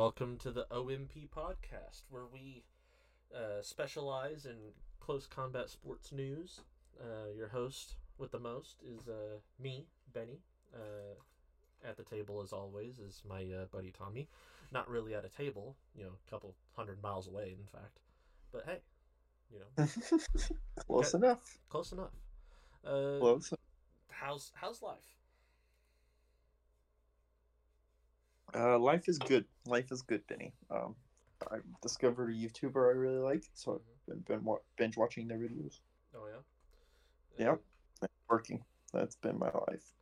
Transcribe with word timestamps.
welcome 0.00 0.38
to 0.38 0.50
the 0.50 0.66
OMP 0.70 1.28
podcast, 1.28 2.04
where 2.08 2.24
we 2.32 2.64
uh, 3.36 3.60
specialize 3.60 4.46
in 4.46 4.56
close 4.98 5.26
combat 5.26 5.68
sports 5.68 6.10
news. 6.10 6.60
Uh, 6.98 7.30
your 7.36 7.48
host 7.48 7.96
with 8.16 8.30
the 8.30 8.38
most 8.38 8.76
is 8.82 9.08
uh, 9.08 9.36
me, 9.62 9.84
Benny. 10.14 10.40
Uh, 10.74 11.18
at 11.86 11.98
the 11.98 12.02
table, 12.02 12.40
as 12.40 12.50
always, 12.50 12.98
is 12.98 13.20
my 13.28 13.42
uh, 13.42 13.66
buddy 13.70 13.90
Tommy. 13.90 14.26
Not 14.72 14.88
really 14.88 15.14
at 15.14 15.26
a 15.26 15.28
table, 15.28 15.76
you 15.94 16.04
know, 16.04 16.12
a 16.26 16.30
couple 16.30 16.54
hundred 16.74 17.02
miles 17.02 17.28
away, 17.28 17.54
in 17.60 17.66
fact. 17.66 17.98
But 18.52 18.64
hey, 18.64 18.78
you 19.52 19.58
know, 19.58 19.86
Close 20.86 21.12
enough. 21.12 21.58
close 21.68 21.92
enough. 21.92 22.16
Uh, 22.86 23.18
Close. 23.18 23.52
how's 24.08 24.50
how's 24.54 24.80
life? 24.80 25.19
Uh, 28.54 28.78
life 28.78 29.08
is 29.08 29.18
good. 29.18 29.44
Life 29.66 29.92
is 29.92 30.02
good, 30.02 30.26
Benny. 30.26 30.52
Um, 30.70 30.94
I 31.50 31.56
discovered 31.82 32.30
a 32.30 32.34
YouTuber 32.34 32.90
I 32.90 32.96
really 32.96 33.18
like, 33.18 33.44
so 33.54 33.74
I've 33.74 34.06
been, 34.06 34.36
been 34.36 34.44
wa- 34.44 34.58
binge 34.76 34.96
watching 34.96 35.28
their 35.28 35.38
videos. 35.38 35.80
Oh 36.14 36.26
yeah. 36.26 37.46
Yep. 37.46 37.60
Working. 38.28 38.62
That's 38.92 39.16
been 39.16 39.38
my 39.38 39.50
life. 39.68 39.92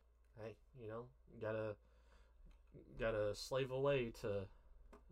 hey, 0.41 0.55
you 0.81 0.87
know, 0.87 1.05
gotta 1.41 1.75
gotta 2.99 3.35
slave 3.35 3.71
away 3.71 4.11
to, 4.21 4.45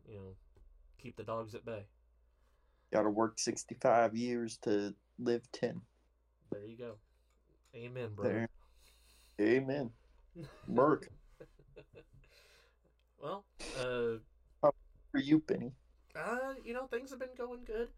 you 0.08 0.16
know, 0.16 0.36
keep 1.02 1.16
the 1.16 1.24
dogs 1.24 1.56
at 1.56 1.66
bay. 1.66 1.86
Got 2.92 3.04
to 3.04 3.10
work 3.10 3.38
65 3.38 4.16
years 4.16 4.58
to 4.64 4.94
live 5.20 5.44
10. 5.52 5.82
There 6.52 6.66
you 6.66 6.78
go. 6.78 6.94
Amen, 7.76 8.10
brother. 8.16 8.48
There. 9.38 9.48
Amen. 9.48 9.92
Merc. 10.68 11.10
well, 13.22 13.46
uh, 13.80 14.18
For 15.12 15.20
you, 15.20 15.40
Benny. 15.40 15.72
uh, 16.16 16.54
you 16.64 16.74
know, 16.74 16.88
things 16.88 17.10
have 17.12 17.20
been 17.20 17.36
going 17.38 17.62
good. 17.66 17.90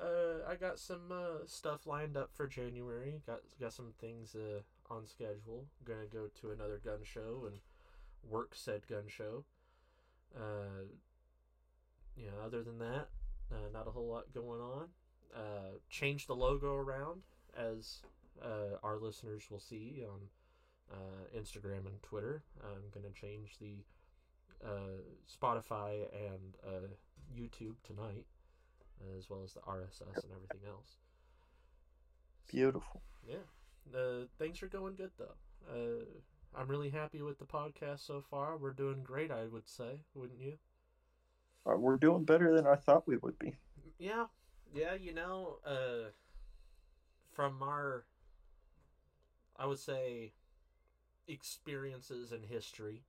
Uh, 0.00 0.48
I 0.48 0.54
got 0.56 0.78
some 0.78 1.12
uh, 1.12 1.44
stuff 1.46 1.86
lined 1.86 2.16
up 2.16 2.30
for 2.32 2.46
January. 2.46 3.20
Got 3.26 3.40
got 3.60 3.72
some 3.72 3.92
things 4.00 4.34
uh, 4.34 4.60
on 4.92 5.06
schedule. 5.06 5.66
Gonna 5.84 6.06
go 6.10 6.28
to 6.40 6.50
another 6.50 6.80
gun 6.82 7.00
show 7.04 7.44
and 7.46 7.56
work 8.28 8.52
said 8.54 8.86
gun 8.86 9.04
show. 9.08 9.44
Uh, 10.34 10.86
you 12.16 12.26
know, 12.26 12.44
other 12.44 12.62
than 12.62 12.78
that, 12.78 13.08
uh, 13.50 13.68
not 13.72 13.86
a 13.86 13.90
whole 13.90 14.08
lot 14.08 14.32
going 14.34 14.60
on. 14.60 14.88
Uh, 15.34 15.76
changed 15.90 16.26
the 16.28 16.34
logo 16.36 16.74
around 16.74 17.22
as 17.56 17.98
uh, 18.42 18.76
our 18.82 18.96
listeners 18.98 19.44
will 19.50 19.60
see 19.60 20.04
on 20.06 20.20
uh, 20.90 21.38
Instagram 21.38 21.86
and 21.86 22.02
Twitter. 22.02 22.42
I'm 22.62 22.90
gonna 22.94 23.12
change 23.14 23.58
the 23.60 23.76
Spotify 25.28 26.06
and 26.14 26.56
uh, 26.66 26.88
YouTube 27.36 27.74
tonight, 27.82 28.26
as 29.18 29.28
well 29.28 29.42
as 29.44 29.54
the 29.54 29.60
RSS 29.60 30.22
and 30.22 30.32
everything 30.32 30.68
else. 30.68 30.96
Beautiful. 32.48 33.02
Yeah, 33.26 33.98
uh, 33.98 34.26
things 34.38 34.62
are 34.62 34.68
going 34.68 34.94
good 34.94 35.10
though. 35.18 35.34
Uh, 35.70 36.04
I'm 36.54 36.68
really 36.68 36.90
happy 36.90 37.22
with 37.22 37.38
the 37.38 37.44
podcast 37.44 38.06
so 38.06 38.22
far. 38.30 38.56
We're 38.56 38.72
doing 38.72 39.02
great, 39.02 39.30
I 39.30 39.46
would 39.46 39.68
say, 39.68 40.02
wouldn't 40.14 40.40
you? 40.40 40.58
Uh, 41.66 41.76
we're 41.76 41.96
doing 41.96 42.24
better 42.24 42.54
than 42.54 42.66
I 42.66 42.74
thought 42.74 43.06
we 43.06 43.16
would 43.16 43.38
be. 43.38 43.56
Yeah, 43.98 44.26
yeah. 44.74 44.94
You 44.94 45.14
know, 45.14 45.58
uh, 45.64 46.10
from 47.30 47.62
our, 47.62 48.04
I 49.56 49.66
would 49.66 49.78
say, 49.78 50.32
experiences 51.26 52.32
in 52.32 52.42
history, 52.42 53.04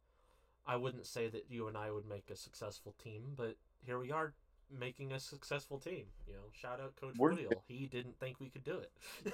I 0.65 0.75
wouldn't 0.77 1.05
say 1.05 1.27
that 1.27 1.45
you 1.49 1.67
and 1.67 1.77
I 1.77 1.91
would 1.91 2.07
make 2.07 2.29
a 2.29 2.35
successful 2.35 2.95
team, 3.03 3.33
but 3.35 3.55
here 3.85 3.99
we 3.99 4.11
are 4.11 4.33
making 4.71 5.11
a 5.11 5.19
successful 5.19 5.77
team. 5.77 6.05
You 6.27 6.33
know, 6.33 6.43
shout 6.53 6.79
out 6.79 6.95
Coach 6.95 7.15
We're-. 7.17 7.47
He 7.67 7.85
didn't 7.85 8.19
think 8.19 8.39
we 8.39 8.49
could 8.49 8.63
do 8.63 8.79
it. 8.79 9.33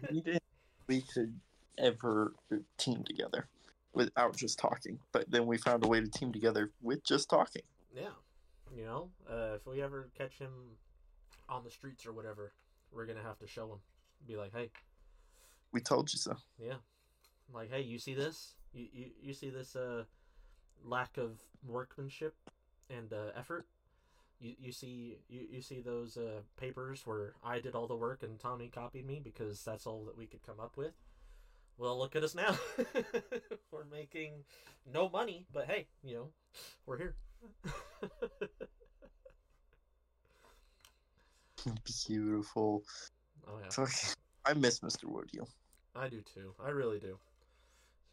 we 0.10 0.20
didn't 0.20 0.42
we 0.86 1.02
could 1.02 1.34
ever 1.78 2.34
team 2.76 3.04
together 3.04 3.46
without 3.92 4.36
just 4.36 4.58
talking. 4.58 4.98
But 5.12 5.30
then 5.30 5.46
we 5.46 5.58
found 5.58 5.84
a 5.84 5.88
way 5.88 6.00
to 6.00 6.08
team 6.08 6.32
together 6.32 6.72
with 6.82 7.04
just 7.04 7.30
talking. 7.30 7.62
Yeah, 7.94 8.08
you 8.74 8.84
know, 8.84 9.10
uh, 9.28 9.54
if 9.56 9.66
we 9.66 9.82
ever 9.82 10.10
catch 10.16 10.38
him 10.38 10.52
on 11.48 11.64
the 11.64 11.70
streets 11.70 12.06
or 12.06 12.12
whatever, 12.12 12.52
we're 12.92 13.06
gonna 13.06 13.22
have 13.22 13.38
to 13.38 13.46
show 13.46 13.72
him. 13.72 13.78
Be 14.26 14.36
like, 14.36 14.52
hey, 14.54 14.70
We 15.72 15.80
told 15.80 16.12
you 16.12 16.18
so. 16.18 16.36
yeah, 16.58 16.74
like, 17.52 17.70
hey, 17.70 17.82
you 17.82 17.98
see 17.98 18.14
this? 18.14 18.54
You 18.72 18.86
you, 18.92 19.06
you 19.22 19.32
see 19.32 19.50
this 19.50 19.76
uh, 19.76 20.04
lack 20.84 21.18
of 21.18 21.38
workmanship 21.66 22.34
and 22.90 23.12
uh, 23.12 23.32
effort? 23.36 23.66
You, 24.40 24.54
you 24.58 24.72
see 24.72 25.18
you, 25.28 25.40
you 25.50 25.60
see 25.60 25.80
those 25.80 26.16
uh, 26.16 26.40
papers 26.56 27.02
where 27.04 27.34
I 27.44 27.60
did 27.60 27.74
all 27.74 27.86
the 27.86 27.96
work 27.96 28.22
and 28.22 28.38
Tommy 28.38 28.68
copied 28.68 29.06
me 29.06 29.20
because 29.22 29.62
that's 29.64 29.86
all 29.86 30.04
that 30.04 30.16
we 30.16 30.26
could 30.26 30.46
come 30.46 30.60
up 30.60 30.76
with. 30.76 30.92
Well, 31.76 31.98
look 31.98 32.16
at 32.16 32.24
us 32.24 32.34
now. 32.34 32.56
we're 33.70 33.84
making 33.90 34.32
no 34.92 35.08
money, 35.08 35.46
but 35.52 35.66
hey, 35.66 35.86
you 36.02 36.14
know, 36.14 36.28
we're 36.86 36.98
here. 36.98 37.14
Beautiful. 42.08 42.82
Oh 43.46 43.58
yeah, 43.62 43.70
Fuck. 43.70 43.92
I 44.44 44.54
miss 44.54 44.80
Mr. 44.80 45.04
Woodiel. 45.04 45.46
I 45.94 46.08
do 46.08 46.20
too. 46.22 46.54
I 46.64 46.70
really 46.70 46.98
do. 46.98 47.18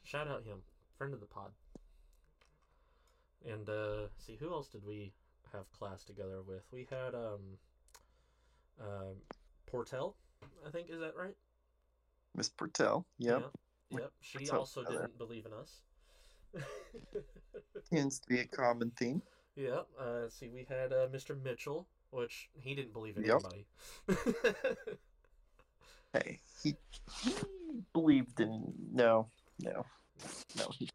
Shout 0.04 0.28
out 0.28 0.44
him, 0.44 0.60
friend 0.98 1.14
of 1.14 1.20
the 1.20 1.26
pod. 1.26 1.52
And 3.44 3.70
uh 3.70 4.08
see 4.18 4.38
who 4.40 4.52
else 4.54 4.68
did 4.70 4.86
we 4.86 5.14
have 5.54 5.72
class 5.72 6.04
together 6.04 6.42
with? 6.42 6.64
We 6.72 6.88
had 6.90 7.14
um 7.16 7.58
um 8.80 9.16
Portel, 9.72 10.14
I 10.66 10.70
think 10.72 10.90
is 10.90 11.00
that 11.00 11.16
right? 11.16 11.36
Miss 12.36 12.50
Pertel. 12.50 13.06
Yep. 13.20 13.52
Yeah. 13.92 13.98
Yep. 14.00 14.12
She 14.22 14.40
Portel 14.40 14.54
also 14.54 14.84
together. 14.84 15.02
didn't 15.04 15.18
believe 15.18 15.46
in 15.46 15.54
us. 15.54 15.82
Tends 17.94 18.20
to 18.20 18.28
be 18.28 18.40
a 18.40 18.46
common 18.46 18.92
theme. 18.98 19.22
yeah. 19.56 19.82
Uh 20.00 20.30
see 20.30 20.50
we 20.50 20.66
had 20.68 20.92
uh, 20.94 21.08
Mr. 21.14 21.42
Mitchell, 21.42 21.88
which 22.12 22.50
he 22.60 22.74
didn't 22.76 22.94
believe 22.94 23.18
in 23.18 23.26
Yep. 23.26 23.42
anybody. 23.44 23.66
Hey, 26.14 26.40
he, 26.64 26.76
he 27.22 27.34
believed 27.92 28.40
in 28.40 28.72
no, 28.94 29.28
no, 29.62 29.86
no. 30.58 30.70
He, 30.80 30.88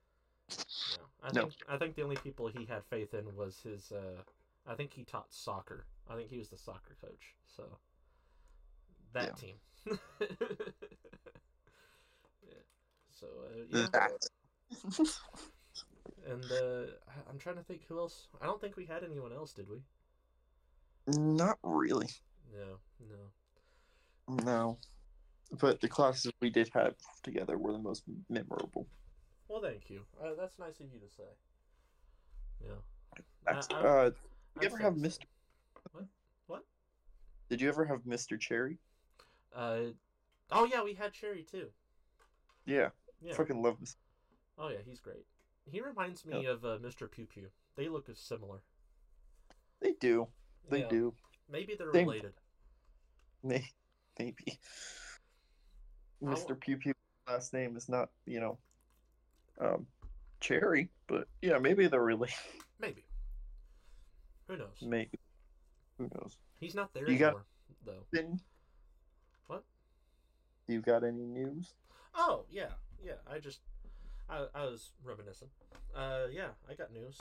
I 1.23 1.33
No. 1.33 1.43
think 1.43 1.55
I 1.69 1.77
think 1.77 1.95
the 1.97 2.03
only 2.03 2.17
people 2.17 2.49
he 2.49 2.65
had 2.65 2.85
faith 2.85 3.15
in 3.15 3.37
was 3.37 3.61
his. 3.63 3.93
Uh, 3.93 4.23
I 4.67 4.75
think 4.75 4.93
he 4.93 5.05
taught 5.05 5.33
soccer. 5.33 5.87
I 6.09 6.17
think 6.17 6.31
he 6.31 6.39
was 6.39 6.49
the 6.49 6.59
soccer 6.59 6.97
coach. 7.01 7.35
So 7.47 7.65
that 9.13 9.37
team. 9.37 9.57
yeah. 9.87 9.97
So 13.11 13.27
uh, 13.45 13.65
yeah, 13.71 13.87
and 16.27 16.45
uh, 16.53 16.87
I'm 17.29 17.39
trying 17.39 17.57
to 17.57 17.63
think 17.63 17.83
who 17.89 17.99
else. 17.99 18.29
I 18.41 18.47
don't 18.47 18.61
think 18.61 18.77
we 18.77 18.87
had 18.87 19.05
anyone 19.05 19.33
else, 19.33 19.53
did 19.53 19.69
we? 19.69 19.83
Not 21.07 21.59
really. 21.63 22.09
No, 22.53 22.79
no. 23.09 24.45
No. 24.45 24.79
But 25.59 25.81
the 25.81 25.89
classes 25.89 26.33
we 26.41 26.51
did 26.51 26.71
have 26.75 26.95
together 27.23 27.59
were 27.59 27.73
the 27.73 27.79
most 27.79 28.05
memorable. 28.29 28.87
Well, 29.51 29.61
thank 29.61 29.91
you. 29.91 30.03
Uh, 30.23 30.31
that's 30.39 30.61
nice 30.61 30.79
of 30.79 30.87
you 30.93 31.01
to 31.01 31.09
say. 31.17 31.25
Yeah. 32.65 33.23
That's, 33.45 33.67
I- 33.75 33.81
uh, 33.81 34.11
you 34.61 34.67
ever 34.67 34.77
have 34.79 34.95
Mr. 34.95 35.25
What? 35.93 36.05
What? 36.47 36.65
Did 37.49 37.61
you 37.61 37.69
ever 37.69 37.85
have 37.85 38.03
Mr. 38.05 38.39
Cherry? 38.39 38.79
Uh, 39.55 39.87
oh 40.53 40.67
yeah, 40.67 40.85
we 40.85 40.95
had 40.95 41.13
Cherry 41.13 41.43
too. 41.43 41.67
Yeah, 42.65 42.91
Yeah. 43.21 43.35
fucking 43.35 43.61
love 43.61 43.81
this. 43.81 43.97
Oh 44.57 44.69
yeah, 44.69 44.79
he's 44.87 45.01
great. 45.01 45.25
He 45.69 45.81
reminds 45.81 46.25
me 46.25 46.47
of 46.47 46.65
uh, 46.65 46.79
Mr. 46.79 47.11
Pew 47.11 47.27
Pew. 47.27 47.49
They 47.75 47.89
look 47.89 48.09
similar. 48.15 48.61
They 49.81 49.95
do. 50.01 50.29
They 50.69 50.81
Yeah. 50.83 50.89
do. 50.89 51.15
Maybe 51.51 51.75
they're 51.75 51.91
They- 51.91 52.05
related. 52.05 52.35
May 53.43 53.65
maybe. 54.17 54.61
Mr. 56.23 56.59
Pew 56.61 56.77
Pew 56.77 56.93
last 57.27 57.53
name 57.53 57.77
is 57.77 57.89
not, 57.89 58.11
you 58.27 58.39
know, 58.39 58.59
um, 59.61 59.87
Cherry, 60.41 60.89
but 61.07 61.29
yeah, 61.43 61.59
maybe 61.59 61.87
they're 61.87 62.03
really 62.03 62.31
Maybe. 62.81 63.05
Who 64.49 64.57
knows? 64.57 64.79
maybe. 64.83 65.19
Who 65.99 66.09
knows? 66.15 66.37
He's 66.59 66.75
not 66.75 66.93
there 66.95 67.09
You 67.09 67.19
got- 67.19 67.27
anymore, 67.29 67.45
though. 67.85 68.05
Then 68.13 68.41
What? 69.47 69.65
you 70.67 70.81
got 70.81 71.05
any 71.05 71.25
news? 71.27 71.75
Oh 72.15 72.45
yeah, 72.51 72.71
yeah. 73.05 73.13
I 73.31 73.39
just, 73.39 73.61
I, 74.29 74.47
I 74.55 74.65
was 74.65 74.91
reminiscing. 75.05 75.49
Uh, 75.95 76.27
yeah, 76.33 76.49
I 76.69 76.75
got 76.75 76.93
news. 76.93 77.19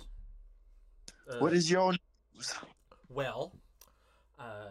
Uh, 1.30 1.38
what 1.40 1.54
is 1.54 1.70
your 1.70 1.92
news? 2.36 2.54
Well, 3.10 3.54
uh, 4.40 4.70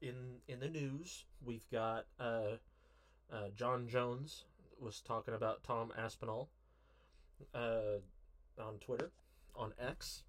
in 0.00 0.14
in 0.48 0.58
the 0.60 0.68
news, 0.68 1.24
we've 1.44 1.68
got 1.70 2.06
uh, 2.18 2.56
uh, 3.32 3.48
Jon 3.54 3.86
Jones 3.88 4.44
was 4.80 5.00
talking 5.00 5.34
about 5.34 5.62
Tom 5.62 5.92
Aspinall 5.96 6.48
uh, 7.54 7.98
on 8.60 8.78
Twitter, 8.80 9.10
on 9.54 9.72
X. 9.78 10.22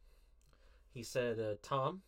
He 0.93 1.03
said, 1.03 1.39
uh, 1.39 1.55
"Tom, 1.61 2.01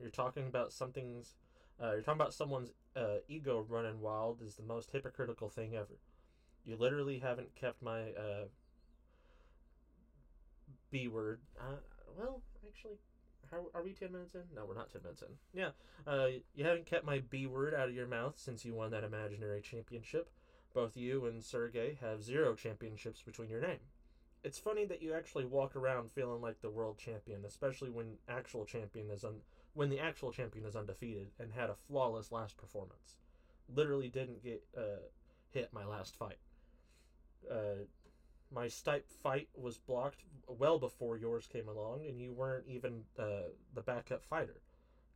you're 0.00 0.10
talking 0.10 0.46
about 0.46 0.72
something's. 0.72 1.34
Uh, 1.82 1.92
you're 1.92 2.02
talking 2.02 2.20
about 2.20 2.34
someone's 2.34 2.72
uh, 2.94 3.16
ego 3.28 3.64
running 3.68 4.00
wild 4.00 4.42
is 4.42 4.56
the 4.56 4.62
most 4.62 4.90
hypocritical 4.90 5.48
thing 5.48 5.74
ever. 5.74 5.98
You 6.64 6.76
literally 6.76 7.18
haven't 7.18 7.54
kept 7.54 7.82
my 7.82 8.10
uh, 8.10 8.44
B 10.90 11.08
word. 11.08 11.40
Uh, 11.58 11.76
well, 12.16 12.42
actually, 12.66 12.98
how 13.50 13.66
are 13.74 13.82
we 13.82 13.92
ten 13.92 14.12
minutes 14.12 14.34
in? 14.34 14.42
No, 14.54 14.64
we're 14.66 14.74
not 14.74 14.90
ten 14.90 15.02
minutes 15.02 15.22
in. 15.22 15.28
Yeah, 15.58 15.70
uh, 16.06 16.26
you 16.54 16.64
haven't 16.64 16.86
kept 16.86 17.04
my 17.04 17.22
B 17.30 17.46
word 17.46 17.74
out 17.74 17.88
of 17.88 17.94
your 17.94 18.06
mouth 18.06 18.34
since 18.38 18.64
you 18.64 18.74
won 18.74 18.90
that 18.90 19.04
imaginary 19.04 19.60
championship. 19.60 20.30
Both 20.74 20.96
you 20.96 21.26
and 21.26 21.42
Sergey 21.42 21.98
have 22.00 22.22
zero 22.22 22.54
championships 22.54 23.22
between 23.22 23.50
your 23.50 23.60
name. 23.60 23.80
It's 24.44 24.58
funny 24.58 24.84
that 24.86 25.02
you 25.02 25.14
actually 25.14 25.44
walk 25.44 25.76
around 25.76 26.10
feeling 26.10 26.40
like 26.40 26.60
the 26.60 26.70
world 26.70 26.98
champion, 26.98 27.44
especially 27.44 27.90
when 27.90 28.16
actual 28.28 28.64
champion 28.64 29.10
is 29.10 29.24
un- 29.24 29.42
when 29.74 29.88
the 29.88 30.00
actual 30.00 30.32
champion 30.32 30.64
is 30.66 30.74
undefeated 30.74 31.28
and 31.38 31.52
had 31.52 31.70
a 31.70 31.74
flawless 31.74 32.32
last 32.32 32.56
performance. 32.56 33.16
Literally 33.72 34.08
didn't 34.08 34.42
get 34.42 34.64
uh, 34.76 35.06
hit 35.50 35.72
my 35.72 35.84
last 35.84 36.16
fight. 36.16 36.38
Uh, 37.48 37.86
my 38.50 38.66
Stipe 38.66 39.08
fight 39.22 39.48
was 39.54 39.78
blocked 39.78 40.24
well 40.46 40.78
before 40.78 41.16
yours 41.16 41.46
came 41.46 41.68
along, 41.68 42.04
and 42.06 42.20
you 42.20 42.32
weren't 42.32 42.66
even 42.66 43.04
uh, 43.18 43.50
the 43.74 43.80
backup 43.80 44.24
fighter. 44.24 44.60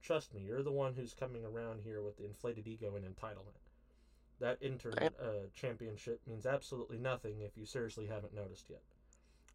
Trust 0.03 0.35
me, 0.35 0.43
you're 0.43 0.63
the 0.63 0.73
one 0.73 0.95
who's 0.95 1.15
coming 1.15 1.45
around 1.45 1.81
here 1.83 2.01
with 2.01 2.17
the 2.17 2.25
inflated 2.25 2.69
ego 2.69 2.95
and 2.95 3.05
entitlement. 3.05 3.59
That 4.39 4.59
intern 4.61 4.95
uh, 5.21 5.49
championship 5.53 6.21
means 6.27 6.47
absolutely 6.47 6.99
nothing 6.99 7.41
if 7.41 7.57
you 7.57 7.67
seriously 7.67 8.07
haven't 8.07 8.35
noticed 8.35 8.71
yet. 8.71 8.83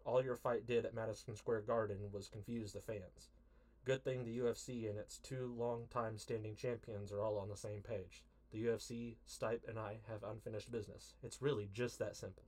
All 0.06 0.24
your 0.24 0.36
fight 0.36 0.66
did 0.66 0.86
at 0.86 0.94
Madison 0.96 1.36
Square 1.36 1.62
Garden 1.62 1.98
was 2.12 2.28
confuse 2.28 2.74
the 2.74 2.82
fans. 2.82 3.30
Good 3.86 4.04
thing 4.04 4.24
the 4.24 4.38
UFC 4.40 4.90
and 4.90 4.98
its 4.98 5.18
two 5.18 5.54
long-time 5.58 6.18
standing 6.18 6.56
champions 6.56 7.12
are 7.12 7.22
all 7.22 7.38
on 7.38 7.50
the 7.50 7.58
same 7.58 7.82
page. 7.82 8.24
The 8.52 8.66
UFC, 8.66 9.16
Stipe, 9.28 9.68
and 9.68 9.80
I 9.80 10.00
have 10.10 10.24
unfinished 10.24 10.72
business. 10.72 11.14
It's 11.24 11.42
really 11.42 11.70
just 11.74 12.00
that 12.00 12.16
simple. 12.16 12.44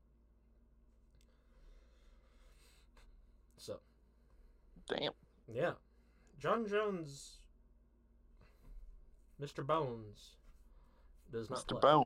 So, 3.58 3.80
Damn. 4.90 5.12
yeah. 5.52 5.72
Jon 6.40 6.68
Jones, 6.68 7.38
Mr. 9.42 9.66
Bones, 9.66 10.32
does 11.32 11.50
not 11.50 11.60
Mr. 11.60 11.70
play. 11.70 11.80
Bone, 11.82 12.04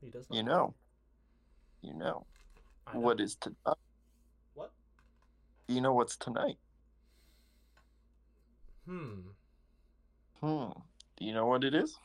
He 0.00 0.08
does 0.10 0.26
not. 0.30 0.36
you 0.36 0.42
play. 0.44 0.52
know. 0.52 0.74
You 1.82 1.94
know. 1.94 2.26
What 2.92 3.20
is 3.20 3.36
tonight? 3.36 3.76
You 5.70 5.80
know 5.80 5.92
what's 5.94 6.16
tonight? 6.16 6.58
Hmm. 8.88 9.20
Hmm. 10.40 10.70
Do 11.16 11.24
you 11.24 11.32
know 11.32 11.46
what 11.46 11.62
it 11.62 11.76
is? 11.76 11.96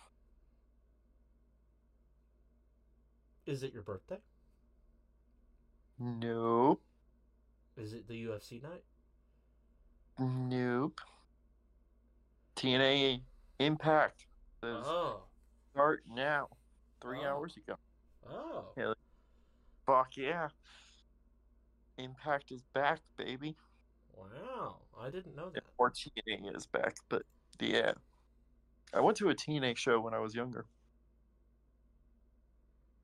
Is 3.47 3.63
it 3.63 3.73
your 3.73 3.81
birthday? 3.81 4.19
Nope. 5.97 6.79
Is 7.75 7.93
it 7.93 8.07
the 8.07 8.25
UFC 8.27 8.61
night? 8.61 8.83
Nope. 10.19 11.01
TNA 12.55 13.21
Impact 13.57 14.27
Oh. 14.61 15.23
start 15.71 16.03
now. 16.07 16.49
Three 17.01 17.21
Oh. 17.25 17.29
hours 17.29 17.57
ago. 17.57 17.77
Oh. 18.29 18.65
Yeah. 18.77 18.93
Fuck 19.87 20.17
yeah. 20.17 20.49
Impact 21.97 22.51
is 22.51 22.61
back, 22.73 22.99
baby. 23.17 23.55
Wow. 24.15 24.77
I 24.99 25.09
didn't 25.09 25.35
know 25.35 25.49
that. 25.53 25.63
Or 25.77 25.91
TNA 25.91 26.55
is 26.55 26.65
back, 26.65 26.97
but 27.09 27.23
yeah. 27.59 27.93
I 28.93 29.01
went 29.01 29.17
to 29.17 29.29
a 29.29 29.35
TNA 29.35 29.77
show 29.77 29.99
when 29.99 30.13
I 30.13 30.19
was 30.19 30.35
younger. 30.35 30.65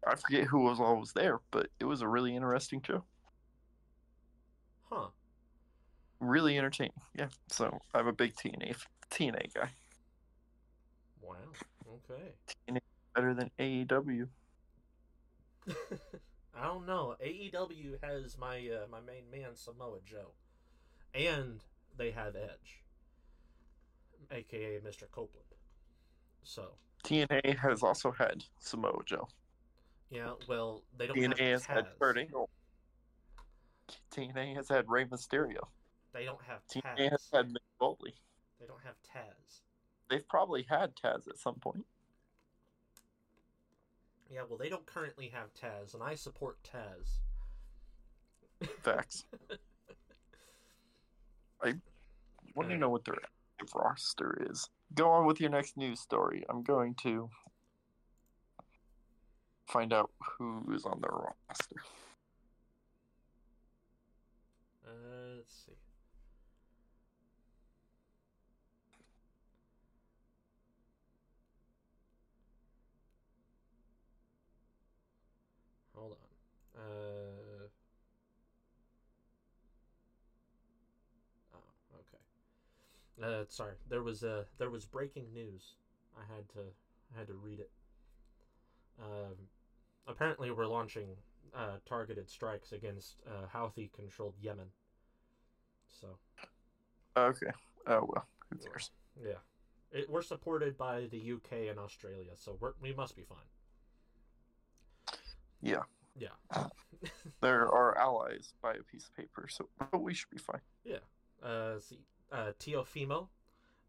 I 0.06 0.16
forget 0.16 0.46
who 0.46 0.62
was 0.62 0.80
always 0.80 1.14
there, 1.14 1.40
but 1.52 1.68
it 1.80 1.86
was 1.86 2.02
a 2.02 2.08
really 2.08 2.36
interesting 2.36 2.82
show. 2.86 3.04
Huh. 4.90 5.08
Really 6.20 6.58
entertaining. 6.58 6.94
Yeah. 7.16 7.28
So 7.48 7.80
I'm 7.94 8.08
a 8.08 8.14
big 8.14 8.36
TNA 8.36 8.76
TNA 9.12 9.54
guy. 9.54 9.70
Wow. 11.22 11.36
Okay. 12.08 12.80
Better 13.14 13.34
than 13.34 13.52
AEW. 13.60 14.28
I 16.56 16.66
don't 16.66 16.86
know. 16.86 17.16
AEW 17.24 17.98
has 18.04 18.38
my 18.38 18.58
uh, 18.58 18.88
my 18.92 19.00
main 19.00 19.24
man 19.32 19.56
Samoa 19.56 20.00
Joe, 20.06 20.32
and 21.16 21.62
they 21.98 22.12
have 22.12 22.36
Edge, 22.36 22.84
aka 24.32 24.80
Mr. 24.80 25.10
Copeland. 25.12 25.48
So 26.44 26.74
TNA 27.04 27.58
has 27.58 27.84
also 27.84 28.12
had 28.12 28.44
Samoa 28.60 29.02
Joe. 29.06 29.28
yeah, 30.10 30.34
well 30.48 30.84
they 30.98 31.08
don't 31.08 31.18
TNA 31.18 31.38
have 31.38 31.50
has 31.52 31.66
had 31.66 31.86
Tazz. 31.86 32.00
Kurt 32.00 32.18
Angle. 32.18 32.50
TNA 34.14 34.56
has 34.56 34.70
had 34.70 34.86
Rey 34.90 35.06
Mysterio. 35.06 35.60
They 36.14 36.26
don't 36.26 36.42
have 36.48 36.60
TNA 36.68 37.12
has 37.12 37.22
Tazz. 37.22 37.38
had 37.38 37.48
Mick 37.50 37.58
Foley. 37.80 38.14
They 38.60 38.66
don't 38.66 38.82
have 38.84 38.96
Tazz. 39.04 39.62
They've 40.10 40.28
probably 40.28 40.66
had 40.70 40.96
Tazz 40.96 41.28
at 41.30 41.38
some 41.38 41.56
point. 41.56 41.86
Yeah, 44.34 44.42
well 44.48 44.58
they 44.58 44.70
don't 44.70 44.86
currently 44.86 45.28
have 45.34 45.54
Tazz, 45.54 45.94
and 45.94 46.02
I 46.02 46.16
support 46.16 46.58
Tazz. 46.64 47.20
Facts. 48.82 49.26
I 51.62 51.74
want 52.56 52.70
to 52.70 52.78
know 52.78 52.90
what 52.90 53.04
their 53.06 53.18
roster 53.76 54.48
is. 54.50 54.70
Go 54.96 55.10
on 55.10 55.26
with 55.26 55.42
your 55.42 55.50
next 55.50 55.78
news 55.78 56.00
story. 56.00 56.44
I'm 56.50 56.64
going 56.64 56.96
to 57.04 57.30
find 59.68 59.94
out 59.94 60.12
who 60.20 60.64
is 60.74 60.86
on 60.86 61.02
their 61.02 61.12
roster. 61.12 61.82
Uh, 64.86 65.36
let's 65.38 65.54
see. 65.66 65.74
Hold 76.02 76.14
on. 76.14 76.18
Uh. 76.82 77.68
Oh, 81.54 82.00
okay. 82.00 83.32
Uh, 83.42 83.46
sorry. 83.48 83.74
There 83.90 84.04
was 84.04 84.24
uh, 84.24 84.44
there 84.58 84.70
was 84.70 84.86
breaking 84.86 85.26
news. 85.34 85.76
I 86.18 86.22
had 86.34 86.50
to 86.50 86.60
I 87.16 87.20
had 87.20 87.28
to 87.28 87.34
read 87.36 87.60
it. 87.60 87.70
Um, 89.00 89.36
apparently, 90.08 90.52
we're 90.52 90.68
launching 90.68 91.08
uh, 91.56 91.78
targeted 91.86 92.30
strikes 92.30 92.72
against 92.72 93.18
uh, 93.28 93.46
Houthi-controlled 93.54 94.36
Yemen. 94.42 94.68
So 95.88 96.18
Okay. 97.18 97.52
Oh 97.88 98.08
well, 98.08 98.26
who 98.50 98.58
cares? 98.58 98.92
yeah, 99.22 99.34
it, 99.92 100.10
we're 100.10 100.22
supported 100.22 100.78
by 100.78 101.08
the 101.12 101.34
UK 101.34 101.70
and 101.70 101.80
Australia, 101.80 102.32
so 102.36 102.58
we're, 102.60 102.74
we 102.82 102.94
must 102.94 103.16
be 103.16 103.24
fine. 103.24 103.38
Yeah, 105.62 105.84
Yeah. 106.18 106.30
they're 107.42 107.70
our 107.70 107.98
allies 107.98 108.54
by 108.62 108.74
a 108.74 108.84
piece 108.84 109.08
of 109.08 109.16
paper, 109.16 109.48
so 109.50 109.70
but 109.80 110.02
we 110.02 110.14
should 110.14 110.30
be 110.30 110.38
fine. 110.38 110.62
Yeah. 110.84 110.98
Uh, 111.44 111.80
see, 111.80 112.00
uh, 112.32 112.52
Teofimo 112.60 113.28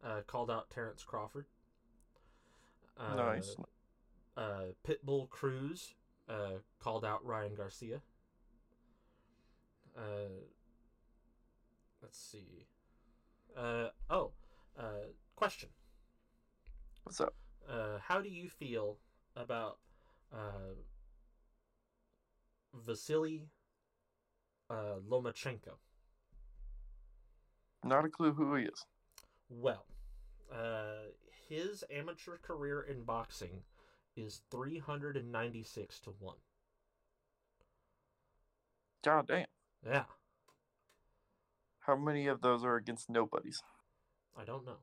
uh, 0.05 0.21
called 0.27 0.51
out 0.51 0.71
Terrence 0.71 1.05
Crawford. 1.05 1.47
Uh, 2.99 3.15
nice. 3.15 3.57
Uh, 4.37 4.73
Pitbull 4.87 5.29
Cruz 5.29 5.95
uh, 6.29 6.59
called 6.81 7.05
out 7.05 7.25
Ryan 7.25 7.55
Garcia. 7.55 8.01
Uh, 9.97 10.41
let's 12.03 12.19
see. 12.19 12.67
Uh, 13.57 13.89
oh, 14.09 14.33
uh, 14.79 15.09
question. 15.37 15.69
What's 17.05 17.21
up? 17.21 17.35
Uh, 17.69 17.99
how 18.01 18.21
do 18.21 18.29
you 18.29 18.49
feel 18.49 18.97
about 19.37 19.79
uh, 20.33 20.75
Vasily 22.75 23.49
uh, 24.71 24.97
Lomachenko? 25.09 25.77
Not 27.85 28.05
a 28.05 28.09
clue 28.09 28.33
who 28.33 28.55
he 28.55 28.65
is. 28.65 28.87
Well, 29.49 29.85
uh, 30.53 31.11
his 31.49 31.85
amateur 31.91 32.37
career 32.39 32.83
in 32.83 33.03
boxing 33.03 33.63
is 34.17 34.43
396 34.51 36.01
to 36.01 36.11
1. 36.19 36.37
God 39.05 39.27
damn. 39.27 39.47
Yeah, 39.85 40.05
How 41.81 41.97
many 41.97 42.29
of 42.29 42.41
those 42.41 42.65
are 42.65 42.77
against 42.77 43.11
nobodies? 43.11 43.61
I 44.39 44.45
don't 44.45 44.65
know. 44.65 44.79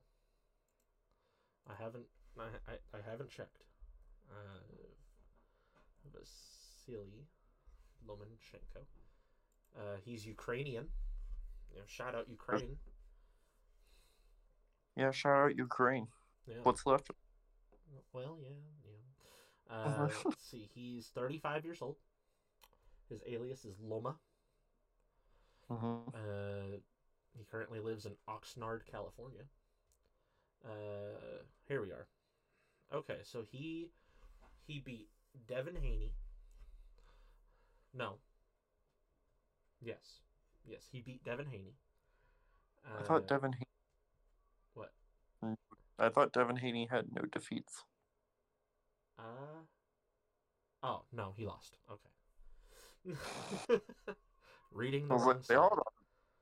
I 1.66 1.82
haven't 1.82 2.04
I, 2.38 2.42
I, 2.68 2.98
I 2.98 3.10
haven't 3.10 3.30
checked. 3.30 3.62
Uh, 4.30 4.60
Vasily 6.12 7.26
Lomachenko. 8.06 8.82
Uh, 9.76 9.96
he's 10.04 10.26
Ukrainian. 10.26 10.86
You 11.72 11.78
know, 11.78 11.84
shout 11.86 12.14
out 12.14 12.28
Ukraine. 12.28 12.76
Yeah, 14.96 15.12
shout 15.12 15.38
out 15.38 15.56
Ukraine. 15.56 16.08
Yeah. 16.46 16.56
What's 16.62 16.84
left? 16.84 17.10
Well, 18.12 18.38
yeah, 18.42 18.48
yeah. 18.84 18.96
Uh, 19.70 20.08
let's 20.24 20.50
see. 20.50 20.68
He's 20.74 21.12
35 21.14 21.64
years 21.64 21.78
old. 21.80 21.94
His 23.08 23.22
alias 23.24 23.64
is 23.64 23.76
Loma. 23.80 24.16
Mm-hmm. 25.70 26.08
Uh, 26.12 26.78
he 27.38 27.44
currently 27.48 27.78
lives 27.78 28.04
in 28.04 28.12
Oxnard, 28.28 28.80
California. 28.90 29.42
Uh, 30.64 31.42
here 31.68 31.80
we 31.80 31.92
are. 31.92 32.08
Okay, 32.92 33.18
so 33.22 33.44
he 33.48 33.90
he 34.66 34.82
beat 34.84 35.08
Devin 35.48 35.76
Haney. 35.76 36.12
No. 37.92 38.18
Yes, 39.82 40.20
yes, 40.66 40.88
he 40.92 41.00
beat 41.00 41.24
Devin 41.24 41.46
Haney. 41.46 41.74
I 42.98 43.02
thought 43.02 43.22
Uh, 43.22 43.26
Devin. 43.26 43.52
Haney- 43.52 43.66
What? 44.74 44.92
I 45.98 46.08
thought 46.08 46.32
Devin 46.32 46.56
Haney 46.56 46.86
had 46.86 47.12
no 47.12 47.22
defeats. 47.22 47.84
Uh. 49.18 49.64
Oh 50.82 51.04
no, 51.12 51.32
he 51.36 51.46
lost. 51.46 51.76
Okay. 51.90 52.10
reading 54.72 55.08
the 55.08 55.14
wrong 55.16 55.42
side. 55.42 55.56
on. 55.56 55.82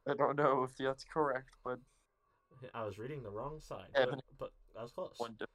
I 0.07 0.14
don't 0.14 0.37
know 0.37 0.62
if 0.64 0.76
that's 0.76 1.05
correct, 1.05 1.50
but 1.64 1.78
I 2.75 2.85
was 2.85 2.99
reading 2.99 3.23
the 3.23 3.31
wrong 3.31 3.61
side, 3.61 3.88
but, 3.95 4.21
but 4.38 4.52
I 4.78 4.83
was 4.83 4.93
close. 4.93 5.14
one. 5.19 5.35
De- 5.38 5.47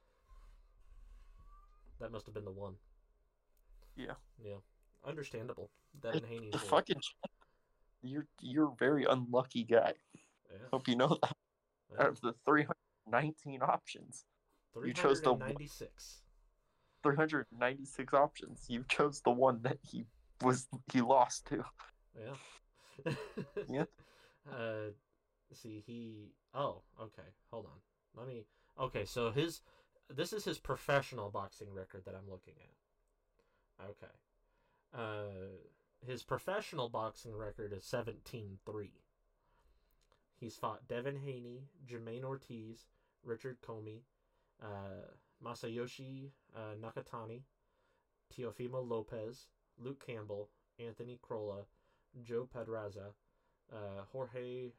That 2.00 2.12
must 2.12 2.26
have 2.26 2.34
been 2.34 2.44
the 2.44 2.50
one. 2.52 2.74
Yeah. 3.96 4.14
Yeah. 4.42 4.58
Understandable. 5.06 5.70
Devin 6.00 6.50
the 6.52 6.58
fucking. 6.58 7.00
You're 8.02 8.26
you're 8.40 8.68
a 8.68 8.74
very 8.78 9.04
unlucky 9.04 9.64
guy. 9.64 9.94
yeah, 10.50 10.58
Hope 10.70 10.88
you 10.88 10.96
know 10.96 11.18
that. 11.22 11.36
yeah. 11.92 12.02
Out 12.02 12.08
of 12.08 12.20
the 12.20 12.34
319 12.44 13.62
options, 13.62 14.24
you 14.84 14.92
chose 14.92 15.20
the 15.22 15.32
one- 15.32 15.40
396. 15.56 16.20
396 17.02 18.14
options, 18.14 18.64
you 18.68 18.84
chose 18.88 19.20
the 19.22 19.30
one 19.30 19.60
that 19.62 19.78
he 19.82 20.04
was 20.42 20.68
he 20.92 21.00
lost 21.00 21.46
to. 21.46 21.64
Yeah. 22.18 23.12
Yeah. 23.68 23.84
Uh, 24.52 24.90
see, 25.54 25.82
he. 25.86 26.28
Oh, 26.54 26.82
okay. 27.00 27.22
Hold 27.50 27.64
on. 27.64 27.78
Let 28.14 28.28
me. 28.28 28.44
Okay, 28.78 29.06
so 29.06 29.30
his. 29.30 29.62
This 30.14 30.34
is 30.34 30.44
his 30.44 30.58
professional 30.58 31.30
boxing 31.30 31.72
record 31.72 32.02
that 32.04 32.14
I'm 32.14 32.28
looking 32.30 32.52
at. 33.80 33.86
Okay. 33.86 34.12
Uh, 34.92 35.56
his 36.06 36.22
professional 36.22 36.88
boxing 36.88 37.36
record 37.36 37.72
is 37.72 37.84
17 37.84 38.58
3. 38.66 38.90
He's 40.36 40.56
fought 40.56 40.88
Devin 40.88 41.16
Haney, 41.16 41.68
Jamaine 41.86 42.24
Ortiz, 42.24 42.86
Richard 43.22 43.58
Commey, 43.62 44.02
uh, 44.62 45.08
Masayoshi 45.42 46.30
uh, 46.54 46.74
Nakatani, 46.80 47.42
Teofimo 48.32 48.86
Lopez, 48.86 49.46
Luke 49.78 50.04
Campbell, 50.04 50.50
Anthony 50.78 51.18
Crolla, 51.22 51.64
Joe 52.22 52.48
Pedraza, 52.52 53.12
uh, 53.72 54.02
Jorge, 54.12 54.72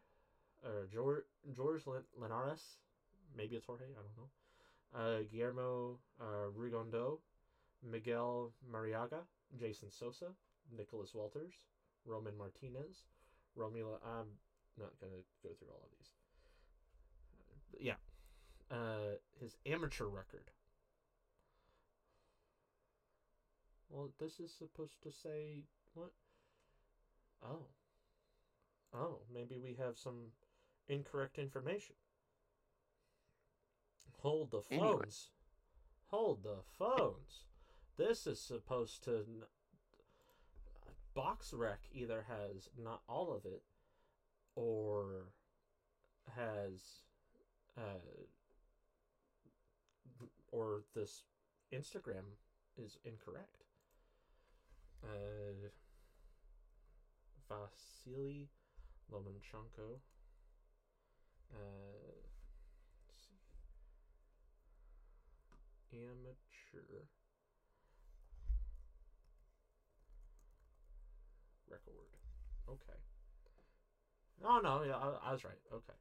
or 0.64 0.88
George, 0.92 1.24
George 1.56 1.84
Linares, 2.20 2.78
maybe 3.36 3.56
it's 3.56 3.66
Jorge, 3.66 3.86
I 3.86 4.02
don't 4.02 4.18
know, 4.18 4.30
uh, 5.00 5.24
Guillermo 5.32 5.98
uh, 6.20 6.50
Rigondeaux, 6.58 7.20
Miguel 7.84 8.52
Marriaga, 8.72 9.22
Jason 9.60 9.92
Sosa, 9.92 10.28
Nicholas 10.76 11.14
Walters, 11.14 11.54
Roman 12.06 12.38
Martinez, 12.38 13.04
Romila. 13.58 13.98
I'm 14.06 14.28
not 14.78 14.92
gonna 15.00 15.24
go 15.44 15.50
through 15.58 15.70
all 15.70 15.84
of 15.84 15.92
these. 15.98 16.12
Uh, 17.40 17.78
yeah, 17.80 18.76
uh, 18.76 19.16
his 19.40 19.58
amateur 19.66 20.06
record. 20.06 20.52
Well, 23.90 24.12
this 24.20 24.40
is 24.40 24.54
supposed 24.54 25.02
to 25.04 25.12
say 25.12 25.64
what? 25.94 26.12
Oh. 27.44 27.68
Oh, 28.94 29.20
maybe 29.34 29.58
we 29.58 29.76
have 29.76 29.98
some 29.98 30.32
incorrect 30.88 31.38
information. 31.38 31.96
Hold 34.20 34.52
the 34.52 34.62
Anyway. 34.72 34.88
phones. 34.98 35.30
Hold 36.08 36.44
the 36.44 36.64
phones. 36.78 37.44
This 37.98 38.26
is 38.26 38.42
supposed 38.42 39.04
to. 39.04 39.26
Box 41.16 41.54
Rec 41.54 41.80
either 41.94 42.26
has 42.28 42.70
not 42.78 43.02
all 43.08 43.34
of 43.34 43.46
it, 43.46 43.64
or 44.56 45.32
has, 46.36 46.82
uh, 47.78 48.04
or 50.52 50.84
this 50.94 51.24
Instagram 51.74 52.26
is 52.78 52.98
incorrect. 53.06 53.64
Uh, 55.02 55.70
Vasily 57.48 58.50
Lomachenko. 59.10 60.00
Uh, 61.54 62.12
let's 63.08 63.30
see. 63.30 63.40
Amateur 65.98 67.06
record. 71.76 72.08
Okay. 72.68 73.00
Oh 74.44 74.60
no, 74.64 74.84
yeah, 74.84 74.96
I, 74.96 75.30
I 75.30 75.32
was 75.32 75.44
right. 75.44 75.60
Okay. 75.74 75.94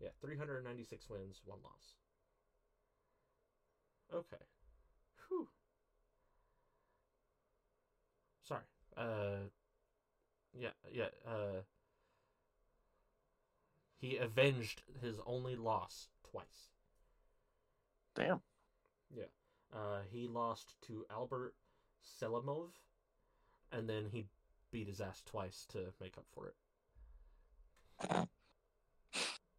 Yeah, 0.00 0.08
396 0.20 1.08
wins, 1.10 1.40
one 1.44 1.58
loss. 1.62 1.94
Okay. 4.12 4.44
Whew. 5.28 5.48
Sorry. 8.42 8.62
Uh 8.96 9.48
yeah, 10.54 10.70
yeah, 10.90 11.08
uh 11.26 11.62
he 13.96 14.16
avenged 14.18 14.82
his 15.00 15.18
only 15.24 15.56
loss 15.56 16.08
twice. 16.30 16.68
Damn. 18.14 18.40
Yeah. 19.14 19.24
Uh 19.72 20.00
he 20.10 20.26
lost 20.26 20.74
to 20.82 21.06
Albert 21.10 21.54
Selimov 22.02 22.70
and 23.72 23.88
then 23.88 24.06
he 24.12 24.26
beat 24.72 24.88
his 24.88 25.00
ass 25.00 25.22
twice 25.24 25.66
to 25.70 25.92
make 26.00 26.16
up 26.18 26.24
for 26.34 26.48
it. 26.48 26.54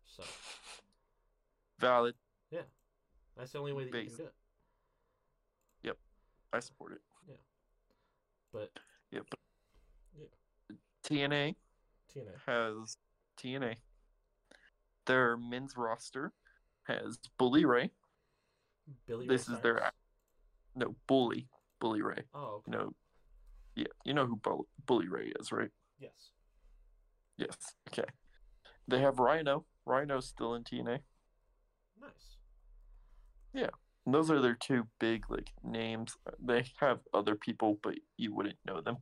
So, 0.06 0.24
Valid. 1.80 2.16
Yeah, 2.52 2.62
that's 3.38 3.52
the 3.52 3.60
only 3.60 3.74
way 3.74 3.86
that 3.90 3.98
you 4.04 4.10
can 4.10 4.18
do 4.18 4.24
it. 4.24 4.34
Yep, 5.84 5.98
I 6.52 6.60
support 6.60 6.94
it. 6.94 7.02
But 8.52 8.70
Yeah, 9.12 9.22
but 9.30 9.40
Yeah. 10.16 10.76
TNA 11.04 11.56
TNA. 12.14 12.36
has 12.46 12.98
TNA. 13.38 13.76
Their 15.06 15.38
men's 15.38 15.76
roster 15.76 16.32
has 16.84 17.18
Bully 17.40 17.66
Ray. 17.66 17.90
Billy 19.08 19.28
This 19.28 19.50
Ray 19.50 19.56
is 19.56 19.62
their 19.62 19.92
No, 20.76 20.96
Bully. 21.08 21.48
Bully 21.80 22.02
Ray. 22.04 22.24
Oh, 22.34 22.62
okay. 22.68 22.72
No. 22.72 22.94
Yeah, 23.76 23.88
you 24.06 24.14
know 24.14 24.28
who 24.28 24.36
Bull- 24.36 24.68
Bully 24.86 25.08
Ray 25.08 25.32
is, 25.40 25.52
right? 25.52 25.70
Yes. 26.00 26.32
Yes. 27.38 27.58
Okay. 27.90 28.08
They 28.88 29.00
have 29.00 29.20
Rhino. 29.20 29.66
Rhino's 29.86 30.28
still 30.28 30.56
in 30.56 30.64
TNA. 30.64 31.00
Nice. 32.02 32.38
And 34.06 34.14
those 34.14 34.30
are 34.30 34.42
their 34.42 34.56
two 34.56 34.88
big 35.00 35.24
like 35.30 35.50
names. 35.64 36.18
They 36.44 36.66
have 36.80 37.00
other 37.14 37.36
people, 37.36 37.80
but 37.82 37.96
you 38.18 38.34
wouldn't 38.34 38.58
know 38.66 38.82
them. 38.82 38.98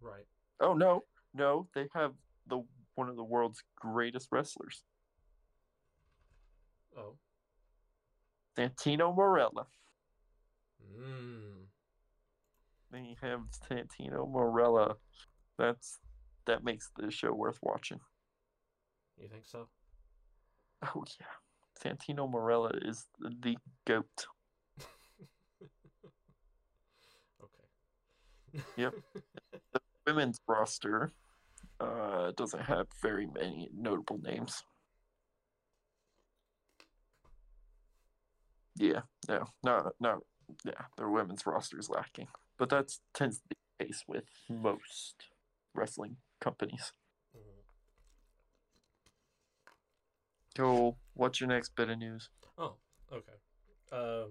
Right. 0.00 0.26
Oh 0.60 0.74
no, 0.74 1.04
no, 1.34 1.68
they 1.74 1.86
have 1.94 2.14
the 2.48 2.64
one 2.96 3.08
of 3.08 3.14
the 3.14 3.22
world's 3.22 3.62
greatest 3.76 4.28
wrestlers, 4.32 4.82
Oh. 6.96 7.14
Santino 8.56 9.16
Marella. 9.16 9.66
Mm. 10.98 11.57
Mmm. 12.92 13.16
They 13.20 13.26
have 13.26 13.40
Santino 13.70 14.30
Marella. 14.30 14.96
That's 15.58 15.98
that 16.46 16.64
makes 16.64 16.90
the 16.96 17.10
show 17.10 17.32
worth 17.32 17.58
watching. 17.62 18.00
You 19.18 19.28
think 19.28 19.44
so? 19.46 19.68
Oh 20.82 21.04
yeah, 21.20 21.26
Santino 21.82 22.30
Marella 22.30 22.70
is 22.88 23.06
the 23.20 23.56
goat. 23.86 24.26
okay. 27.42 28.62
Yep. 28.76 28.94
The 29.72 29.80
women's 30.06 30.38
roster 30.48 31.12
uh, 31.80 32.32
doesn't 32.36 32.62
have 32.62 32.86
very 33.02 33.26
many 33.26 33.68
notable 33.74 34.18
names. 34.22 34.62
Yeah, 38.76 39.00
no, 39.28 39.44
no, 39.64 39.90
no, 40.00 40.20
yeah, 40.64 40.72
their 40.96 41.08
women's 41.10 41.44
roster 41.44 41.78
is 41.78 41.90
lacking, 41.90 42.28
but 42.58 42.68
that 42.70 42.92
tends 43.14 43.38
to 43.38 43.42
be 43.48 43.56
the 43.78 43.84
case 43.86 44.04
with 44.06 44.24
most 44.48 45.24
wrestling 45.74 46.16
companies. 46.40 46.92
So 50.56 50.96
What's 51.18 51.40
your 51.40 51.48
next 51.48 51.74
bit 51.74 51.88
of 51.90 51.98
news? 51.98 52.30
Oh, 52.56 52.74
okay. 53.12 53.32
Um, 53.92 54.30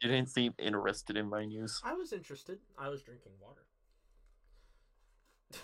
You 0.00 0.08
didn't 0.08 0.30
seem 0.30 0.54
interested 0.58 1.18
in 1.18 1.28
my 1.28 1.44
news. 1.44 1.82
I 1.84 1.92
was 1.92 2.14
interested. 2.14 2.58
I 2.78 2.88
was 2.88 3.02
drinking 3.02 3.32
water. 3.40 3.62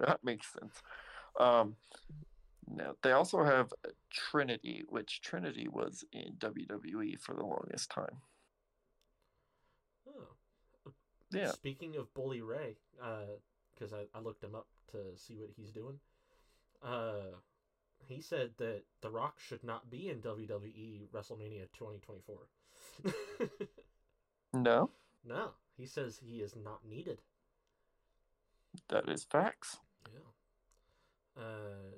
That 0.00 0.24
makes 0.24 0.52
sense. 0.52 0.82
Um, 1.38 1.76
now 2.68 2.94
they 3.02 3.12
also 3.12 3.44
have 3.44 3.72
Trinity, 4.10 4.82
which 4.88 5.20
Trinity 5.20 5.68
was 5.68 6.04
in 6.12 6.34
WWE 6.38 7.20
for 7.20 7.34
the 7.34 7.44
longest 7.44 7.90
time. 7.90 8.22
oh. 10.08 10.92
Yeah. 11.34 11.50
Speaking 11.52 11.96
of 11.96 12.12
Bully 12.14 12.40
Ray, 12.42 12.76
because 13.74 13.92
I, 13.92 14.06
I 14.14 14.20
looked 14.20 14.42
him 14.44 14.54
up 14.54 14.66
to 14.92 14.98
see 15.16 15.36
what 15.36 15.50
he's 15.56 15.70
doing. 15.70 15.98
Uh, 16.82 17.36
he 18.06 18.20
said 18.20 18.50
that 18.58 18.82
The 19.00 19.10
Rock 19.10 19.38
should 19.40 19.64
not 19.64 19.90
be 19.90 20.08
in 20.10 20.18
WWE 20.18 21.08
WrestleMania 21.12 21.66
2024. 21.76 22.36
No, 24.52 24.90
no, 25.24 25.48
he 25.76 25.84
says 25.84 26.20
he 26.24 26.36
is 26.40 26.54
not 26.54 26.86
needed. 26.88 27.20
that 28.88 29.08
is 29.08 29.24
facts. 29.24 29.78
Yeah. 30.06 31.42
Uh, 31.42 31.90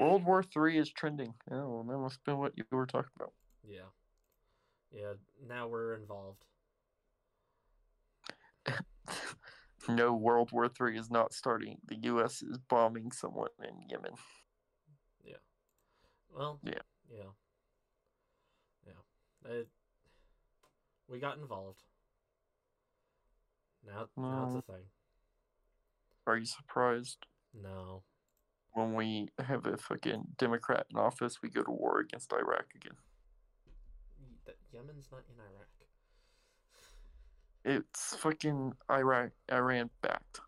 World 0.00 0.24
War 0.24 0.42
Three 0.42 0.76
is 0.78 0.90
trending. 0.90 1.34
Well, 1.48 1.84
that 1.88 1.96
must 1.98 2.24
be 2.24 2.32
what 2.32 2.58
you 2.58 2.64
were 2.72 2.86
talking 2.86 3.12
about. 3.14 3.32
yeah. 3.62 3.86
Yeah, 4.92 5.12
now 5.48 5.68
we're 5.68 5.94
involved. 5.94 6.44
No, 9.88 10.14
World 10.14 10.50
War 10.52 10.68
Three 10.68 10.98
is 10.98 11.10
not 11.10 11.32
starting. 11.32 11.78
The 11.86 11.96
U.S. 12.04 12.42
is 12.42 12.58
bombing 12.68 13.12
someone 13.12 13.50
in 13.62 13.88
Yemen. 13.88 14.12
Yeah. 15.24 15.36
Well, 16.34 16.60
Yeah. 16.64 16.72
Yeah. 17.10 17.30
Yeah. 18.86 19.50
It, 19.50 19.68
we 21.08 21.18
got 21.18 21.38
involved. 21.38 21.82
Now, 23.86 24.06
now 24.16 24.46
it's 24.46 24.66
a 24.68 24.72
thing. 24.72 24.84
Are 26.26 26.38
you 26.38 26.46
surprised? 26.46 27.18
No. 27.52 28.02
When 28.72 28.94
we 28.94 29.28
have 29.38 29.66
a 29.66 29.76
fucking 29.76 30.24
Democrat 30.38 30.86
in 30.90 30.96
office, 30.98 31.42
we 31.42 31.50
go 31.50 31.62
to 31.62 31.70
war 31.70 32.00
against 32.00 32.32
Iraq 32.32 32.66
again. 32.74 32.96
That- 34.46 34.56
Yemen's 34.72 35.08
not 35.12 35.22
in 35.28 35.38
Iraq. 35.38 35.68
It's 37.64 38.14
fucking 38.16 38.74
Iraq, 38.90 39.30
Iran 39.50 39.88
backed. 40.02 40.40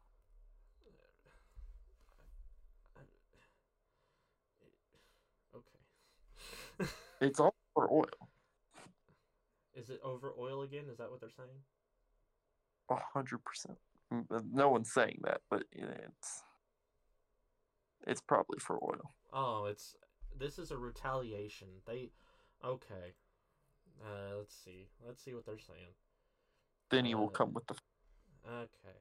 Okay. 5.55 6.91
It's 7.23 7.41
all 7.41 7.55
for 7.75 7.91
oil. 7.91 8.05
Is 9.75 9.89
it 9.89 10.01
over 10.03 10.35
oil 10.39 10.63
again? 10.63 10.85
Is 10.91 10.99
that 10.99 11.11
what 11.11 11.21
they're 11.21 11.31
saying? 11.31 11.49
A 12.91 12.97
hundred 13.15 13.43
percent. 13.45 13.79
Mm, 14.13 14.27
No 14.53 14.69
one's 14.69 14.93
saying 14.93 15.21
that, 15.25 15.41
but 15.51 15.65
it's 15.73 16.43
it's 18.07 18.21
probably 18.21 18.59
for 18.59 18.77
oil. 18.83 19.11
Oh, 19.33 19.65
it's 19.67 19.97
this 20.39 20.59
is 20.59 20.71
a 20.71 20.77
retaliation. 20.77 21.69
They 21.87 22.11
okay. 22.65 23.15
Uh, 24.05 24.37
let's 24.37 24.55
see. 24.55 24.89
Let's 25.05 25.23
see 25.25 25.33
what 25.35 25.47
they're 25.47 25.59
saying. 25.59 25.95
Then 26.91 27.05
he 27.05 27.15
will 27.15 27.27
Uh, 27.29 27.39
come 27.39 27.53
with 27.53 27.67
the. 27.67 27.75
Okay. 28.47 28.97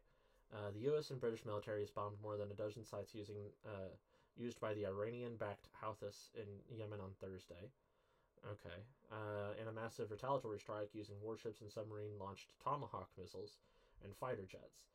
Uh, 0.53 0.71
the 0.71 0.79
U.S. 0.91 1.11
and 1.11 1.19
British 1.19 1.43
militaries 1.43 1.93
bombed 1.93 2.17
more 2.21 2.37
than 2.37 2.49
a 2.51 2.55
dozen 2.55 2.83
sites 2.83 3.13
using 3.13 3.37
uh, 3.65 3.89
used 4.37 4.59
by 4.59 4.73
the 4.73 4.85
Iranian-backed 4.85 5.69
Houthis 5.81 6.29
in 6.35 6.47
Yemen 6.77 6.99
on 6.99 7.11
Thursday. 7.21 7.69
Okay. 8.45 8.79
Uh, 9.11 9.53
in 9.61 9.67
a 9.67 9.71
massive 9.71 10.11
retaliatory 10.11 10.59
strike 10.59 10.89
using 10.93 11.15
warships 11.21 11.61
and 11.61 11.71
submarine-launched 11.71 12.53
Tomahawk 12.63 13.09
missiles 13.17 13.57
and 14.03 14.15
fighter 14.15 14.45
jets. 14.45 14.85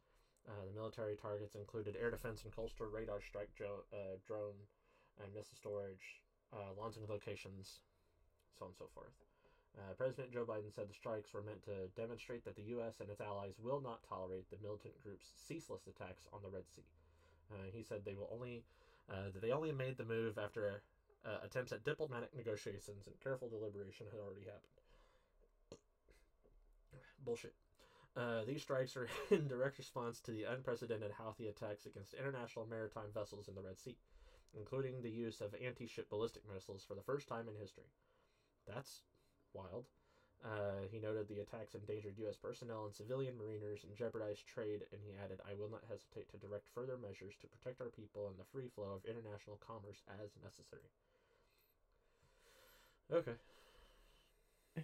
Uh, 0.48 0.64
the 0.66 0.72
military 0.78 1.16
targets 1.16 1.54
included 1.54 1.96
air 2.00 2.10
defense 2.10 2.42
and 2.44 2.54
coastal 2.54 2.86
radar 2.86 3.20
strike 3.20 3.50
jo- 3.56 3.84
uh, 3.92 4.16
drone 4.26 4.56
and 5.22 5.32
missile 5.34 5.56
storage, 5.56 6.22
uh, 6.52 6.72
launching 6.78 7.02
locations, 7.08 7.80
so 8.58 8.64
on 8.64 8.70
and 8.70 8.76
so 8.78 8.86
forth. 8.94 9.12
Uh, 9.78 9.94
President 9.96 10.32
Joe 10.32 10.44
Biden 10.44 10.74
said 10.74 10.88
the 10.88 10.94
strikes 10.94 11.32
were 11.32 11.42
meant 11.42 11.62
to 11.64 11.88
demonstrate 11.96 12.44
that 12.44 12.56
the 12.56 12.74
U.S. 12.74 13.00
and 13.00 13.08
its 13.08 13.20
allies 13.20 13.54
will 13.62 13.80
not 13.80 14.02
tolerate 14.08 14.50
the 14.50 14.56
militant 14.62 14.94
group's 15.02 15.30
ceaseless 15.36 15.86
attacks 15.86 16.26
on 16.32 16.42
the 16.42 16.50
Red 16.50 16.68
Sea. 16.68 16.84
Uh, 17.52 17.70
he 17.72 17.82
said 17.82 18.04
they 18.04 18.14
will 18.14 18.30
only 18.32 18.64
uh, 19.10 19.30
that 19.32 19.42
they 19.42 19.50
only 19.50 19.72
made 19.72 19.96
the 19.96 20.04
move 20.04 20.38
after 20.38 20.82
uh, 21.24 21.38
attempts 21.42 21.72
at 21.72 21.84
diplomatic 21.84 22.34
negotiations 22.34 23.06
and 23.06 23.18
careful 23.20 23.48
deliberation 23.48 24.06
had 24.10 24.20
already 24.20 24.44
happened. 24.44 24.78
Bullshit. 27.24 27.54
Uh, 28.16 28.44
these 28.44 28.62
strikes 28.62 28.96
are 28.96 29.08
in 29.30 29.46
direct 29.46 29.78
response 29.78 30.20
to 30.20 30.30
the 30.30 30.44
unprecedented 30.44 31.12
Houthi 31.12 31.48
attacks 31.48 31.86
against 31.86 32.14
international 32.14 32.66
maritime 32.66 33.12
vessels 33.14 33.48
in 33.48 33.54
the 33.54 33.62
Red 33.62 33.78
Sea, 33.78 33.96
including 34.56 35.02
the 35.02 35.10
use 35.10 35.40
of 35.40 35.54
anti-ship 35.62 36.08
ballistic 36.08 36.42
missiles 36.52 36.84
for 36.86 36.94
the 36.94 37.02
first 37.02 37.28
time 37.28 37.48
in 37.48 37.54
history. 37.54 37.90
That's 38.66 39.02
wild. 39.54 39.86
Uh, 40.42 40.88
he 40.90 40.98
noted 40.98 41.28
the 41.28 41.40
attacks 41.40 41.74
endangered 41.74 42.16
U.S. 42.24 42.36
personnel 42.36 42.86
and 42.86 42.94
civilian 42.94 43.36
mariners 43.36 43.84
and 43.84 43.94
jeopardized 43.94 44.46
trade, 44.46 44.80
and 44.90 45.00
he 45.04 45.12
added, 45.22 45.38
I 45.44 45.52
will 45.52 45.68
not 45.68 45.84
hesitate 45.84 46.30
to 46.32 46.38
direct 46.38 46.66
further 46.74 46.96
measures 46.96 47.34
to 47.42 47.46
protect 47.46 47.80
our 47.80 47.92
people 47.92 48.28
and 48.28 48.38
the 48.38 48.48
free 48.50 48.72
flow 48.74 48.96
of 48.96 49.04
international 49.04 49.60
commerce 49.60 50.00
as 50.22 50.30
necessary. 50.42 50.88
Okay. 53.12 53.36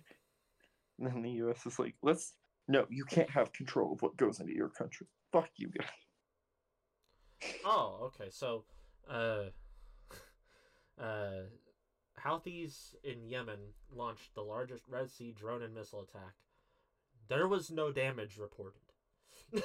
And 0.98 1.06
then 1.06 1.20
the 1.20 1.30
U.S. 1.44 1.66
is 1.66 1.78
like, 1.78 1.94
let's. 2.02 2.32
No, 2.68 2.86
you 2.88 3.04
can't 3.04 3.28
have 3.28 3.52
control 3.52 3.92
of 3.92 4.00
what 4.00 4.16
goes 4.16 4.40
into 4.40 4.54
your 4.54 4.70
country. 4.70 5.06
Fuck 5.30 5.50
you 5.56 5.68
guys. 5.68 7.52
Oh, 7.64 8.10
okay. 8.18 8.30
So, 8.30 8.64
uh, 9.08 9.50
uh, 10.98 11.42
Houthis 12.24 12.94
in 13.04 13.28
Yemen 13.28 13.58
launched 13.94 14.34
the 14.34 14.42
largest 14.42 14.84
Red 14.88 15.10
Sea 15.10 15.32
drone 15.32 15.62
and 15.62 15.74
missile 15.74 16.00
attack. 16.02 16.34
There 17.28 17.46
was 17.48 17.70
no 17.70 17.92
damage 17.92 18.38
reported. 18.38 18.80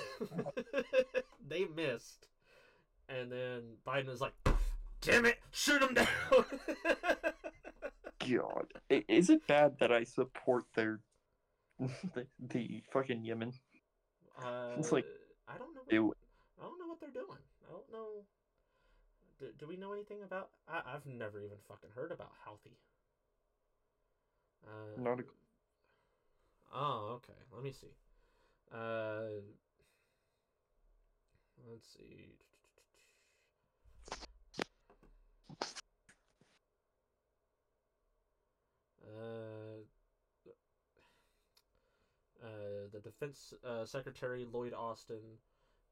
they 1.48 1.66
missed, 1.66 2.28
and 3.10 3.32
then 3.32 3.62
Biden 3.86 4.08
was 4.08 4.22
like, 4.22 4.34
"Damn 5.02 5.26
it, 5.26 5.40
shoot 5.52 5.80
them 5.80 5.94
down." 5.94 6.08
God, 8.30 8.66
is 8.90 9.30
it 9.30 9.46
bad 9.48 9.76
that 9.80 9.92
I 9.92 10.04
support 10.04 10.66
their 10.76 11.00
the, 11.80 12.28
the 12.40 12.84
fucking 12.92 13.24
Yemen? 13.26 13.54
uh, 14.44 14.76
It's 14.78 14.92
like- 14.92 15.06
I 15.48 15.58
don't 15.58 15.74
know. 15.74 15.82
It, 15.90 16.00
I 16.60 16.64
don't 16.64 16.80
know 16.80 16.88
what 16.88 17.00
they're 17.00 17.10
doing. 17.10 17.40
I 17.68 17.72
don't 17.72 17.92
know. 17.92 18.26
Do, 19.42 19.48
do 19.58 19.66
we 19.66 19.76
know 19.76 19.92
anything 19.92 20.22
about? 20.24 20.50
I, 20.68 20.82
I've 20.94 21.08
never 21.08 21.40
even 21.42 21.58
fucking 21.68 21.90
heard 21.96 22.12
about 22.12 22.32
Houthi. 22.48 22.76
Uh, 24.64 25.02
Not 25.02 25.20
a- 25.20 25.24
Oh, 26.74 27.14
okay. 27.16 27.34
Let 27.52 27.64
me 27.64 27.72
see. 27.72 27.88
Uh, 28.72 29.42
let's 31.68 31.88
see. 31.92 32.36
Uh, 39.04 39.82
uh, 42.44 42.48
the 42.94 43.00
Defense 43.00 43.54
uh, 43.66 43.86
Secretary 43.86 44.46
Lloyd 44.52 44.74
Austin 44.74 45.40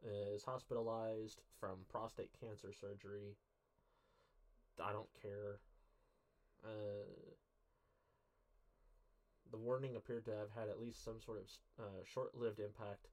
is 0.06 0.44
hospitalized 0.44 1.42
from 1.60 1.80
prostate 1.90 2.32
cancer 2.40 2.72
surgery. 2.74 3.36
I 4.82 4.94
don't 4.94 5.10
care. 5.22 5.60
Uh, 6.64 7.36
the 9.52 9.58
warning 9.58 9.96
appeared 9.96 10.26
to 10.26 10.32
have 10.32 10.52
had 10.56 10.70
at 10.70 10.80
least 10.80 11.04
some 11.04 11.20
sort 11.20 11.40
of 11.40 11.86
uh, 11.86 12.02
short-lived 12.06 12.60
impact. 12.60 13.08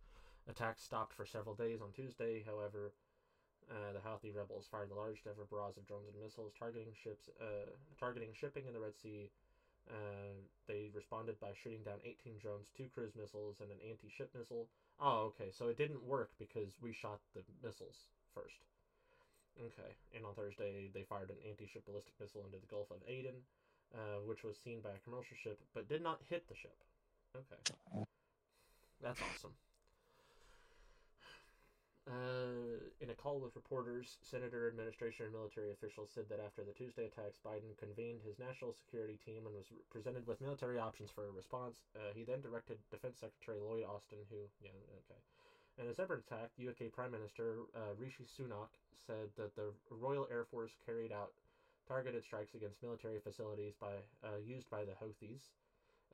Attacks 0.48 0.82
stopped 0.82 1.14
for 1.14 1.26
several 1.26 1.54
days 1.54 1.80
on 1.82 1.90
Tuesday. 1.90 2.44
However, 2.46 2.92
uh, 3.66 3.92
the 3.92 3.98
Houthi 3.98 4.34
rebels 4.34 4.68
fired 4.70 4.90
the 4.90 4.94
largest 4.94 5.26
ever 5.26 5.46
barrage 5.50 5.76
of 5.76 5.86
drones 5.86 6.06
and 6.06 6.22
missiles 6.22 6.52
targeting 6.56 6.94
ships, 6.94 7.28
uh, 7.40 7.66
targeting 7.98 8.30
shipping 8.32 8.66
in 8.66 8.74
the 8.74 8.80
Red 8.80 8.94
Sea. 8.94 9.30
Uh, 9.90 10.38
they 10.66 10.90
responded 10.94 11.38
by 11.40 11.50
shooting 11.54 11.82
down 11.82 11.98
18 12.04 12.38
drones, 12.38 12.70
two 12.76 12.86
cruise 12.94 13.14
missiles, 13.14 13.58
and 13.60 13.70
an 13.70 13.78
anti-ship 13.82 14.30
missile. 14.38 14.66
Oh, 15.00 15.32
okay. 15.32 15.50
So 15.52 15.68
it 15.68 15.76
didn't 15.76 16.02
work 16.02 16.30
because 16.38 16.72
we 16.80 16.92
shot 16.92 17.20
the 17.34 17.42
missiles 17.62 18.06
first. 18.34 18.64
Okay. 19.58 19.92
And 20.14 20.24
on 20.24 20.34
Thursday, 20.34 20.90
they 20.92 21.04
fired 21.08 21.30
an 21.30 21.36
anti-ship 21.48 21.84
ballistic 21.86 22.14
missile 22.20 22.44
into 22.44 22.58
the 22.58 22.66
Gulf 22.66 22.90
of 22.90 23.00
Aden, 23.08 23.36
uh, 23.94 24.20
which 24.24 24.44
was 24.44 24.56
seen 24.62 24.80
by 24.80 24.90
a 24.90 25.00
commercial 25.04 25.36
ship, 25.36 25.60
but 25.74 25.88
did 25.88 26.02
not 26.02 26.20
hit 26.28 26.48
the 26.48 26.54
ship. 26.54 26.76
Okay. 27.36 27.74
That's 29.02 29.20
awesome. 29.20 29.52
Uh, 32.06 32.78
in 33.02 33.10
a 33.10 33.18
call 33.18 33.42
with 33.42 33.56
reporters, 33.56 34.18
senator, 34.22 34.70
administration, 34.70 35.26
and 35.26 35.34
military 35.34 35.72
officials 35.72 36.08
said 36.14 36.22
that 36.30 36.38
after 36.38 36.62
the 36.62 36.70
Tuesday 36.70 37.10
attacks, 37.10 37.42
Biden 37.42 37.74
convened 37.82 38.22
his 38.22 38.38
national 38.38 38.72
security 38.72 39.18
team 39.18 39.42
and 39.42 39.50
was 39.50 39.66
presented 39.90 40.22
with 40.22 40.40
military 40.40 40.78
options 40.78 41.10
for 41.10 41.26
a 41.26 41.34
response. 41.34 41.82
Uh, 41.98 42.14
he 42.14 42.22
then 42.22 42.40
directed 42.40 42.78
Defense 42.94 43.18
Secretary 43.18 43.58
Lloyd 43.58 43.82
Austin, 43.90 44.22
who, 44.30 44.46
yeah, 44.62 44.70
okay. 45.02 45.18
In 45.82 45.90
a 45.90 45.94
separate 45.94 46.22
attack, 46.22 46.54
UK 46.62 46.94
Prime 46.94 47.10
Minister 47.10 47.66
uh, 47.74 47.98
Rishi 47.98 48.22
Sunak 48.22 48.70
said 48.94 49.26
that 49.36 49.56
the 49.56 49.74
Royal 49.90 50.28
Air 50.30 50.46
Force 50.46 50.78
carried 50.86 51.10
out 51.10 51.34
targeted 51.88 52.22
strikes 52.22 52.54
against 52.54 52.82
military 52.82 53.18
facilities 53.18 53.74
by 53.80 53.98
uh, 54.22 54.38
used 54.44 54.70
by 54.70 54.84
the 54.84 54.94
Houthis. 54.94 55.50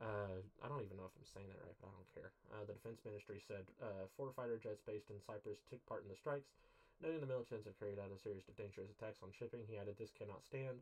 Uh, 0.01 0.41
I 0.61 0.65
don't 0.67 0.81
even 0.81 0.97
know 0.97 1.07
if 1.07 1.15
I'm 1.15 1.29
saying 1.29 1.47
that 1.53 1.61
right, 1.61 1.77
but 1.77 1.89
I 1.89 1.95
don't 1.95 2.13
care. 2.13 2.31
Uh, 2.49 2.65
the 2.65 2.75
defense 2.77 3.01
ministry 3.05 3.39
said 3.43 3.65
uh, 3.77 4.09
four 4.17 4.33
fighter 4.33 4.57
jets 4.57 4.81
based 4.83 5.13
in 5.13 5.21
Cyprus 5.21 5.61
took 5.69 5.81
part 5.85 6.03
in 6.03 6.09
the 6.09 6.17
strikes. 6.17 6.53
Noting 7.01 7.21
the 7.21 7.29
militants 7.29 7.67
have 7.67 7.77
carried 7.77 7.99
out 7.99 8.13
a 8.13 8.19
series 8.19 8.47
of 8.47 8.55
dangerous 8.55 8.89
attacks 8.89 9.21
on 9.21 9.29
shipping, 9.33 9.65
he 9.67 9.77
added, 9.77 9.99
This 9.99 10.13
cannot 10.13 10.45
stand. 10.45 10.81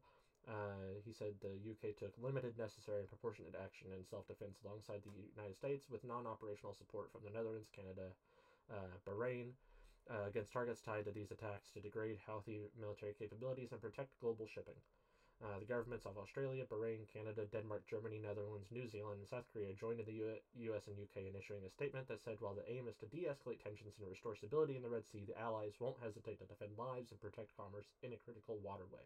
Uh, 0.50 0.98
he 1.06 1.14
said 1.14 1.38
the 1.38 1.54
UK 1.54 1.94
took 1.98 2.14
limited, 2.18 2.58
necessary, 2.58 3.06
and 3.06 3.10
proportionate 3.10 3.54
action 3.54 3.94
in 3.94 4.02
self 4.06 4.26
defense 4.26 4.58
alongside 4.66 5.06
the 5.06 5.14
United 5.38 5.54
States 5.54 5.86
with 5.90 6.02
non 6.04 6.26
operational 6.26 6.74
support 6.74 7.12
from 7.14 7.22
the 7.22 7.30
Netherlands, 7.30 7.70
Canada, 7.70 8.10
uh, 8.74 8.98
Bahrain, 9.06 9.54
uh, 10.10 10.26
against 10.26 10.52
targets 10.52 10.82
tied 10.82 11.06
to 11.06 11.12
these 11.14 11.30
attacks 11.30 11.70
to 11.74 11.80
degrade 11.80 12.18
Houthi 12.26 12.74
military 12.80 13.14
capabilities 13.14 13.70
and 13.72 13.82
protect 13.82 14.18
global 14.20 14.48
shipping. 14.50 14.78
Uh, 15.42 15.58
the 15.58 15.66
governments 15.66 16.06
of 16.06 16.18
Australia, 16.22 16.64
Bahrain, 16.70 17.10
Canada, 17.12 17.50
Denmark, 17.52 17.82
Germany, 17.90 18.20
Netherlands, 18.22 18.70
New 18.70 18.88
Zealand, 18.88 19.18
and 19.18 19.28
South 19.28 19.46
Korea 19.52 19.74
joined 19.74 20.00
in 20.00 20.06
the 20.06 20.14
U- 20.14 20.38
US 20.70 20.86
and 20.86 20.96
UK 21.02 21.26
in 21.26 21.34
issuing 21.34 21.66
a 21.66 21.70
statement 21.70 22.08
that 22.10 22.22
said 22.22 22.38
while 22.40 22.54
the 22.54 22.70
aim 22.70 22.86
is 22.88 22.96
to 22.98 23.08
de 23.08 23.26
escalate 23.26 23.58
tensions 23.58 23.98
and 23.98 24.08
restore 24.08 24.36
stability 24.36 24.76
in 24.76 24.84
the 24.84 24.90
Red 24.90 25.08
Sea, 25.08 25.26
the 25.26 25.40
Allies 25.40 25.74
won't 25.80 25.98
hesitate 25.98 26.38
to 26.40 26.46
defend 26.46 26.78
lives 26.78 27.10
and 27.10 27.20
protect 27.20 27.58
commerce 27.58 27.90
in 28.04 28.14
a 28.14 28.18
critical 28.18 28.60
waterway. 28.62 29.02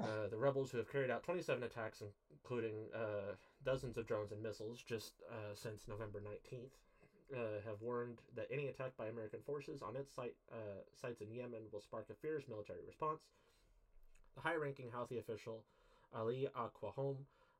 Uh, 0.00 0.28
the 0.30 0.38
rebels, 0.38 0.70
who 0.70 0.78
have 0.78 0.90
carried 0.90 1.10
out 1.10 1.22
27 1.22 1.62
attacks, 1.62 2.02
including 2.32 2.88
uh, 2.94 3.36
dozens 3.66 3.98
of 3.98 4.06
drones 4.06 4.32
and 4.32 4.42
missiles, 4.42 4.82
just 4.82 5.12
uh, 5.30 5.52
since 5.52 5.88
November 5.88 6.22
19th, 6.24 6.72
uh, 7.36 7.60
have 7.66 7.82
warned 7.82 8.22
that 8.34 8.46
any 8.50 8.68
attack 8.68 8.96
by 8.96 9.08
American 9.08 9.40
forces 9.44 9.82
on 9.82 9.94
its 9.94 10.14
site, 10.14 10.34
uh, 10.50 10.80
sites 10.98 11.20
in 11.20 11.30
Yemen 11.30 11.68
will 11.70 11.82
spark 11.82 12.06
a 12.10 12.14
fierce 12.14 12.44
military 12.48 12.80
response. 12.86 13.20
The 14.34 14.40
high 14.40 14.54
ranking 14.54 14.86
Houthi 14.90 15.18
official, 15.18 15.64
Ali 16.14 16.48
al-Qahoum, 16.56 17.16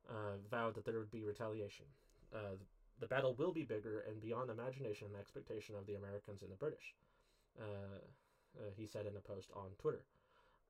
uh, 0.09 0.37
vowed 0.49 0.75
that 0.75 0.85
there 0.85 0.99
would 0.99 1.11
be 1.11 1.23
retaliation. 1.23 1.85
Uh, 2.33 2.55
the 2.99 3.07
battle 3.07 3.35
will 3.35 3.51
be 3.51 3.63
bigger 3.63 4.03
and 4.07 4.21
beyond 4.21 4.49
imagination 4.49 5.07
and 5.07 5.15
expectation 5.19 5.75
of 5.75 5.85
the 5.85 5.95
Americans 5.95 6.41
and 6.41 6.51
the 6.51 6.55
British, 6.55 6.95
uh, 7.59 7.63
uh, 8.57 8.63
he 8.77 8.85
said 8.85 9.05
in 9.05 9.15
a 9.15 9.19
post 9.19 9.49
on 9.55 9.69
Twitter. 9.79 10.03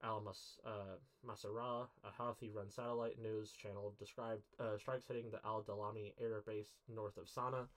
Al 0.04 0.22
Mas- 0.22 0.60
uh, 0.66 0.98
Masirah, 1.28 1.88
a 2.04 2.22
Houthi 2.22 2.54
run 2.54 2.70
satellite 2.70 3.22
news 3.22 3.52
channel, 3.52 3.94
described 4.00 4.42
uh, 4.60 4.78
strikes 4.78 5.08
hitting 5.08 5.30
the 5.30 5.40
al-Dulaimi 5.46 6.14
air 6.20 6.42
base 6.46 6.74
north 6.94 7.18
of 7.18 7.26
Sana'a, 7.26 7.68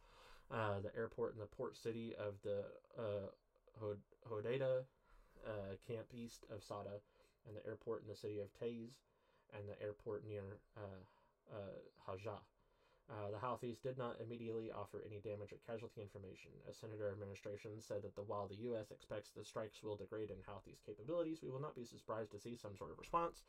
the 0.83 0.97
airport 0.97 1.35
in 1.35 1.41
the 1.41 1.47
port 1.47 1.77
city 1.77 2.15
of 2.19 2.35
the 2.43 2.65
Hodeida 4.31 4.85
camp 5.87 6.07
east 6.15 6.47
of 6.51 6.63
Sada, 6.63 7.01
and 7.47 7.57
the 7.57 7.67
airport 7.67 8.03
in 8.03 8.09
the 8.09 8.17
city 8.17 8.41
of 8.41 8.53
Taiz, 8.59 9.01
and 9.53 9.69
the 9.69 9.81
airport 9.83 10.27
near 10.27 10.59
uh, 10.77 11.01
uh, 11.53 11.79
Hajjah. 12.09 12.41
Uh, 13.05 13.29
the 13.31 13.37
Houthis 13.37 13.83
did 13.83 13.99
not 13.99 14.17
immediately 14.17 14.73
offer 14.73 15.05
any 15.05 15.21
damage 15.21 15.53
or 15.53 15.61
casualty 15.69 16.01
information. 16.01 16.49
A 16.65 16.73
senator 16.73 17.13
administration 17.13 17.77
said 17.77 18.01
that 18.01 18.17
the, 18.17 18.25
while 18.25 18.49
the 18.49 18.65
U.S. 18.73 18.91
expects 18.91 19.29
the 19.31 19.45
strikes 19.45 19.83
will 19.83 19.97
degrade 19.97 20.31
in 20.31 20.41
Houthis' 20.49 20.81
capabilities, 20.81 21.41
we 21.43 21.51
will 21.51 21.61
not 21.61 21.77
be 21.77 21.85
surprised 21.85 22.33
to 22.33 22.41
see 22.41 22.57
some 22.57 22.77
sort 22.77 22.93
of 22.93 22.99
response. 22.99 23.45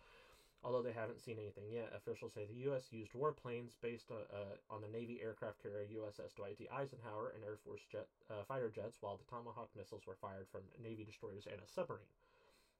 Although 0.65 0.81
they 0.81 0.91
haven't 0.91 1.21
seen 1.21 1.37
anything 1.39 1.69
yet, 1.71 1.93
officials 1.95 2.33
say 2.33 2.43
the 2.43 2.67
U.S. 2.67 2.91
used 2.91 3.13
warplanes 3.13 3.77
based 3.81 4.11
uh, 4.11 4.27
uh, 4.33 4.57
on 4.73 4.81
the 4.81 4.89
Navy 4.91 5.21
aircraft 5.21 5.61
carrier 5.61 5.87
USS 5.87 6.35
Dwight 6.35 6.57
D. 6.57 6.67
Eisenhower 6.67 7.31
and 7.35 7.43
Air 7.45 7.55
Force 7.63 7.85
jet 7.89 8.07
uh, 8.29 8.43
fighter 8.47 8.71
jets, 8.73 8.97
while 8.99 9.15
the 9.15 9.29
Tomahawk 9.29 9.69
missiles 9.77 10.07
were 10.07 10.19
fired 10.19 10.47
from 10.51 10.61
Navy 10.81 11.05
destroyers 11.05 11.47
and 11.47 11.61
a 11.61 11.67
submarine. 11.69 12.09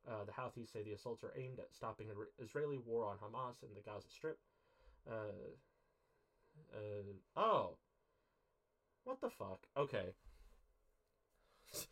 Uh, 0.07 0.23
the 0.25 0.31
Houthis 0.31 0.71
say 0.71 0.83
the 0.83 0.93
assaults 0.93 1.23
are 1.23 1.33
aimed 1.35 1.59
at 1.59 1.73
stopping 1.73 2.09
an 2.09 2.15
Israeli 2.39 2.77
war 2.77 3.05
on 3.05 3.17
Hamas 3.17 3.63
in 3.63 3.69
the 3.73 3.81
Gaza 3.81 4.07
Strip. 4.09 4.37
Uh, 5.09 5.55
uh, 6.73 7.39
oh. 7.39 7.77
What 9.03 9.21
the 9.21 9.29
fuck? 9.29 9.59
Okay. 9.77 10.13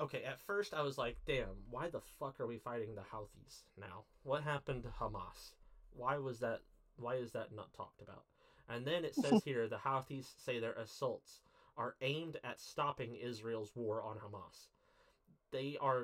okay, 0.00 0.22
at 0.24 0.40
first 0.40 0.74
I 0.74 0.82
was 0.82 0.98
like, 0.98 1.16
damn, 1.26 1.64
why 1.70 1.88
the 1.88 2.00
fuck 2.18 2.40
are 2.40 2.46
we 2.46 2.58
fighting 2.58 2.94
the 2.94 3.02
Houthis 3.02 3.62
now? 3.78 4.04
What 4.22 4.42
happened 4.42 4.82
to 4.84 4.88
Hamas? 4.88 5.54
Why 5.94 6.18
was 6.18 6.40
that 6.40 6.60
why 6.96 7.16
is 7.16 7.32
that 7.32 7.54
not 7.54 7.72
talked 7.72 8.02
about? 8.02 8.24
And 8.68 8.86
then 8.86 9.04
it 9.04 9.14
says 9.14 9.42
here 9.44 9.68
the 9.68 9.76
Houthis 9.76 10.26
say 10.44 10.58
their 10.58 10.72
assaults 10.74 11.40
are 11.76 11.96
aimed 12.00 12.38
at 12.44 12.60
stopping 12.60 13.16
Israel's 13.16 13.72
war 13.74 14.02
on 14.02 14.16
Hamas. 14.16 14.68
They 15.50 15.76
are 15.80 16.02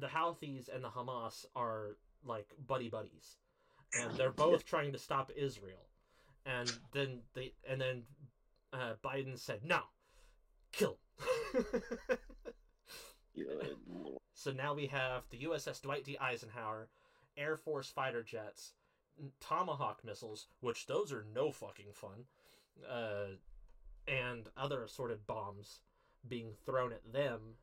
the 0.00 0.06
Houthis 0.06 0.68
and 0.74 0.82
the 0.82 0.88
Hamas 0.88 1.44
are 1.54 1.96
like 2.24 2.48
buddy 2.66 2.88
buddies. 2.88 3.36
And 4.00 4.12
they're 4.16 4.30
both 4.30 4.64
trying 4.64 4.92
to 4.92 4.98
stop 4.98 5.30
Israel 5.36 5.86
and 6.46 6.72
then 6.92 7.20
they 7.34 7.52
and 7.68 7.80
then 7.80 8.02
uh, 8.72 8.94
Biden 9.04 9.38
said 9.38 9.60
no, 9.64 9.80
kill. 10.72 10.98
so 14.34 14.50
now 14.52 14.74
we 14.74 14.86
have 14.86 15.22
the 15.30 15.38
USS 15.44 15.82
Dwight 15.82 16.04
D. 16.04 16.18
Eisenhower, 16.18 16.88
Air 17.36 17.56
Force 17.56 17.90
fighter 17.90 18.22
jets, 18.22 18.72
Tomahawk 19.40 20.04
missiles, 20.04 20.46
which 20.60 20.86
those 20.86 21.12
are 21.12 21.26
no 21.34 21.52
fucking 21.52 21.92
fun, 21.92 22.24
uh, 22.90 23.36
and 24.08 24.48
other 24.56 24.82
assorted 24.84 25.26
bombs 25.26 25.80
being 26.28 26.52
thrown 26.64 26.92
at 26.92 27.12
them 27.12 27.56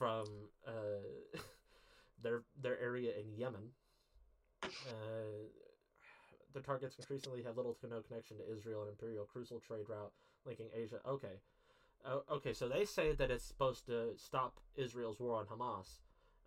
from 0.00 0.24
uh, 0.66 1.04
their 2.22 2.42
their 2.62 2.80
area 2.80 3.12
in 3.20 3.36
Yemen. 3.36 3.68
Uh, 4.62 5.44
the 6.54 6.60
targets 6.60 6.96
increasingly 6.98 7.42
have 7.42 7.58
little 7.58 7.74
to 7.74 7.86
no 7.86 8.00
connection 8.00 8.38
to 8.38 8.50
Israel 8.50 8.80
and 8.80 8.90
imperial 8.90 9.26
crucial 9.26 9.60
trade 9.60 9.84
route 9.88 10.12
linking 10.46 10.68
Asia. 10.74 11.00
Okay, 11.06 11.36
uh, 12.04 12.20
okay, 12.32 12.54
so 12.54 12.66
they 12.66 12.86
say 12.86 13.12
that 13.12 13.30
it's 13.30 13.44
supposed 13.44 13.84
to 13.86 14.16
stop 14.16 14.58
Israel's 14.74 15.20
war 15.20 15.36
on 15.36 15.44
Hamas, 15.46 15.98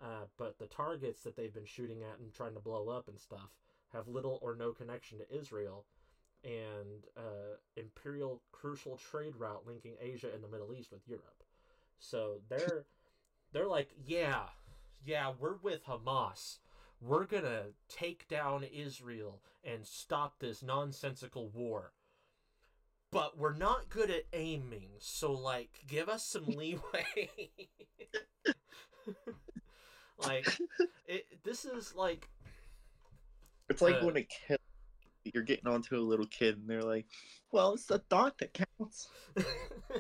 uh, 0.01 0.25
but 0.37 0.57
the 0.57 0.65
targets 0.65 1.21
that 1.21 1.35
they've 1.35 1.53
been 1.53 1.65
shooting 1.65 2.01
at 2.01 2.19
and 2.19 2.33
trying 2.33 2.55
to 2.55 2.59
blow 2.59 2.89
up 2.89 3.07
and 3.07 3.19
stuff 3.19 3.51
have 3.93 4.07
little 4.07 4.39
or 4.41 4.55
no 4.55 4.71
connection 4.71 5.19
to 5.19 5.37
Israel 5.37 5.85
and 6.43 7.05
uh, 7.15 7.57
imperial 7.77 8.41
crucial 8.51 8.97
trade 8.97 9.35
route 9.37 9.61
linking 9.67 9.93
Asia 10.01 10.29
and 10.33 10.43
the 10.43 10.47
Middle 10.47 10.73
East 10.73 10.91
with 10.91 11.07
Europe. 11.07 11.43
So 11.99 12.39
they're 12.49 12.85
they're 13.53 13.67
like, 13.67 13.91
yeah, 14.05 14.43
yeah, 15.05 15.31
we're 15.39 15.57
with 15.61 15.85
Hamas 15.85 16.57
we're 17.03 17.25
gonna 17.25 17.63
take 17.89 18.27
down 18.27 18.63
Israel 18.63 19.41
and 19.63 19.85
stop 19.85 20.39
this 20.39 20.63
nonsensical 20.63 21.49
war. 21.49 21.91
But 23.11 23.37
we're 23.37 23.55
not 23.55 23.89
good 23.89 24.09
at 24.09 24.23
aiming, 24.33 24.89
so 24.99 25.33
like, 25.33 25.81
give 25.87 26.09
us 26.09 26.25
some 26.25 26.45
leeway. 26.47 27.29
like, 30.17 30.47
it, 31.07 31.25
this 31.43 31.65
is 31.65 31.93
like. 31.95 32.27
It's 33.69 33.81
like 33.81 34.01
uh, 34.01 34.05
when 34.05 34.17
a 34.17 34.23
kid, 34.23 34.59
you're 35.33 35.43
getting 35.43 35.67
onto 35.67 35.95
a 35.95 35.99
little 35.99 36.25
kid, 36.25 36.57
and 36.57 36.67
they're 36.67 36.81
like, 36.81 37.05
"Well, 37.51 37.73
it's 37.73 37.85
the 37.85 37.99
thought 37.99 38.37
that 38.39 38.53
counts." 38.53 39.07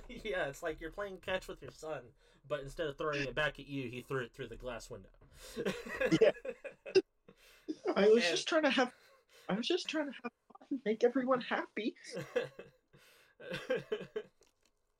yeah, 0.09 0.47
it's 0.47 0.61
like 0.63 0.81
you're 0.81 0.91
playing 0.91 1.17
catch 1.25 1.47
with 1.47 1.61
your 1.61 1.71
son, 1.71 2.01
but 2.47 2.61
instead 2.61 2.87
of 2.87 2.97
throwing 2.97 3.21
it 3.23 3.35
back 3.35 3.59
at 3.59 3.67
you, 3.67 3.89
he 3.89 4.01
threw 4.01 4.23
it 4.23 4.31
through 4.33 4.47
the 4.47 4.55
glass 4.55 4.89
window. 4.89 5.09
Yeah. 6.21 6.31
I 7.95 8.07
was 8.07 8.23
And- 8.23 8.31
just 8.31 8.47
trying 8.47 8.63
to 8.63 8.69
have. 8.69 8.91
I 9.49 9.53
was 9.53 9.67
just 9.67 9.89
trying 9.89 10.05
to 10.07 10.13
have 10.23 10.31
fun, 10.51 10.79
make 10.85 11.03
everyone 11.03 11.41
happy. 11.41 11.95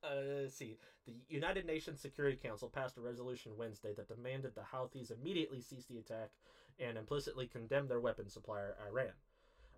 uh, 0.04 0.16
let's 0.42 0.56
see. 0.56 0.78
The 1.06 1.14
United 1.30 1.66
Nations 1.66 2.02
Security 2.02 2.38
Council 2.38 2.70
passed 2.70 2.98
a 2.98 3.02
resolution 3.02 3.54
Wednesday 3.58 3.94
that 3.96 4.08
demanded 4.08 4.54
the 4.56 4.62
Houthis 4.62 5.12
immediately 5.12 5.62
cease 5.62 5.86
the 5.86 5.98
attack 5.98 6.30
and 6.80 6.98
implicitly 6.98 7.48
condemn 7.48 7.88
their 7.88 8.00
weapon 8.00 8.30
supplier, 8.30 8.76
Iran. 8.88 9.12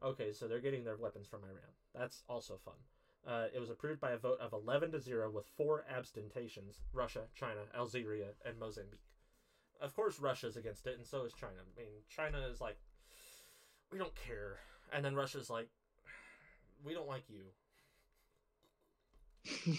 Okay, 0.03 0.33
so 0.33 0.47
they're 0.47 0.59
getting 0.59 0.83
their 0.83 0.97
weapons 0.97 1.27
from 1.27 1.43
Iran. 1.43 1.71
That's 1.93 2.23
also 2.29 2.59
fun. 2.63 2.75
Uh, 3.27 3.45
it 3.53 3.59
was 3.59 3.69
approved 3.71 3.99
by 3.99 4.11
a 4.11 4.17
vote 4.17 4.39
of 4.39 4.53
11 4.53 4.91
to 4.91 4.99
0 4.99 5.31
with 5.31 5.45
four 5.57 5.83
abstentions 5.89 6.81
Russia, 6.93 7.21
China, 7.33 7.61
Algeria, 7.75 8.27
and 8.45 8.59
Mozambique. 8.59 8.99
Of 9.81 9.95
course, 9.95 10.19
Russia's 10.19 10.57
against 10.57 10.85
it, 10.85 10.97
and 10.97 11.05
so 11.05 11.25
is 11.25 11.33
China. 11.33 11.53
I 11.77 11.81
mean, 11.81 11.89
China 12.07 12.47
is 12.51 12.61
like, 12.61 12.77
we 13.91 13.97
don't 13.97 14.15
care. 14.15 14.59
And 14.93 15.03
then 15.03 15.15
Russia's 15.15 15.49
like, 15.49 15.69
we 16.83 16.93
don't 16.93 17.07
like 17.07 17.23
you. 17.29 17.45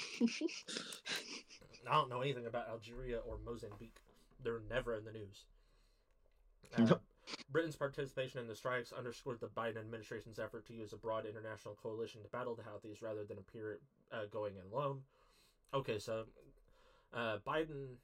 I 1.89 1.95
don't 1.95 2.11
know 2.11 2.21
anything 2.21 2.47
about 2.47 2.69
Algeria 2.69 3.19
or 3.19 3.39
Mozambique. 3.45 4.01
They're 4.43 4.61
never 4.69 4.97
in 4.97 5.05
the 5.05 5.13
news. 5.13 5.45
Nope. 6.79 7.01
Britain's 7.51 7.77
participation 7.77 8.41
in 8.41 8.49
the 8.49 8.55
strikes 8.55 8.93
underscored 8.93 9.41
the 9.41 9.49
Biden 9.49 9.79
administration's 9.79 10.39
effort 10.39 10.67
to 10.67 10.75
use 10.75 10.93
a 10.93 10.97
broad 10.97 11.27
international 11.27 11.77
coalition 11.81 12.23
to 12.23 12.29
battle 12.29 12.55
the 12.55 12.63
Houthis 12.63 13.03
rather 13.03 13.25
than 13.25 13.39
appear 13.39 13.79
uh, 14.13 14.27
going 14.31 14.55
in 14.57 14.73
alone. 14.73 15.03
Okay, 15.75 15.99
so 15.99 16.25
uh, 17.13 17.39
Biden, 17.47 17.97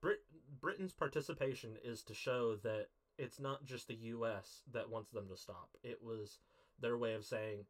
Brit- 0.00 0.24
Britain's 0.60 0.92
participation 0.92 1.76
is 1.84 2.02
to 2.04 2.14
show 2.14 2.56
that 2.56 2.86
it's 3.18 3.40
not 3.40 3.64
just 3.64 3.88
the 3.88 3.94
U.S. 3.94 4.62
that 4.72 4.90
wants 4.90 5.10
them 5.10 5.28
to 5.28 5.36
stop. 5.36 5.70
It 5.82 6.02
was 6.02 6.38
their 6.80 6.96
way 6.96 7.14
of 7.14 7.24
saying 7.24 7.66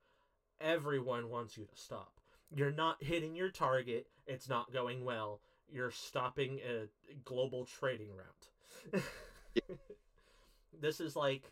everyone 0.61 1.31
wants 1.31 1.57
you 1.57 1.65
to 1.67 1.77
stop. 1.77 2.21
You're 2.55 2.73
not 2.73 3.03
hitting 3.03 3.35
your 3.37 3.51
target. 3.51 4.09
It's 4.27 4.49
not 4.49 4.73
going 4.73 5.05
well. 5.05 5.41
You're 5.69 5.91
stopping 5.91 6.61
a 6.61 6.89
global 7.25 7.65
trading 7.67 8.11
route. 8.13 9.03
this 10.81 11.01
is 11.01 11.16
like 11.16 11.43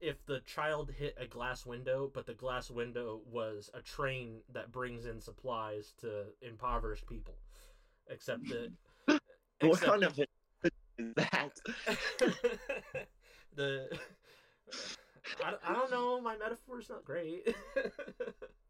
if 0.00 0.24
the 0.26 0.40
child 0.40 0.90
hit 0.96 1.14
a 1.20 1.26
glass 1.26 1.66
window, 1.66 2.10
but 2.12 2.26
the 2.26 2.34
glass 2.34 2.70
window 2.70 3.20
was 3.30 3.70
a 3.74 3.80
train 3.82 4.40
that 4.52 4.72
brings 4.72 5.04
in 5.06 5.20
supplies 5.20 5.92
to 6.00 6.24
impoverished 6.42 7.06
people. 7.06 7.34
Except 8.08 8.42
that. 8.48 8.72
What 9.60 9.72
except- 9.72 9.90
kind 9.90 10.04
of 10.04 10.18
is 10.18 10.26
that? 11.16 11.50
the. 13.54 13.88
I, 15.44 15.54
I 15.68 15.72
don't 15.74 15.90
know. 15.90 16.18
My 16.20 16.36
metaphor's 16.38 16.88
not 16.88 17.04
great. 17.04 17.54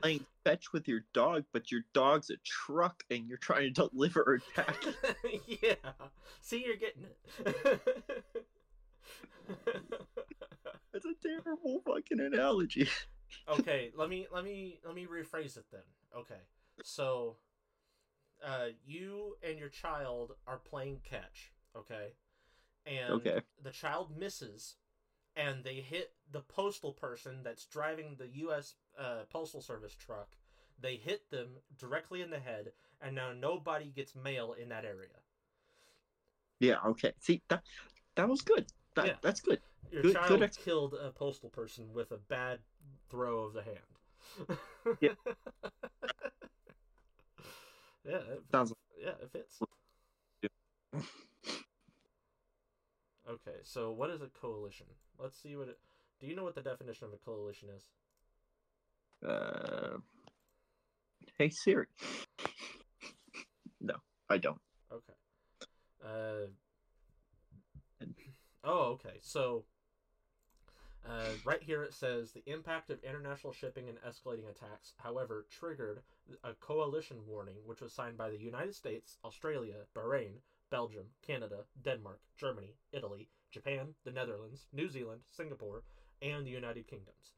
Playing 0.03 0.27
fetch 0.45 0.73
with 0.73 0.89
your 0.89 1.05
dog, 1.15 1.45
but 1.53 1.71
your 1.71 1.83
dog's 1.95 2.31
a 2.31 2.37
truck 2.45 3.05
and 3.09 3.29
you're 3.29 3.39
trying 3.39 3.73
to 3.73 3.89
deliver 3.89 4.35
a 4.57 4.61
package. 4.61 4.95
yeah. 5.63 5.75
See, 6.41 6.65
you're 6.67 6.77
getting 6.77 7.05
it. 7.05 7.81
It's 10.93 11.05
a 11.05 11.15
terrible 11.23 11.83
fucking 11.87 12.21
analogy. 12.21 12.89
okay, 13.49 13.93
let 13.97 14.09
me 14.09 14.27
let 14.33 14.45
me 14.45 14.81
let 14.85 14.95
me 14.95 15.07
rephrase 15.07 15.57
it 15.57 15.67
then. 15.71 15.83
Okay. 16.17 16.41
So 16.83 17.37
uh 18.45 18.69
you 18.85 19.37
and 19.43 19.59
your 19.59 19.69
child 19.69 20.33
are 20.47 20.59
playing 20.59 21.01
catch, 21.05 21.53
okay? 21.77 22.15
And 22.87 23.11
Okay. 23.17 23.41
the 23.63 23.71
child 23.71 24.17
misses 24.17 24.77
and 25.37 25.65
they 25.65 25.77
hit 25.77 26.13
the 26.31 26.41
postal 26.43 26.93
person 26.93 27.43
that's 27.45 27.67
driving 27.67 28.17
the 28.17 28.29
US 28.47 28.75
uh, 28.99 29.25
postal 29.31 29.63
service 29.63 29.95
truck. 29.95 30.37
They 30.81 30.97
hit 30.97 31.31
them 31.31 31.59
directly 31.79 32.23
in 32.23 32.31
the 32.31 32.41
head 32.41 32.73
and 33.01 33.15
now 33.15 33.33
nobody 33.33 33.91
gets 33.91 34.15
mail 34.17 34.53
in 34.55 34.69
that 34.71 34.85
area. 34.85 35.23
Yeah, 36.61 36.77
okay. 36.89 37.13
See 37.21 37.43
that 37.49 37.63
that 38.17 38.29
was 38.29 38.43
good. 38.43 38.67
That 38.97 39.07
Yeah. 39.07 39.17
that's 39.23 39.41
good. 39.41 39.61
Your 39.91 40.03
Good- 40.03 40.15
child 40.15 40.29
good 40.29 40.43
ex- 40.43 40.57
killed 40.57 40.95
a 40.95 41.11
postal 41.11 41.51
person 41.51 41.93
with 41.93 42.13
a 42.13 42.17
bad 42.17 42.61
throw 43.09 43.41
of 43.45 43.53
the 43.55 43.63
hand. 43.63 43.79
Yeah. 45.01 45.15
yeah, 48.05 48.17
it, 48.19 48.43
Sounds 48.51 48.73
yeah, 48.99 49.11
it 49.23 49.31
fits. 49.33 49.61
Okay, 53.29 53.59
so 53.63 53.93
what 53.93 54.11
is 54.11 54.23
a 54.23 54.27
coalition? 54.29 54.87
Let's 55.19 55.37
see 55.41 55.55
what 55.55 55.69
it. 55.69 55.79
Do 56.19 56.27
you 56.27 56.35
know 56.35 56.43
what 56.43 56.57
the 56.57 56.63
definition 56.63 57.07
of 57.07 57.13
a 57.13 57.17
coalition 57.19 57.69
is? 57.71 57.87
uh 59.29 59.99
Hey 61.39 61.51
Siri. 61.51 61.87
No, 63.83 63.95
I 64.29 64.37
don't. 64.39 64.61
Okay. 64.93 65.15
Uh. 66.05 66.47
Oh, 68.63 68.93
okay. 68.93 69.19
So, 69.23 69.65
uh, 71.09 71.33
right 71.45 71.63
here 71.63 71.83
it 71.83 71.95
says 71.95 72.33
the 72.33 72.43
impact 72.47 72.91
of 72.91 73.03
international 73.03 73.53
shipping 73.53 73.89
and 73.89 73.99
escalating 74.03 74.49
attacks, 74.51 74.93
however, 74.99 75.47
triggered 75.51 76.03
a 76.45 76.53
coalition 76.55 77.19
warning, 77.27 77.57
which 77.65 77.81
was 77.81 77.93
signed 77.93 78.19
by 78.19 78.31
the 78.31 78.39
United 78.39 78.75
States, 78.75 79.17
Australia, 79.25 79.77
Bahrain, 79.95 80.41
Belgium, 80.71 81.07
Canada, 81.27 81.65
Denmark, 81.83 82.21
Germany, 82.37 82.75
Italy, 82.93 83.29
Japan, 83.51 83.95
the 84.05 84.13
Netherlands, 84.13 84.67
New 84.73 84.89
Zealand, 84.89 85.23
Singapore, 85.27 85.83
and 86.23 86.47
the 86.47 86.51
United 86.51 86.87
Kingdoms. 86.87 87.33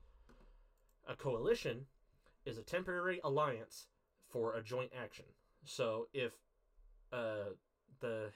A 1.08 1.14
coalition 1.14 1.86
is 2.44 2.58
a 2.58 2.62
temporary 2.62 3.20
alliance 3.24 3.86
for 4.28 4.54
a 4.54 4.62
joint 4.62 4.90
action. 5.00 5.24
So 5.64 6.08
if 6.12 6.32
uh, 7.12 7.54
the 8.00 8.30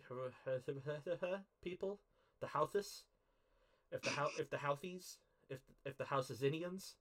people, 1.64 2.00
the 2.40 2.46
Houthis, 2.46 3.02
if 3.90 4.02
the 4.02 4.10
Hou- 4.10 4.30
if 4.38 4.50
the 4.50 4.56
Houthis, 4.56 5.16
if 5.48 5.60
if 5.84 5.96
the 5.98 6.04
Housesinians 6.04 6.94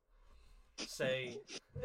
say, 0.78 1.38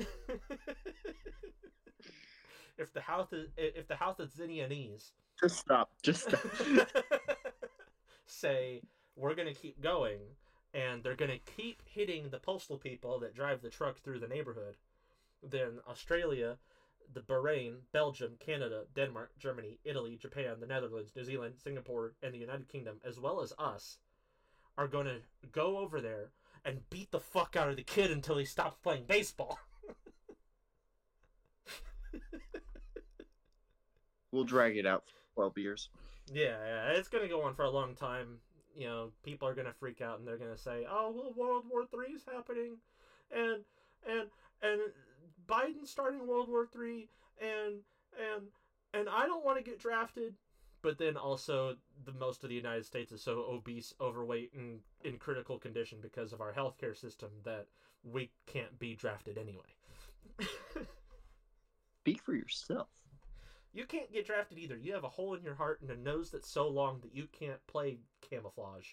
if 2.79 2.92
the 2.92 3.01
Houth 3.01 3.33
if 3.57 3.88
the 3.88 3.95
Housesinianese 3.95 5.12
Just 5.40 5.59
stop. 5.59 5.90
Just 6.03 6.29
stop. 6.29 6.40
say 8.27 8.83
we're 9.16 9.35
gonna 9.35 9.55
keep 9.55 9.81
going 9.81 10.21
and 10.75 11.03
they're 11.03 11.14
gonna 11.14 11.38
keep 11.57 11.83
hitting 11.87 12.29
the 12.31 12.38
postal 12.38 12.77
people 12.77 13.19
that 13.21 13.35
drive 13.35 13.62
the 13.62 13.71
truck 13.71 13.99
through 13.99 14.19
the 14.19 14.29
neighborhood, 14.29 14.77
then 15.42 15.79
Australia, 15.88 16.57
the 17.12 17.21
Bahrain, 17.21 17.77
Belgium, 17.92 18.37
Canada, 18.38 18.85
Denmark, 18.95 19.33
Germany, 19.38 19.79
Italy, 19.85 20.16
Japan, 20.16 20.61
the 20.61 20.66
Netherlands, 20.66 21.12
New 21.14 21.25
Zealand, 21.25 21.55
Singapore, 21.62 22.14
and 22.23 22.33
the 22.35 22.38
United 22.38 22.69
Kingdom, 22.69 23.01
as 23.05 23.19
well 23.21 23.40
as 23.40 23.53
us, 23.59 23.99
are 24.79 24.88
gonna 24.88 25.19
go 25.53 25.79
over 25.79 26.01
there 26.01 26.31
and 26.64 26.88
beat 26.90 27.11
the 27.11 27.21
fuck 27.21 27.57
out 27.57 27.69
of 27.69 27.77
the 27.77 27.83
kid 27.83 28.11
until 28.11 28.37
he 28.37 28.45
stops 28.45 28.77
playing 28.83 29.05
baseball. 29.07 29.59
we'll 34.33 34.45
drag 34.45 34.77
it 34.77 34.87
out 34.87 35.05
for 35.07 35.14
twelve 35.35 35.57
years. 35.59 35.88
Yeah, 36.33 36.57
yeah, 36.66 36.90
it's 36.92 37.09
gonna 37.09 37.29
go 37.29 37.42
on 37.42 37.55
for 37.55 37.64
a 37.64 37.71
long 37.71 37.95
time. 37.95 38.38
You 38.75 38.87
know, 38.88 39.12
people 39.23 39.49
are 39.49 39.55
gonna 39.55 39.73
freak 39.79 40.01
out 40.01 40.19
and 40.19 40.27
they're 40.27 40.37
gonna 40.37 40.59
say, 40.59 40.87
"Oh, 40.90 41.12
well, 41.14 41.33
World 41.37 41.64
War 41.71 41.87
Three 41.87 42.12
is 42.12 42.25
happening," 42.25 42.79
and 43.31 43.64
and 44.07 44.29
and 44.62 44.81
Biden's 45.48 45.90
starting 45.90 46.26
World 46.26 46.48
War 46.48 46.66
Three, 46.66 47.09
and 47.40 47.80
and 48.18 48.46
and 48.94 49.09
I 49.09 49.26
don't 49.26 49.44
want 49.44 49.59
to 49.59 49.64
get 49.64 49.78
drafted. 49.78 50.35
But 50.82 50.98
then 50.98 51.16
also, 51.16 51.76
the 52.04 52.12
most 52.12 52.44
of 52.44 52.50
the 52.50 52.54
United 52.54 52.87
States 52.87 53.11
is 53.11 53.22
so 53.22 53.44
obese, 53.50 53.92
overweight, 54.00 54.52
and 54.54 54.80
in 55.02 55.18
critical 55.18 55.59
condition 55.59 55.98
because 56.00 56.32
of 56.32 56.40
our 56.40 56.52
healthcare 56.52 56.96
system 56.96 57.30
that 57.44 57.66
we 58.04 58.30
can't 58.46 58.78
be 58.78 58.94
drafted 58.94 59.37
anyway. 59.37 59.64
Speak 62.02 62.22
for 62.22 62.35
yourself. 62.35 62.88
You 63.72 63.85
can't 63.85 64.12
get 64.12 64.26
drafted 64.26 64.59
either. 64.59 64.76
You 64.76 64.92
have 64.94 65.04
a 65.04 65.09
hole 65.09 65.35
in 65.35 65.42
your 65.42 65.54
heart 65.54 65.80
and 65.82 65.90
a 65.90 65.96
nose 65.96 66.30
that's 66.30 66.48
so 66.48 66.68
long 66.68 67.00
that 67.02 67.14
you 67.14 67.26
can't 67.32 67.64
play 67.66 67.98
camouflage. 68.30 68.87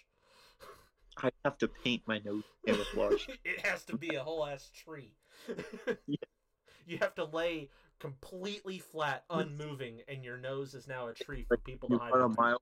I 1.22 1.30
have 1.44 1.56
to 1.58 1.68
paint 1.68 2.02
my 2.06 2.20
nose 2.24 2.42
camouflage. 2.66 3.28
it 3.44 3.64
has 3.64 3.84
to 3.84 3.96
be 3.96 4.16
a 4.16 4.22
whole 4.22 4.44
ass 4.44 4.70
tree. 4.74 5.14
Yeah. 6.06 6.16
You 6.86 6.98
have 6.98 7.14
to 7.16 7.24
lay 7.24 7.70
completely 7.98 8.78
flat, 8.78 9.24
unmoving, 9.30 10.02
and 10.08 10.24
your 10.24 10.36
nose 10.36 10.74
is 10.74 10.86
now 10.86 11.08
a 11.08 11.14
tree 11.14 11.44
for 11.48 11.56
people 11.58 11.88
to 11.88 11.94
you 11.94 11.98
hide. 11.98 12.12
run 12.12 12.30
a 12.30 12.40
mile 12.40 12.60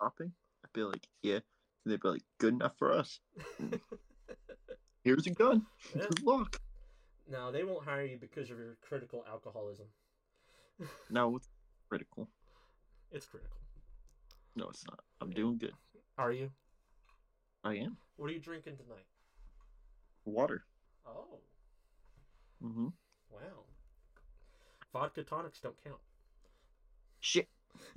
shopping? 0.00 0.32
I'd 0.64 0.72
be 0.72 0.82
like, 0.82 1.06
yeah. 1.22 1.34
And 1.84 1.92
they'd 1.92 2.00
be 2.00 2.08
like, 2.08 2.22
good 2.38 2.54
enough 2.54 2.76
for 2.78 2.92
us. 2.92 3.20
Here's 5.04 5.26
a 5.26 5.30
gun. 5.30 5.66
Yeah. 5.94 6.06
Good 6.08 6.22
luck. 6.22 6.60
No, 7.30 7.50
they 7.50 7.64
won't 7.64 7.84
hire 7.84 8.04
you 8.04 8.18
because 8.18 8.50
of 8.50 8.58
your 8.58 8.76
critical 8.80 9.24
alcoholism. 9.28 9.86
No, 11.10 11.36
it's 11.36 11.48
critical. 11.88 12.28
It's 13.10 13.26
critical. 13.26 13.56
No, 14.54 14.68
it's 14.68 14.84
not. 14.86 15.00
I'm 15.20 15.30
doing 15.30 15.58
good. 15.58 15.72
Are 16.18 16.32
you? 16.32 16.50
I 17.64 17.74
am. 17.74 17.96
What 18.16 18.30
are 18.30 18.32
you 18.32 18.40
drinking 18.40 18.76
tonight? 18.76 19.06
Water. 20.24 20.64
Oh, 21.06 21.38
hmm 22.60 22.88
wow. 23.30 23.64
Vodka 24.92 25.22
tonics 25.22 25.60
don't 25.60 25.76
count. 25.84 25.98
Shit. 27.20 27.48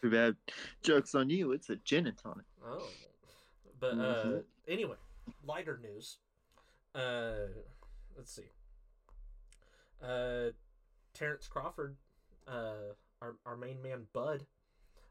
Too 0.00 0.10
bad. 0.10 0.36
Joke's 0.82 1.14
on 1.14 1.28
you. 1.30 1.52
It's 1.52 1.70
a 1.70 1.76
gin 1.76 2.06
and 2.06 2.16
tonic. 2.16 2.44
Oh, 2.64 2.88
but 3.80 3.94
uh, 3.98 4.24
Mhm. 4.24 4.44
anyway, 4.68 4.96
lighter 5.44 5.78
news. 5.82 6.18
Uh, 6.94 7.48
let's 8.16 8.32
see. 8.34 8.50
Uh, 10.02 10.50
Terrence 11.14 11.48
Crawford, 11.48 11.96
uh, 12.46 12.94
our 13.20 13.36
our 13.44 13.56
main 13.56 13.82
man 13.82 14.06
Bud, 14.12 14.46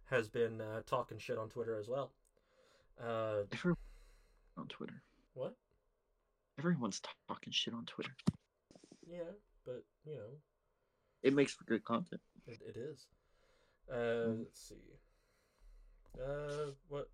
has 0.05 0.29
been 0.29 0.61
uh, 0.61 0.81
talking 0.85 1.17
shit 1.17 1.37
on 1.37 1.49
Twitter 1.49 1.77
as 1.77 1.89
well. 1.89 2.13
Uh, 3.01 3.43
on 4.57 4.67
Twitter. 4.69 5.01
what? 5.33 5.55
Everyone's 6.59 7.01
talking 7.27 7.53
shit 7.53 7.73
on 7.73 7.85
Twitter. 7.85 8.11
Yeah, 9.09 9.31
but 9.65 9.83
you 10.05 10.15
know, 10.15 10.31
it 11.23 11.33
makes 11.33 11.53
for 11.53 11.63
good 11.65 11.83
content. 11.83 12.21
It, 12.47 12.59
it 12.67 12.77
is. 12.77 13.05
Uh, 13.91 13.95
Mm. 14.29 14.39
let's 14.39 14.59
see. 14.67 14.75
Uh, 16.19 16.71
what? 16.89 17.09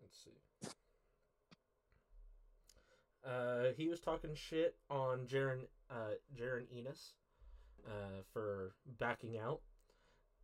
Let's 0.00 0.24
see. 0.24 0.70
Uh, 3.24 3.72
he 3.76 3.88
was 3.88 4.00
talking 4.00 4.34
shit 4.34 4.76
on 4.88 5.26
Jaron, 5.26 5.66
uh, 5.90 6.14
Jaron 6.34 6.64
Ennis, 6.74 7.12
uh, 7.86 8.22
for 8.32 8.72
backing 8.98 9.38
out, 9.38 9.60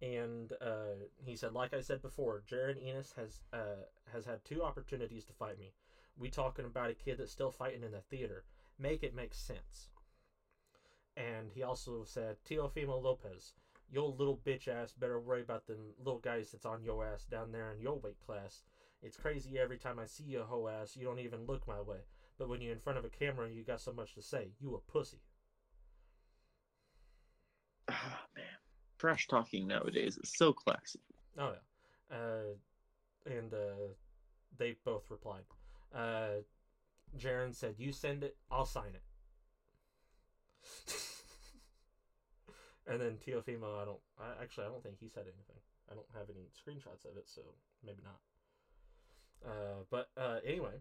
and 0.03 0.53
uh, 0.61 1.07
he 1.25 1.35
said, 1.35 1.53
like 1.55 1.73
I 1.73 1.81
said 1.81 2.03
before, 2.03 2.43
Jaron 2.49 2.77
Ennis 2.87 3.15
has 3.17 3.41
uh 3.53 3.87
has 4.13 4.27
had 4.27 4.45
two 4.45 4.63
opportunities 4.63 5.25
to 5.25 5.33
fight 5.33 5.59
me. 5.59 5.73
We 6.18 6.31
talking 6.31 6.64
about 6.64 6.90
a 6.90 6.94
kid 6.94 7.18
that's 7.18 7.33
still 7.33 7.50
fighting 7.50 7.83
in 7.83 7.92
the 7.92 8.00
theater. 8.00 8.44
Make 8.79 9.02
it 9.02 9.14
make 9.14 9.35
sense. 9.35 9.90
And 11.16 11.50
he 11.55 11.62
also 11.62 12.05
said, 12.05 12.37
Teofimo 12.44 13.02
Lopez, 13.02 13.55
your 13.90 14.11
little 14.11 14.40
bitch 14.44 14.68
ass 14.68 14.92
better 14.92 15.20
worry 15.20 15.42
about 15.42 15.66
them 15.66 15.79
little 15.98 16.20
guys 16.20 16.50
that's 16.50 16.66
on 16.66 16.83
your 16.83 17.05
ass 17.07 17.24
down 17.24 17.52
there 17.52 17.72
in 17.72 17.81
your 17.81 17.98
weight 17.98 18.20
class. 18.24 18.62
It's 19.02 19.16
crazy 19.16 19.59
every 19.59 19.79
time 19.79 19.98
I 19.98 20.07
see 20.07 20.24
your 20.24 20.44
hoe 20.44 20.68
ass, 20.68 20.96
you 20.96 21.05
don't 21.05 21.20
even 21.20 21.46
look 21.46 21.66
my 21.66 21.81
way. 21.81 22.00
But 22.38 22.48
when 22.48 22.61
you're 22.61 22.72
in 22.72 22.81
front 22.81 22.98
of 22.98 23.05
a 23.05 23.09
camera, 23.09 23.48
you 23.50 23.62
got 23.62 23.81
so 23.81 23.92
much 23.92 24.14
to 24.14 24.22
say. 24.22 24.48
You 24.61 24.74
a 24.74 24.92
pussy. 24.92 25.20
Ah 27.88 28.26
man, 28.35 28.44
trash 28.98 29.29
talking 29.29 29.68
nowadays 29.68 30.18
is 30.18 30.33
so 30.35 30.52
classy. 30.52 30.98
Oh 31.38 31.52
yeah. 32.11 32.16
Uh, 32.16 33.33
and 33.33 33.55
uh, 33.55 33.94
they 34.59 34.74
both 34.85 35.05
replied. 35.09 35.44
Uh, 35.94 36.42
Jaron 37.16 37.55
said, 37.55 37.77
"You 37.79 37.92
send 37.92 38.25
it, 38.25 38.37
I'll 38.51 38.66
sign 38.66 38.94
it." 38.94 39.03
and 42.87 43.01
then 43.01 43.16
Teofimo, 43.16 43.81
I 43.81 43.85
don't. 43.85 44.01
I, 44.18 44.42
actually, 44.42 44.64
I 44.64 44.68
don't 44.68 44.83
think 44.83 44.99
he 45.01 45.09
said 45.09 45.25
anything. 45.25 45.61
I 45.90 45.94
don't 45.94 46.07
have 46.14 46.29
any 46.29 46.49
screenshots 46.53 47.05
of 47.11 47.16
it, 47.16 47.29
so 47.29 47.42
maybe 47.85 48.03
not. 48.05 48.20
Uh, 49.44 49.85
but 49.90 50.09
uh, 50.16 50.38
anyway, 50.44 50.81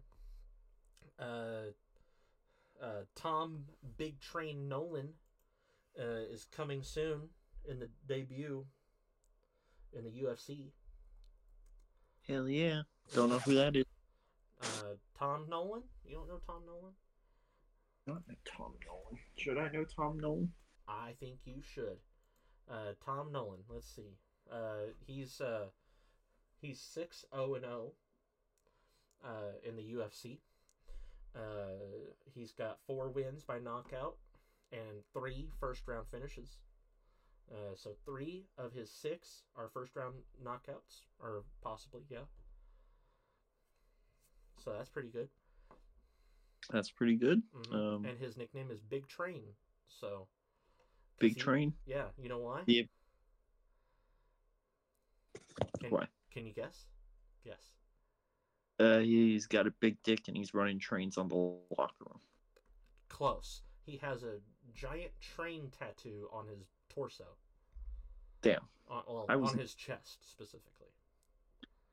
uh, 1.18 1.70
uh, 2.82 3.04
Tom 3.14 3.64
Big 3.96 4.20
Train 4.20 4.68
Nolan 4.68 5.10
uh, 5.98 6.24
is 6.30 6.44
coming 6.44 6.82
soon 6.82 7.28
in 7.68 7.78
the 7.78 7.88
debut 8.06 8.66
in 9.92 10.04
the 10.04 10.10
UFC. 10.10 10.72
Hell 12.26 12.48
yeah. 12.48 12.82
Don't 13.14 13.30
know 13.30 13.38
who 13.38 13.54
that 13.54 13.76
is. 13.76 13.84
Uh, 14.62 14.94
Tom 15.18 15.46
Nolan? 15.48 15.82
You 16.04 16.16
don't 16.16 16.28
know 16.28 16.40
Tom 16.46 16.62
Nolan? 16.66 16.92
Not 18.06 18.22
Tom 18.44 18.72
Nolan. 18.86 19.20
Should 19.36 19.58
I 19.58 19.68
know 19.68 19.84
Tom 19.84 20.18
Nolan? 20.18 20.52
I 20.88 21.12
think 21.18 21.38
you 21.44 21.60
should. 21.62 21.98
Uh, 22.70 22.92
Tom 23.04 23.32
Nolan. 23.32 23.60
Let's 23.68 23.94
see. 23.94 24.16
Uh, 24.50 24.92
he's 25.06 25.40
uh, 25.40 25.66
he's 26.60 26.80
six 26.80 27.24
zero 27.34 27.54
and 27.54 27.64
zero. 27.64 27.92
Uh, 29.24 29.58
in 29.68 29.74
the 29.74 29.82
UFC. 29.82 30.38
Uh, 31.34 32.12
he's 32.32 32.52
got 32.52 32.78
four 32.86 33.08
wins 33.08 33.42
by 33.42 33.58
knockout 33.58 34.16
and 34.72 35.02
three 35.12 35.48
first 35.58 35.82
round 35.88 36.06
finishes. 36.10 36.58
Uh, 37.50 37.74
so 37.74 37.90
three 38.04 38.46
of 38.58 38.72
his 38.72 38.90
six 38.90 39.42
are 39.56 39.68
first 39.68 39.96
round 39.96 40.14
knockouts, 40.44 41.02
or 41.20 41.44
possibly, 41.62 42.02
yeah. 42.08 42.26
So 44.66 44.72
that's 44.72 44.90
pretty 44.90 45.10
good. 45.10 45.28
That's 46.70 46.90
pretty 46.90 47.14
good. 47.14 47.40
Mhm. 47.54 47.72
Um, 47.72 48.04
and 48.04 48.18
his 48.18 48.36
nickname 48.36 48.72
is 48.72 48.80
Big 48.80 49.06
Train. 49.06 49.54
So 49.86 50.26
Big 51.20 51.34
he- 51.34 51.40
Train. 51.40 51.72
Yeah, 51.86 52.10
you 52.18 52.28
know 52.28 52.38
why? 52.40 52.64
Yeah. 52.66 52.82
Can, 55.78 55.90
Why? 55.90 56.08
Can 56.32 56.46
you 56.46 56.52
guess? 56.52 56.88
Guess. 57.44 57.74
Uh, 58.80 58.98
he's 58.98 59.46
got 59.46 59.68
a 59.68 59.70
big 59.70 60.02
dick 60.02 60.26
and 60.26 60.36
he's 60.36 60.52
running 60.52 60.80
trains 60.80 61.16
on 61.16 61.28
the 61.28 61.36
locker 61.78 61.94
room. 62.04 62.20
Close. 63.08 63.62
He 63.84 63.98
has 63.98 64.24
a 64.24 64.40
giant 64.74 65.12
train 65.20 65.70
tattoo 65.70 66.28
on 66.32 66.48
his 66.48 66.66
torso. 66.88 67.36
Damn. 68.42 68.68
On, 68.88 69.04
well, 69.06 69.26
I 69.28 69.36
was- 69.36 69.52
on 69.52 69.58
his 69.58 69.76
chest 69.76 70.28
specifically. 70.28 70.90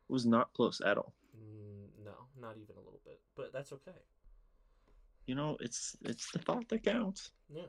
Was 0.08 0.26
not 0.26 0.52
close 0.54 0.82
at 0.82 0.98
all. 0.98 1.14
Mm, 1.38 1.83
no, 2.04 2.28
not 2.40 2.58
even 2.58 2.76
a 2.76 2.80
little 2.80 3.02
bit. 3.06 3.20
But 3.36 3.52
that's 3.54 3.72
okay. 3.74 3.92
You 5.26 5.36
know, 5.36 5.58
it's 5.60 5.96
it's 6.02 6.32
the 6.32 6.40
thought 6.40 6.68
that 6.70 6.84
counts. 6.84 7.32
Yeah. 7.54 7.64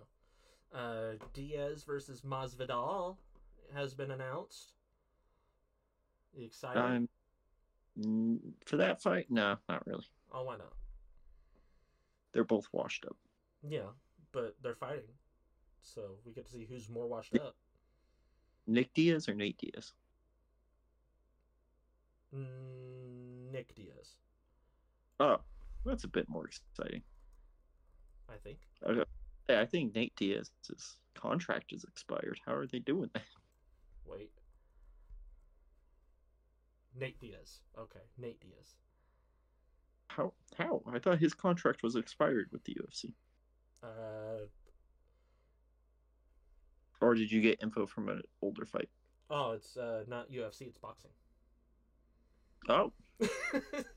Uh, 0.75 1.12
Diaz 1.33 1.85
versus 1.85 2.23
Masvidal 2.23 3.16
has 3.75 3.94
been 3.94 4.11
announced. 4.11 4.73
You 6.37 6.47
excited? 6.47 7.09
Mm, 8.01 8.38
for 8.64 8.77
that 8.79 9.01
fight. 9.01 9.27
No, 9.31 9.57
not 9.68 9.87
really. 9.87 10.05
oh, 10.33 10.42
why 10.44 10.57
not? 10.57 10.73
They're 12.33 12.42
both 12.42 12.66
washed 12.73 13.05
up. 13.05 13.16
Yeah, 13.62 13.90
but 14.33 14.57
they're 14.62 14.75
fighting, 14.75 15.14
so 15.83 16.16
we 16.27 16.33
get 16.33 16.47
to 16.47 16.53
see 16.53 16.66
who's 16.68 16.90
more 16.90 17.07
washed 17.07 17.37
up. 17.37 17.55
Nick 18.66 18.92
Diaz 18.94 19.29
or 19.29 19.35
Nate 19.35 19.59
Diaz? 19.59 19.92
Mm, 22.35 23.53
Nick 23.53 23.75
Diaz, 23.75 24.16
Oh, 25.20 25.37
that's 25.85 26.05
a 26.05 26.09
bit 26.09 26.29
more 26.29 26.46
exciting. 26.46 27.03
I 28.29 28.37
think. 28.42 28.59
Okay. 28.87 29.05
Hey, 29.48 29.61
I 29.61 29.66
think 29.66 29.94
Nate 29.94 30.14
Diaz's 30.16 30.96
contract 31.14 31.72
is 31.72 31.85
expired. 31.85 32.40
How 32.46 32.55
are 32.55 32.66
they 32.66 32.79
doing 32.81 33.11
that? 33.14 33.22
Wait. 34.07 34.31
Nate 36.98 37.18
Diaz. 37.20 37.61
Okay, 37.79 38.00
Nate 38.18 38.40
Diaz. 38.40 38.74
How? 40.09 40.33
How? 40.57 40.83
I 40.92 40.98
thought 40.98 41.18
his 41.18 41.35
contract 41.35 41.83
was 41.83 41.96
expired 41.96 42.48
with 42.53 42.64
the 42.64 42.74
UFC. 42.77 43.12
Uh 43.83 44.46
Or 47.00 47.14
did 47.14 47.31
you 47.31 47.40
get 47.40 47.62
info 47.62 47.87
from 47.87 48.09
an 48.09 48.22
older 48.40 48.64
fight? 48.64 48.88
oh, 49.31 49.53
it's 49.53 49.77
uh 49.77 50.05
not 50.09 50.31
UFC, 50.31 50.62
it's 50.62 50.79
boxing. 50.79 51.11
Oh, 52.68 52.92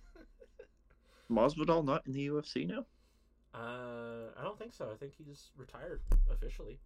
Masvidal 1.29 1.83
not 1.83 2.05
in 2.07 2.13
the 2.13 2.27
UFC 2.27 2.67
now. 2.67 2.85
uh, 3.53 4.31
I 4.39 4.43
don't 4.43 4.57
think 4.57 4.73
so. 4.73 4.89
I 4.91 4.95
think 4.95 5.13
he's 5.17 5.51
retired 5.57 6.01
officially. 6.31 6.79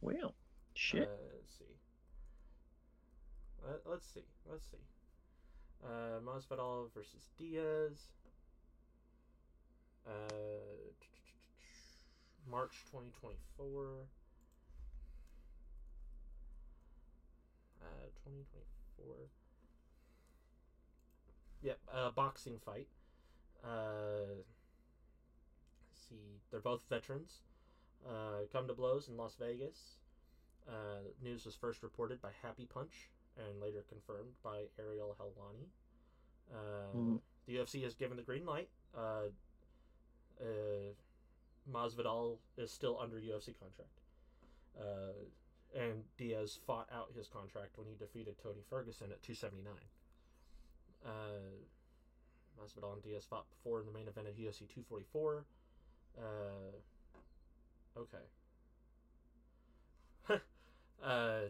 Well, 0.00 0.34
shit. 0.74 1.08
Uh, 1.08 1.32
let's 1.34 1.58
see. 1.58 1.74
Uh, 3.64 3.90
let's 3.90 4.06
see. 4.06 4.24
Let's 4.50 4.66
see. 4.70 4.76
Uh, 5.84 6.20
Masvidal 6.24 6.92
versus 6.94 7.28
Diaz. 7.38 8.10
Uh, 10.06 10.10
March 12.50 12.84
2024. 12.92 14.06
Uh, 17.82 17.86
2024. 18.24 19.14
Yep, 21.66 21.78
uh, 21.92 22.10
boxing 22.12 22.60
fight. 22.64 22.86
Uh, 23.64 24.38
let's 25.88 26.08
see, 26.08 26.38
they're 26.52 26.60
both 26.60 26.82
veterans. 26.88 27.40
Uh, 28.08 28.46
come 28.52 28.68
to 28.68 28.72
blows 28.72 29.08
in 29.08 29.16
Las 29.16 29.34
Vegas. 29.34 29.96
Uh, 30.68 31.02
news 31.20 31.44
was 31.44 31.56
first 31.56 31.82
reported 31.82 32.22
by 32.22 32.28
Happy 32.40 32.66
Punch 32.72 33.10
and 33.36 33.60
later 33.60 33.84
confirmed 33.88 34.34
by 34.44 34.66
Ariel 34.78 35.16
Helwani. 35.18 35.66
Uh, 36.54 36.92
Mhm. 36.96 37.20
The 37.46 37.56
UFC 37.56 37.82
has 37.82 37.94
given 37.96 38.16
the 38.16 38.22
green 38.22 38.46
light. 38.46 38.70
Uh, 38.94 39.30
uh, 40.40 40.94
Masvidal 41.68 42.38
is 42.56 42.70
still 42.70 42.96
under 43.00 43.18
UFC 43.20 43.52
contract. 43.58 44.00
Uh, 44.78 45.14
and 45.74 46.04
Diaz 46.16 46.60
fought 46.64 46.88
out 46.92 47.12
his 47.12 47.26
contract 47.26 47.76
when 47.76 47.88
he 47.88 47.96
defeated 47.96 48.38
Tony 48.38 48.62
Ferguson 48.62 49.10
at 49.10 49.20
279. 49.22 49.74
Uh, 51.04 51.64
Masvidal 52.60 52.94
and 52.94 53.02
Diaz 53.02 53.26
fought 53.28 53.46
before 53.50 53.80
in 53.80 53.86
the 53.86 53.92
main 53.92 54.08
event 54.08 54.26
of 54.26 54.34
UFC 54.34 54.60
244. 54.68 55.44
Uh, 56.18 56.22
okay. 57.98 58.18
uh, 61.04 61.40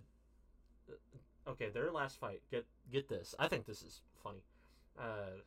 okay, 1.48 1.68
their 1.70 1.90
last 1.92 2.18
fight. 2.18 2.42
Get 2.50 2.66
get 2.90 3.08
this. 3.08 3.34
I 3.38 3.48
think 3.48 3.66
this 3.66 3.82
is 3.82 4.00
funny. 4.22 4.42
Uh, 4.98 5.40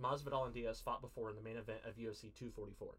Masvidal 0.00 0.44
and 0.46 0.54
Diaz 0.54 0.80
fought 0.84 1.00
before 1.00 1.30
in 1.30 1.36
the 1.36 1.42
main 1.42 1.56
event 1.56 1.80
of 1.86 1.96
UFC 1.96 2.34
244. 2.34 2.94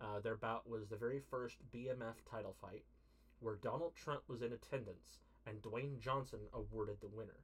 Uh, 0.00 0.20
their 0.20 0.36
bout 0.36 0.68
was 0.68 0.88
the 0.88 0.96
very 0.96 1.20
first 1.30 1.58
BMF 1.74 2.16
title 2.28 2.54
fight, 2.60 2.84
where 3.40 3.56
Donald 3.56 3.94
Trump 3.94 4.22
was 4.28 4.42
in 4.42 4.52
attendance 4.52 5.20
and 5.46 5.62
Dwayne 5.62 5.98
Johnson 5.98 6.40
awarded 6.52 6.96
the 7.00 7.08
winner. 7.08 7.38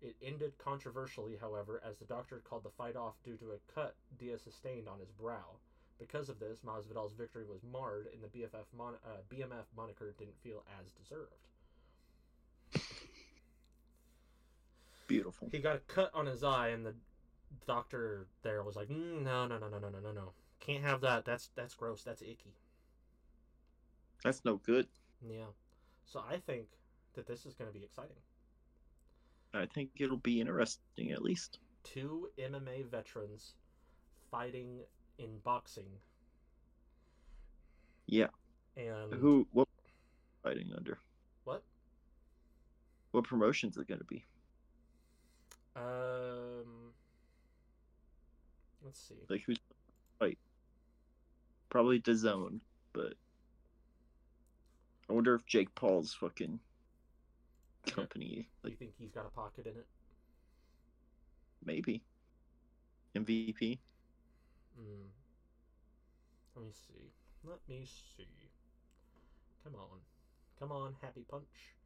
It 0.00 0.16
ended 0.22 0.52
controversially, 0.58 1.36
however, 1.40 1.82
as 1.84 1.96
the 1.96 2.04
doctor 2.04 2.40
called 2.48 2.62
the 2.62 2.70
fight 2.70 2.94
off 2.94 3.14
due 3.24 3.36
to 3.36 3.52
a 3.52 3.72
cut 3.74 3.96
Diaz 4.18 4.42
sustained 4.42 4.88
on 4.88 5.00
his 5.00 5.10
brow. 5.10 5.58
Because 5.98 6.28
of 6.28 6.38
this, 6.38 6.60
Masvidal's 6.60 7.14
victory 7.14 7.44
was 7.44 7.64
marred, 7.64 8.06
and 8.12 8.22
the 8.22 8.28
BFF 8.28 8.66
mon- 8.76 8.98
uh, 9.04 9.18
BMF 9.28 9.64
moniker 9.76 10.14
didn't 10.16 10.38
feel 10.40 10.62
as 10.80 10.92
deserved. 10.92 11.48
Beautiful. 15.08 15.48
He 15.50 15.58
got 15.58 15.76
a 15.76 15.80
cut 15.80 16.12
on 16.14 16.26
his 16.26 16.44
eye, 16.44 16.68
and 16.68 16.86
the 16.86 16.94
doctor 17.66 18.28
there 18.42 18.62
was 18.62 18.76
like, 18.76 18.88
mm, 18.88 19.22
"No, 19.22 19.46
no, 19.48 19.58
no, 19.58 19.68
no, 19.68 19.78
no, 19.78 19.88
no, 19.88 19.98
no, 19.98 20.12
no, 20.12 20.32
can't 20.60 20.84
have 20.84 21.00
that. 21.00 21.24
That's 21.24 21.48
that's 21.56 21.74
gross. 21.74 22.04
That's 22.04 22.22
icky." 22.22 22.54
That's 24.22 24.44
no 24.44 24.56
good. 24.56 24.86
Yeah. 25.26 25.46
So 26.04 26.22
I 26.28 26.38
think 26.38 26.68
that 27.14 27.26
this 27.26 27.46
is 27.46 27.54
going 27.54 27.70
to 27.70 27.76
be 27.76 27.84
exciting. 27.84 28.16
I 29.54 29.66
think 29.66 29.90
it'll 29.98 30.16
be 30.18 30.40
interesting 30.40 31.10
at 31.12 31.22
least. 31.22 31.58
Two 31.84 32.28
MMA 32.38 32.86
veterans 32.90 33.54
fighting 34.30 34.80
in 35.18 35.38
boxing, 35.42 35.86
Yeah. 38.06 38.28
and 38.76 39.12
Who? 39.14 39.46
What? 39.52 39.68
Fighting 40.42 40.70
under? 40.76 40.98
what? 41.44 41.62
What 43.12 43.24
promotions 43.24 43.76
it 43.78 43.88
going 43.88 43.98
to 44.00 44.04
be? 44.04 44.24
Um, 45.74 46.92
let's 48.84 49.00
see. 49.00 49.14
Like 49.28 49.42
who's 49.46 49.58
fight? 50.18 50.38
Probably 51.70 52.00
DAZN, 52.00 52.60
but 52.92 53.14
I 55.08 55.12
wonder 55.12 55.34
if 55.34 55.46
Jake 55.46 55.74
Paul's 55.74 56.12
fucking 56.14 56.60
company, 57.86 58.48
Do 58.64 58.70
you 58.70 58.76
think 58.76 58.94
he's 58.98 59.10
got 59.10 59.26
a 59.26 59.30
pocket 59.30 59.66
in 59.66 59.76
it? 59.76 59.86
maybe 61.64 62.02
MVP. 63.14 63.78
Hmm. 64.76 65.08
Let 66.54 66.64
me 66.64 66.72
see. 66.72 67.12
Let 67.44 67.58
me 67.68 67.84
see. 67.86 68.50
Come 69.64 69.74
on. 69.74 70.00
Come 70.58 70.72
on, 70.72 70.96
Happy 71.00 71.24
Punch. 71.28 71.76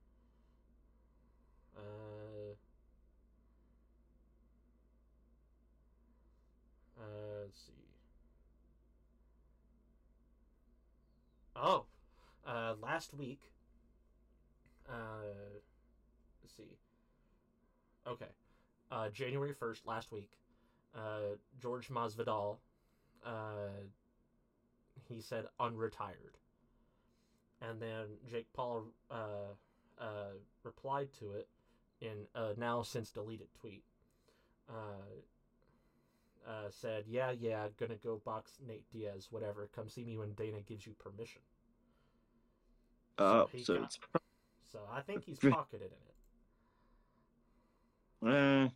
Uh. 1.76 2.54
Uh, 6.98 7.42
let's 7.44 7.58
see. 7.66 7.72
Oh, 11.56 11.86
uh, 12.46 12.74
last 12.80 13.14
week. 13.14 13.52
Uh, 14.88 15.60
let's 16.42 16.54
see. 16.56 16.76
Okay, 18.06 18.30
uh, 18.90 19.08
January 19.10 19.52
first, 19.52 19.86
last 19.86 20.10
week. 20.12 20.30
Uh, 20.94 21.36
George 21.60 21.88
Masvidal. 21.88 22.56
Uh, 23.24 23.68
he 25.08 25.20
said 25.20 25.46
unretired, 25.60 26.36
and 27.60 27.80
then 27.80 28.06
Jake 28.28 28.46
Paul 28.52 28.84
uh, 29.10 29.54
uh, 29.98 30.32
replied 30.64 31.12
to 31.20 31.32
it 31.32 31.48
in 32.00 32.26
a 32.34 32.54
now 32.58 32.82
since 32.82 33.10
deleted 33.10 33.48
tweet. 33.60 33.84
Uh, 34.68 35.20
uh, 36.48 36.70
said, 36.70 37.04
"Yeah, 37.06 37.30
yeah, 37.30 37.68
gonna 37.78 37.94
go 37.96 38.20
box 38.24 38.58
Nate 38.66 38.90
Diaz, 38.90 39.28
whatever. 39.30 39.68
Come 39.74 39.88
see 39.88 40.04
me 40.04 40.18
when 40.18 40.32
Dana 40.32 40.60
gives 40.60 40.86
you 40.86 40.94
permission." 40.98 41.42
Oh, 43.18 43.48
he 43.52 43.62
so 43.62 43.76
got- 43.76 43.84
it's 43.84 43.98
So 44.70 44.80
I 44.90 45.00
think 45.00 45.24
he's 45.24 45.38
pocketed 45.50 45.82
in 45.92 45.92
it. 46.08 46.11
Uh, 48.26 48.68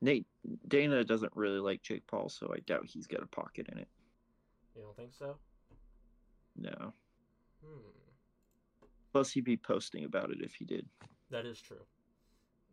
Nate 0.00 0.26
Dana 0.68 1.04
doesn't 1.04 1.32
really 1.34 1.60
like 1.60 1.82
Jake 1.82 2.06
Paul, 2.06 2.28
so 2.28 2.52
I 2.54 2.60
doubt 2.60 2.86
he's 2.86 3.06
got 3.06 3.22
a 3.22 3.26
pocket 3.26 3.68
in 3.72 3.78
it. 3.78 3.88
You 4.76 4.82
don't 4.82 4.96
think 4.96 5.12
so? 5.12 5.36
No. 6.56 6.92
Hmm. 7.64 7.90
Plus, 9.12 9.32
he'd 9.32 9.44
be 9.44 9.56
posting 9.56 10.04
about 10.04 10.30
it 10.30 10.38
if 10.40 10.54
he 10.54 10.64
did. 10.64 10.86
That 11.30 11.46
is 11.46 11.60
true. 11.60 11.84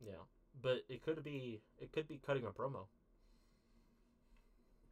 Yeah, 0.06 0.24
but 0.62 0.84
it 0.90 1.04
could 1.04 1.24
be 1.24 1.62
it 1.80 1.92
could 1.92 2.08
be 2.08 2.20
cutting 2.26 2.46
a 2.46 2.52
promo. 2.52 2.86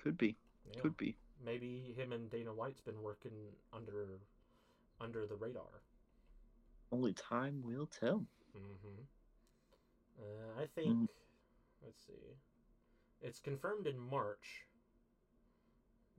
Could 0.01 0.17
be. 0.17 0.35
Yeah. 0.73 0.81
Could 0.81 0.97
be. 0.97 1.15
Maybe 1.45 1.93
him 1.95 2.11
and 2.13 2.29
Dana 2.29 2.53
White's 2.53 2.81
been 2.81 3.01
working 3.01 3.33
under 3.73 4.19
under 4.99 5.25
the 5.25 5.35
radar. 5.35 5.81
Only 6.91 7.13
time 7.13 7.61
will 7.63 7.87
tell. 7.87 8.25
Mm-hmm. 8.55 9.01
Uh, 10.19 10.61
I 10.61 10.67
think. 10.67 10.95
Mhm. 10.95 11.07
Let's 11.83 12.05
see. 12.05 12.37
It's 13.21 13.39
confirmed 13.39 13.87
in 13.87 13.97
March. 13.97 14.65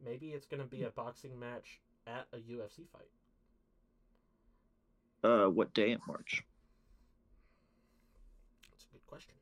Maybe 0.03 0.32
it's 0.32 0.47
going 0.47 0.62
to 0.62 0.68
be 0.68 0.82
a 0.82 0.90
boxing 0.90 1.38
match 1.38 1.80
at 2.07 2.26
a 2.32 2.38
UFC 2.38 2.84
fight. 2.86 3.11
Uh, 5.22 5.49
what 5.49 5.72
day 5.72 5.92
in 5.92 6.01
March? 6.07 6.45
That's 8.70 8.84
a 8.84 8.88
good 8.92 9.07
question. 9.07 9.34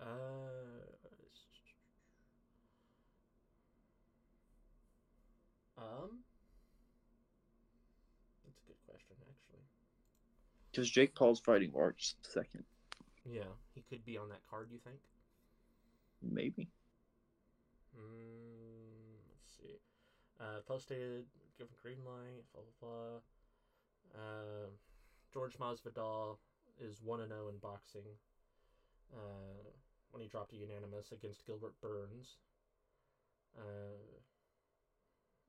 Uh, 0.00 0.04
um, 5.78 6.24
that's 8.44 8.58
a 8.58 8.66
good 8.68 8.80
question, 8.86 9.16
actually. 9.28 9.64
Because 10.70 10.90
Jake 10.90 11.14
Paul's 11.14 11.40
fighting 11.40 11.72
March 11.74 12.14
second, 12.22 12.64
Yeah, 13.24 13.42
he 13.74 13.82
could 13.82 14.04
be 14.04 14.16
on 14.16 14.28
that 14.28 14.40
card. 14.48 14.68
You 14.70 14.78
think? 14.78 14.98
maybe. 16.22 16.68
Mm, 17.96 19.18
let's 19.30 19.56
see. 19.56 19.78
Uh, 20.40 20.60
posted, 20.66 21.24
given 21.58 21.74
green 21.82 21.98
light, 22.06 22.44
blah 22.52 22.62
blah 22.80 22.88
blah. 22.88 24.20
Uh, 24.22 24.66
George 25.32 25.58
Masvidal 25.58 26.38
is 26.80 27.00
one 27.02 27.20
and 27.20 27.30
zero 27.30 27.48
in 27.48 27.58
boxing. 27.58 28.06
Uh, 29.12 29.70
when 30.12 30.22
he 30.22 30.28
dropped 30.28 30.52
a 30.52 30.56
unanimous 30.56 31.12
against 31.12 31.46
Gilbert 31.46 31.74
Burns. 31.80 32.36
Uh, 33.56 33.98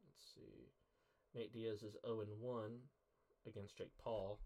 let's 0.05 0.33
see. 0.35 0.69
Nate 1.35 1.53
Diaz 1.53 1.83
is 1.83 1.95
zero 2.05 2.21
and 2.21 2.29
one 2.39 2.79
against 3.47 3.77
Jake 3.77 3.91
Paul. 4.03 4.39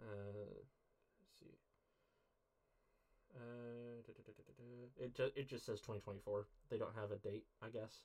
Uh, 0.00 0.54
let's 1.20 1.38
see. 1.38 1.58
Uh, 3.34 4.02
da- 4.06 4.12
da- 4.12 4.22
da-. 4.22 5.04
It 5.04 5.14
ju- 5.14 5.32
it 5.36 5.48
just 5.48 5.66
says 5.66 5.80
2024. 5.80 6.46
They 6.70 6.78
don't 6.78 6.94
have 6.94 7.10
a 7.10 7.16
date, 7.16 7.44
I 7.62 7.68
guess. 7.68 8.02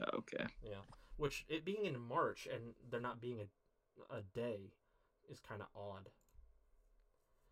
Oh, 0.00 0.18
okay. 0.18 0.46
Yeah, 0.62 0.82
which 1.16 1.44
it 1.48 1.64
being 1.64 1.84
in 1.86 1.98
March 1.98 2.46
and 2.52 2.74
there 2.90 3.00
not 3.00 3.20
being 3.20 3.40
a 3.40 4.14
a 4.14 4.22
day 4.34 4.72
is 5.30 5.40
kind 5.40 5.62
of 5.62 5.68
odd. 5.74 6.10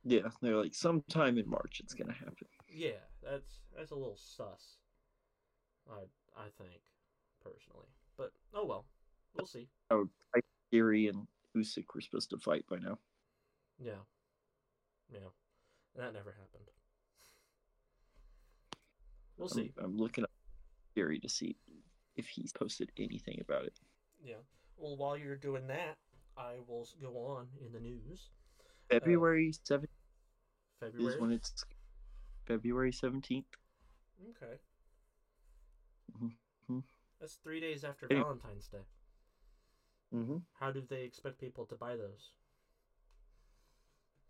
Yeah, 0.05 0.29
they're 0.43 0.57
like 0.57 0.75
sometime 0.75 1.39
in 1.39 1.49
March 1.49 1.81
it's 1.83 1.95
gonna 1.95 2.13
happen. 2.13 2.49
Yeah, 2.69 3.01
that's 3.23 3.61
that's 3.75 3.93
a 3.93 3.95
little 3.97 4.19
sus. 4.19 4.77
I 5.91 6.01
I 6.37 6.49
think 6.59 6.83
personally, 7.43 7.89
but 8.19 8.33
oh 8.53 8.67
well, 8.67 8.85
we'll 9.35 9.47
see. 9.47 9.69
Fury 10.71 11.09
and 11.09 11.27
Usyk 11.57 11.85
were 11.95 12.01
supposed 12.01 12.31
to 12.31 12.39
fight 12.39 12.65
by 12.69 12.79
now. 12.79 12.99
Yeah, 13.79 14.03
yeah, 15.13 15.29
that 15.97 16.13
never 16.13 16.33
happened. 16.33 16.71
We'll 19.37 19.49
I'm, 19.49 19.55
see. 19.55 19.73
I'm 19.79 19.97
looking 19.97 20.25
up 20.25 20.31
Fury 20.95 21.19
to 21.21 21.29
see 21.29 21.57
if 22.17 22.29
he's 22.29 22.53
posted 22.53 22.91
anything 22.97 23.41
about 23.41 23.65
it. 23.65 23.81
Yeah. 24.25 24.43
Well, 24.77 24.97
while 24.97 25.17
you're 25.17 25.37
doing 25.37 25.67
that, 25.69 25.97
I 26.37 26.55
will 26.67 26.89
go 27.01 27.17
on 27.19 27.49
in 27.65 27.73
the 27.73 27.81
news. 27.81 28.31
February 28.89 29.53
seventh 29.65 29.91
February. 30.81 31.15
is 31.15 31.21
when 31.21 31.33
it's 31.33 31.65
February 32.47 32.93
seventeenth. 32.93 33.47
Okay. 34.31 34.59
Mhm. 36.71 36.83
That's 37.21 37.35
three 37.37 37.61
days 37.61 37.85
after 37.85 38.07
Hey. 38.09 38.17
Valentine's 38.17 38.69
Day. 38.69 38.85
Mm-hmm. 40.15 40.37
How 40.61 40.71
do 40.71 40.83
they 40.89 41.03
expect 41.03 41.41
people 41.41 41.67
to 41.67 41.75
buy 41.75 41.97
those? 41.97 42.31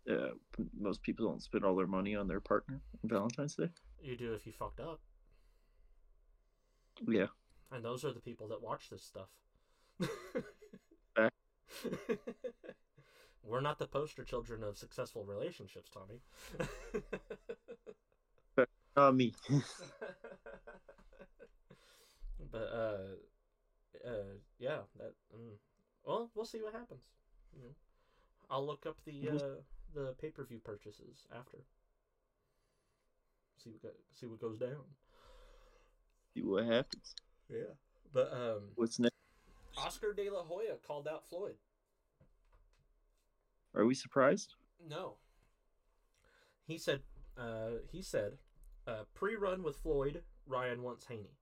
Uh, 0.09 0.31
most 0.79 1.01
people 1.03 1.27
don't 1.27 1.43
spend 1.43 1.63
all 1.63 1.75
their 1.75 1.87
money 1.87 2.15
on 2.15 2.27
their 2.27 2.39
partner 2.39 2.81
on 3.03 3.09
Valentine's 3.09 3.55
Day. 3.55 3.69
You 4.01 4.15
do 4.15 4.33
if 4.33 4.45
you 4.45 4.51
fucked 4.51 4.79
up. 4.79 4.99
Yeah, 7.07 7.27
And 7.71 7.83
those 7.83 8.05
are 8.05 8.13
the 8.13 8.21
people 8.21 8.47
that 8.49 8.61
watch 8.61 8.89
this 8.89 9.03
stuff. 9.03 9.27
We're 13.43 13.61
not 13.61 13.79
the 13.79 13.87
poster 13.87 14.23
children 14.23 14.63
of 14.63 14.77
successful 14.77 15.25
relationships, 15.25 15.91
Tommy. 15.91 16.21
not 18.95 19.15
me. 19.15 19.33
but 22.51 22.57
uh, 22.57 23.15
uh, 24.07 24.37
yeah, 24.57 24.79
that. 24.97 25.13
Mm, 25.35 25.57
well, 26.05 26.29
we'll 26.35 26.45
see 26.45 26.61
what 26.61 26.73
happens. 26.73 27.03
You 27.55 27.63
know, 27.63 27.75
I'll 28.49 28.65
look 28.65 28.85
up 28.85 28.97
the 29.05 29.29
uh, 29.29 29.39
the 29.93 30.13
pay 30.19 30.29
per 30.29 30.43
view 30.43 30.59
purchases 30.63 31.25
after. 31.35 31.59
See 33.57 33.71
what 33.71 33.81
go- 33.81 33.99
see 34.13 34.25
what 34.27 34.39
goes 34.39 34.57
down. 34.59 34.83
See 36.33 36.41
what 36.41 36.65
happens. 36.65 37.15
Yeah. 37.49 37.73
But 38.13 38.31
um, 38.31 38.61
What's 38.75 38.99
next? 38.99 39.15
Oscar 39.77 40.13
De 40.13 40.29
La 40.29 40.43
Hoya 40.43 40.75
called 40.85 41.07
out 41.07 41.27
Floyd. 41.27 41.55
Are 43.73 43.85
we 43.85 43.93
surprised? 43.93 44.53
No. 44.87 45.15
He 46.65 46.77
said. 46.77 47.01
Uh, 47.37 47.79
he 47.91 48.01
said, 48.01 48.37
uh, 48.87 49.03
pre-run 49.13 49.61
with 49.61 49.75
Floyd, 49.75 50.23
Ryan 50.47 50.81
wants 50.83 51.07
Haney. 51.07 51.35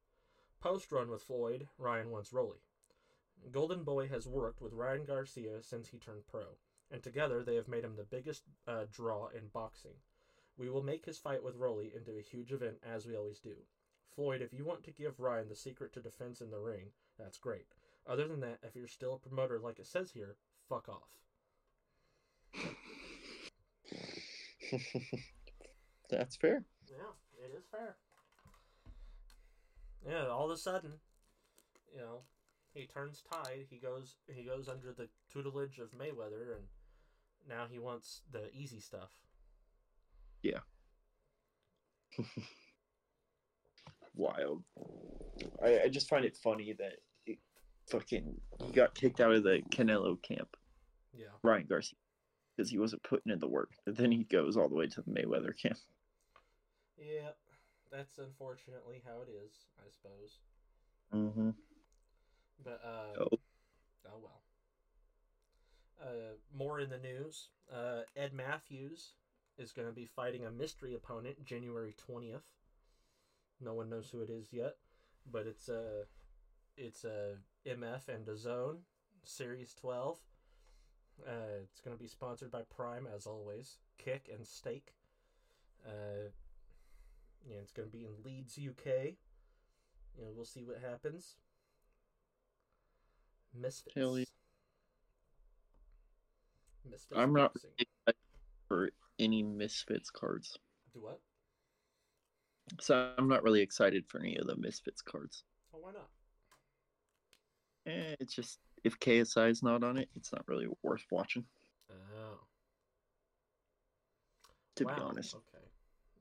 Post-run 0.60 1.08
with 1.12 1.22
Floyd, 1.22 1.68
Ryan 1.78 2.10
wants 2.10 2.34
Rolly. 2.34 2.63
Golden 3.52 3.84
Boy 3.84 4.08
has 4.08 4.28
worked 4.28 4.62
with 4.62 4.74
Ryan 4.74 5.06
Garcia 5.06 5.62
since 5.62 5.88
he 5.88 5.98
turned 5.98 6.28
pro, 6.28 6.58
and 6.92 7.04
together 7.04 7.44
they 7.44 7.56
have 7.56 7.68
made 7.68 7.84
him 7.84 7.96
the 7.96 8.04
biggest 8.04 8.44
uh, 8.68 8.86
draw 8.92 9.28
in 9.28 9.48
boxing. 9.54 9.96
We 10.58 10.70
will 10.70 10.84
make 10.84 11.06
his 11.06 11.18
fight 11.18 11.44
with 11.44 11.56
Rolly 11.56 11.92
into 11.96 12.18
a 12.18 12.22
huge 12.22 12.52
event 12.52 12.78
as 12.84 13.06
we 13.06 13.16
always 13.16 13.40
do. 13.40 13.56
Floyd, 14.16 14.42
if 14.42 14.54
you 14.54 14.64
want 14.64 14.84
to 14.84 14.92
give 14.92 15.20
Ryan 15.20 15.50
the 15.50 15.56
secret 15.56 15.94
to 15.94 16.02
defense 16.02 16.42
in 16.42 16.52
the 16.52 16.60
ring, 16.60 16.92
that's 17.18 17.38
great. 17.38 17.66
Other 18.06 18.28
than 18.28 18.42
that, 18.42 18.60
if 18.64 18.76
you're 18.76 18.88
still 18.88 19.16
a 19.16 19.18
promoter 19.18 19.60
like 19.60 19.80
it 19.80 19.88
says 19.88 20.12
here, 20.12 20.36
fuck 20.70 20.88
off. 20.90 21.10
That's 26.10 26.36
fair. 26.36 26.64
Yeah, 26.90 27.46
it 27.46 27.52
is 27.58 27.66
fair. 27.72 27.96
Yeah, 30.08 30.28
all 30.28 30.46
of 30.46 30.52
a 30.52 30.58
sudden, 30.58 30.94
you 31.94 32.02
know, 32.02 32.20
he 32.74 32.86
turns 32.88 33.22
tide. 33.32 33.66
He 33.70 33.78
goes 33.78 34.16
he 34.28 34.44
goes 34.44 34.68
under 34.68 34.92
the 34.94 35.08
tutelage 35.32 35.80
of 35.80 35.92
Mayweather, 35.92 36.56
and 36.56 36.64
now 37.48 37.66
he 37.70 37.80
wants 37.80 38.22
the 38.32 38.50
easy 38.54 38.80
stuff. 38.80 39.12
Yeah. 40.42 40.60
Wild. 44.16 44.64
I, 45.64 45.82
I 45.86 45.88
just 45.90 46.08
find 46.10 46.26
it 46.26 46.38
funny 46.38 46.74
that 46.78 46.94
it 47.26 47.40
fucking 47.90 48.36
he 48.60 48.72
got 48.72 48.94
kicked 48.94 49.20
out 49.20 49.32
of 49.34 49.44
the 49.44 49.62
Canelo 49.72 50.22
camp, 50.22 50.56
Yeah, 51.14 51.28
Ryan 51.42 51.66
Garcia, 51.68 51.98
because 52.56 52.70
he 52.70 52.78
wasn't 52.78 53.04
putting 53.04 53.32
in 53.32 53.40
the 53.40 53.48
work. 53.48 53.72
But 53.86 53.98
then 53.98 54.12
he 54.12 54.24
goes 54.26 54.56
all 54.58 54.70
the 54.70 54.76
way 54.76 54.88
to 54.88 55.02
the 55.02 55.12
Mayweather 55.12 55.58
camp. 55.60 55.78
yeah, 56.98 57.30
that's 57.92 58.20
unfortunately 58.20 59.02
how 59.06 59.22
it 59.22 59.30
is, 59.46 59.54
I 59.80 59.90
suppose. 59.90 60.40
Mm-hmm. 61.14 61.50
But 62.64 62.82
uh, 62.84 63.20
Oh. 63.22 63.28
oh 64.08 64.20
well. 64.22 64.42
Uh, 66.02 66.36
more 66.56 66.80
in 66.80 66.90
the 66.90 66.98
news. 66.98 67.50
Uh, 67.74 68.02
Ed 68.16 68.34
Matthews 68.34 69.14
is 69.58 69.72
going 69.72 69.88
to 69.88 69.94
be 69.94 70.06
fighting 70.06 70.46
a 70.46 70.52
mystery 70.52 70.94
opponent 70.96 71.46
January 71.46 71.94
twentieth. 71.98 72.44
No 73.62 73.74
one 73.74 73.90
knows 73.90 74.10
who 74.10 74.22
it 74.22 74.30
is 74.30 74.52
yet, 74.52 74.76
but 75.32 75.46
it's 75.48 75.70
a 75.70 76.06
it's 76.76 77.04
a 77.04 77.38
MF 77.66 78.08
and 78.10 78.28
a 78.28 78.36
Zone 78.36 78.80
Series 79.24 79.74
twelve. 79.74 80.20
Uh, 81.26 81.62
it's 81.64 81.80
going 81.80 81.96
to 81.96 82.02
be 82.02 82.10
sponsored 82.10 82.52
by 82.52 82.64
Prime 82.76 83.08
as 83.14 83.28
always. 83.28 83.78
Kick 83.98 84.30
and 84.34 84.46
Stake. 84.48 84.96
Uh, 85.86 86.32
yeah, 87.48 87.58
it's 87.62 87.72
going 87.72 87.88
to 87.88 87.96
be 87.96 88.06
in 88.06 88.24
Leeds, 88.24 88.58
UK. 88.58 88.86
You 90.18 90.26
know, 90.26 90.32
we'll 90.36 90.46
see 90.46 90.64
what 90.64 90.80
happens. 90.80 91.36
Misfits. 93.60 94.32
Misfits. 96.90 97.14
I'm 97.16 97.34
not 97.34 97.56
excited 97.56 98.18
for 98.68 98.90
any 99.20 99.44
Misfits 99.44 100.10
cards, 100.10 100.58
Do 100.94 101.02
what? 101.02 101.20
so 102.80 103.12
I'm 103.18 103.28
not 103.28 103.44
really 103.44 103.62
excited 103.62 104.06
for 104.08 104.20
any 104.20 104.38
of 104.38 104.48
the 104.48 104.56
Misfits 104.56 105.02
cards. 105.02 105.44
Oh, 105.74 105.80
why 105.80 105.92
not? 105.92 106.10
Eh, 107.86 108.16
it's 108.20 108.34
just 108.34 108.60
if 108.84 109.00
KSI 109.00 109.50
is 109.50 109.64
not 109.64 109.84
on 109.84 109.98
it, 109.98 110.10
it's 110.16 110.32
not 110.32 110.48
really 110.48 110.68
worth 110.82 111.06
watching. 111.12 111.46
Oh. 111.92 112.40
To 114.76 114.86
wow. 114.86 114.96
be 114.96 115.02
honest, 115.02 115.36
Okay. 115.36 115.66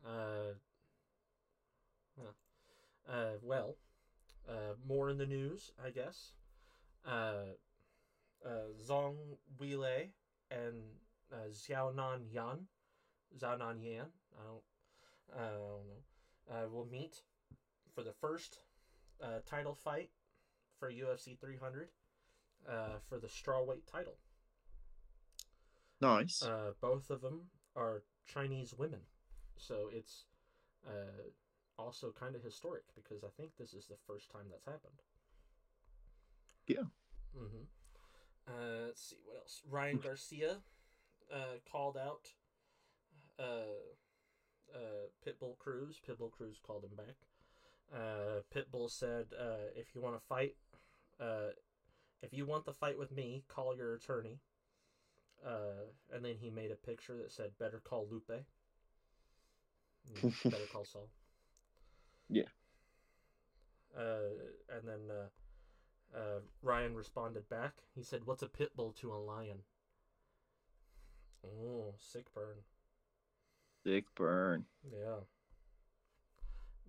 Uh. 0.07 0.55
Huh. 2.21 3.13
Uh. 3.13 3.31
Well. 3.43 3.77
Uh. 4.49 4.75
More 4.87 5.09
in 5.11 5.19
the 5.19 5.27
news, 5.27 5.71
I 5.85 5.91
guess. 5.91 6.33
Uh. 7.07 7.55
Uh. 8.45 8.49
Zhang 8.89 9.17
Weili 9.61 10.11
and 10.51 10.83
uh, 11.33 11.49
Xiaonan 11.51 12.21
Yan, 12.33 12.67
Xiaonan 13.39 13.83
Yan. 13.83 14.07
I 14.39 14.45
don't. 14.45 14.63
I 15.35 15.49
don't 15.49 15.61
know. 15.61 16.03
Uh, 16.51 16.69
will 16.69 16.89
meet 16.91 17.23
for 17.95 18.03
the 18.03 18.13
first 18.13 18.59
uh, 19.23 19.39
title 19.49 19.75
fight 19.75 20.11
for 20.79 20.91
UFC 20.91 21.39
300 21.39 21.89
uh, 22.69 22.73
for 23.09 23.19
the 23.19 23.29
strawweight 23.29 23.87
title. 23.91 24.17
nice. 26.01 26.43
Uh, 26.43 26.73
both 26.81 27.11
of 27.11 27.23
them 27.23 27.43
are 27.77 28.03
Chinese 28.27 28.75
women, 28.77 29.01
so 29.57 29.89
it's 29.93 30.25
uh, 30.87 31.31
also 31.79 32.13
kind 32.19 32.35
of 32.35 32.43
historic 32.43 32.85
because 32.95 33.23
I 33.25 33.29
think 33.37 33.53
this 33.57 33.73
is 33.75 33.87
the 33.87 33.97
first 34.07 34.31
time 34.31 34.47
that's 34.51 34.65
happened. 34.65 35.01
Yeah. 36.67 36.85
Mm-hmm. 37.37 37.65
Uh, 38.47 38.87
let's 38.87 39.03
see 39.03 39.17
what 39.25 39.37
else. 39.39 39.63
Ryan 39.69 39.99
Garcia 39.99 40.59
uh, 41.33 41.59
called 41.71 41.97
out 41.97 42.29
uh, 43.39 43.93
uh, 44.75 45.09
Pitbull 45.27 45.59
Cruz. 45.59 46.01
Pitbull 46.07 46.31
Cruz 46.31 46.59
called 46.65 46.85
him 46.85 46.97
back. 46.97 47.17
Uh, 47.95 48.41
Pitbull 48.55 48.91
said, 48.91 49.27
uh, 49.39 49.71
"If 49.77 49.95
you 49.95 50.01
want 50.01 50.17
to 50.17 50.27
fight, 50.27 50.57
uh, 51.21 51.53
if 52.23 52.33
you 52.33 52.47
want 52.47 52.65
the 52.65 52.73
fight 52.73 52.99
with 52.99 53.13
me, 53.13 53.45
call 53.49 53.77
your 53.77 53.95
attorney." 53.95 54.41
Uh, 55.45 55.91
and 56.13 56.25
then 56.25 56.37
he 56.41 56.51
made 56.51 56.71
a 56.71 56.77
picture 56.77 57.17
that 57.17 57.33
said, 57.33 57.51
"Better 57.59 57.81
call 57.81 58.07
Lupe." 58.11 58.45
Mm, 60.11 60.51
Better 60.51 60.67
call 60.73 60.85
Saul. 60.85 61.09
Yeah. 62.29 62.49
Uh, 63.97 64.31
and 64.71 64.89
then 64.89 65.01
uh, 66.15 66.41
Ryan 66.63 66.95
responded 66.95 67.49
back. 67.49 67.73
He 67.95 68.03
said, 68.03 68.25
"What's 68.25 68.43
a 68.43 68.49
pit 68.49 68.71
bull 68.77 68.93
to 69.01 69.13
a 69.13 69.17
lion?" 69.17 69.59
Oh, 71.45 71.95
sick 71.99 72.33
burn. 72.35 72.59
Sick 73.85 74.05
burn. 74.15 74.65
Yeah. 74.93 75.17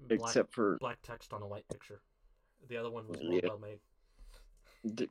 Black, 0.07 0.19
Except 0.19 0.53
for 0.53 0.77
black 0.79 1.01
text 1.01 1.33
on 1.33 1.41
a 1.41 1.47
white 1.47 1.67
picture. 1.69 2.01
The 2.67 2.77
other 2.77 2.91
one 2.91 3.07
was 3.07 3.19
Yeah. 3.21 3.47
well 3.47 3.59
made. 3.59 3.79
the, 4.83 5.09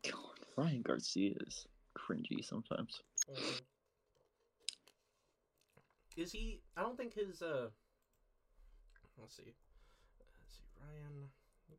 Ryan 0.57 0.83
Garcia 0.83 1.35
is 1.47 1.67
cringy 1.97 2.45
sometimes. 2.45 3.03
Mhm. 3.29 3.61
Is 6.17 6.31
he? 6.33 6.61
I 6.77 6.83
don't 6.83 6.97
think 6.97 7.15
his. 7.15 7.41
uh 7.43 7.71
Let's 9.19 9.35
see. 9.37 9.55
Let's 10.41 10.57
see. 10.57 10.65
Ryan 10.81 11.31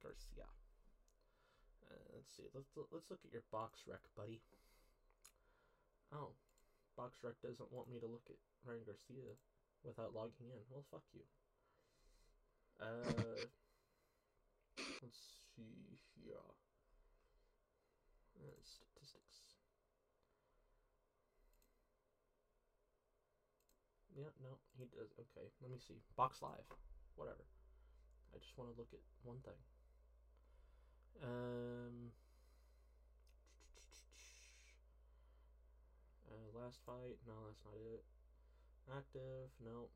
Garcia. 0.01 0.45
Let's 2.13 2.31
see. 2.35 2.47
Let's 2.53 2.69
let's 2.91 3.09
look 3.09 3.23
at 3.23 3.33
your 3.33 3.45
BoxRec, 3.53 4.03
buddy. 4.15 4.41
Oh, 6.13 6.37
BoxRec 6.97 7.41
doesn't 7.41 7.73
want 7.73 7.89
me 7.89 7.99
to 7.99 8.07
look 8.07 8.25
at 8.29 8.37
Ryan 8.65 8.85
Garcia 8.85 9.33
without 9.83 10.13
logging 10.15 10.49
in. 10.53 10.63
Well, 10.69 10.85
fuck 10.89 11.03
you. 11.13 11.25
Uh, 12.79 13.45
let's 15.03 15.21
see 15.55 15.99
here. 16.15 16.39
Uh, 18.39 18.59
statistics. 18.61 19.57
Yeah, 24.15 24.29
no, 24.41 24.61
he 24.77 24.85
does. 24.93 25.09
Okay, 25.17 25.49
let 25.61 25.71
me 25.71 25.77
see. 25.81 25.97
Box 26.15 26.41
Live. 26.41 26.65
Whatever. 27.15 27.45
I 28.33 28.37
just 28.37 28.57
want 28.57 28.73
to 28.73 28.77
look 28.77 28.89
at 28.93 29.01
one 29.21 29.37
thing. 29.45 29.57
Um. 31.21 32.11
Uh, 36.25 36.59
last 36.59 36.79
fight. 36.85 37.17
No, 37.27 37.33
that's 37.45 37.61
not 37.65 37.75
it. 37.93 38.03
Active. 38.95 39.49
No. 39.63 39.89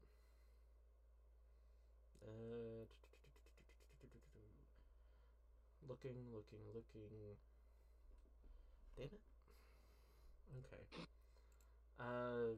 Uh. 2.22 2.86
Looking, 5.88 6.12
looking, 6.34 6.60
looking. 6.76 7.38
Damn 8.98 9.06
it. 9.06 9.22
Okay. 10.60 10.84
Uh. 12.00 12.56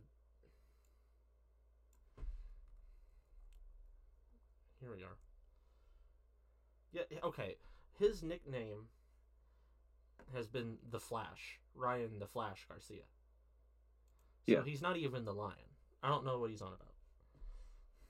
Here 4.80 4.90
we 4.92 5.04
are. 5.04 5.18
Yeah, 6.94 7.02
yeah, 7.12 7.20
okay. 7.24 7.56
His 8.00 8.24
nickname 8.24 8.88
has 10.34 10.48
been 10.48 10.78
the 10.90 11.00
Flash, 11.02 11.60
Ryan 11.76 12.18
the 12.20 12.28
Flash 12.28 12.66
Garcia. 12.68 13.04
So 14.46 14.54
Yeah. 14.54 14.64
he's 14.64 14.82
not 14.82 14.96
even 14.96 15.26
the 15.26 15.34
Lion. 15.34 15.76
I 16.02 16.08
don't 16.08 16.24
know 16.24 16.40
what 16.40 16.50
he's 16.50 16.62
on 16.62 16.72
about. 16.74 16.94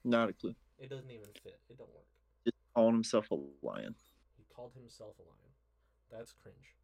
Not 0.03 0.29
a 0.29 0.33
clue. 0.33 0.55
It 0.77 0.89
doesn't 0.89 1.09
even 1.09 1.33
fit. 1.33 1.59
It 1.69 1.77
don't 1.77 1.91
work. 1.93 2.05
Just 2.45 2.55
calling 2.75 2.93
himself 2.93 3.31
a 3.31 3.35
lion. 3.65 3.95
He 4.37 4.43
called 4.45 4.73
himself 4.75 5.17
a 5.17 5.23
lion. 5.23 5.53
That's 6.11 6.33
cringe. 6.33 6.75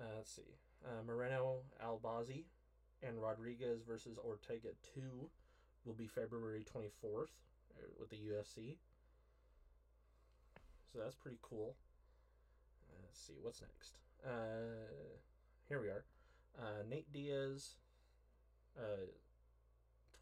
Uh, 0.00 0.16
let's 0.16 0.32
see. 0.32 0.56
Uh, 0.84 1.02
Moreno 1.04 1.62
Albazi 1.84 2.46
and 3.02 3.20
Rodriguez 3.20 3.82
versus 3.82 4.16
Ortega 4.18 4.70
2 4.94 5.30
will 5.84 5.94
be 5.94 6.06
February 6.08 6.64
24th 6.64 7.28
uh, 7.76 7.86
with 7.98 8.08
the 8.10 8.16
UFC. 8.16 8.78
So 10.92 10.98
that's 11.02 11.14
pretty 11.14 11.38
cool. 11.42 11.74
Uh, 12.90 13.00
let's 13.06 13.18
see, 13.20 13.34
what's 13.42 13.62
next? 13.62 13.94
Uh, 14.24 14.92
here 15.68 15.80
we 15.80 15.88
are. 15.88 16.04
Uh, 16.58 16.82
Nate 16.88 17.10
Diaz 17.12 17.76
uh, 18.78 19.06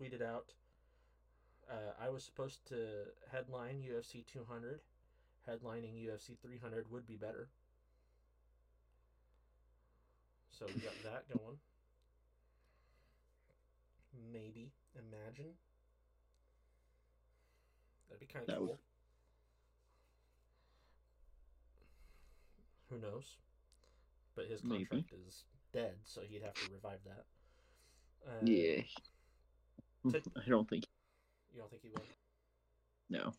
tweeted 0.00 0.22
out 0.22 0.52
uh, 1.70 1.92
I 2.04 2.08
was 2.08 2.24
supposed 2.24 2.66
to 2.68 2.76
headline 3.32 3.82
UFC 3.82 4.24
200. 4.26 4.80
Headlining 5.48 5.94
UFC 6.06 6.36
300 6.42 6.86
would 6.90 7.06
be 7.06 7.16
better. 7.16 7.48
So 10.56 10.66
we 10.66 10.80
got 10.80 10.92
that 11.04 11.24
going. 11.36 11.56
Maybe. 14.32 14.70
Imagine. 14.94 15.52
That'd 18.08 18.20
be 18.20 18.26
kind 18.32 18.48
of 18.48 18.56
cool. 18.56 18.66
would- 18.66 18.78
Who 22.91 22.99
knows? 22.99 23.36
But 24.36 24.47
his 24.47 24.62
Maybe. 24.64 24.84
contract 24.86 25.12
is 25.26 25.45
dead, 25.72 25.95
so 26.05 26.22
he'd 26.28 26.43
have 26.43 26.55
to 26.55 26.72
revive 26.72 26.99
that. 27.05 27.24
Uh, 28.28 28.41
Yeah. 28.45 28.82
I 30.36 30.49
don't 30.49 30.68
think. 30.68 30.84
You 31.53 31.61
don't 31.61 31.70
think 31.70 31.82
he 31.82 31.88
would? 31.91 32.03
No. 33.09 33.32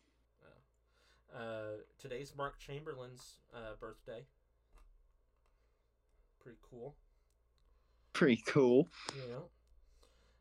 Uh, 1.34 1.78
today's 1.98 2.34
Mark 2.36 2.58
Chamberlain's 2.58 3.38
uh, 3.54 3.74
birthday. 3.80 4.24
Pretty 6.40 6.58
cool. 6.70 6.94
Pretty 8.12 8.42
cool. 8.46 8.88
Yeah. 9.16 9.38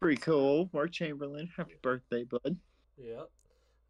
Pretty 0.01 0.19
cool. 0.19 0.69
Mark 0.73 0.91
Chamberlain. 0.91 1.49
Happy 1.55 1.75
birthday, 1.81 2.23
bud. 2.25 2.57
Yeah. 2.97 3.21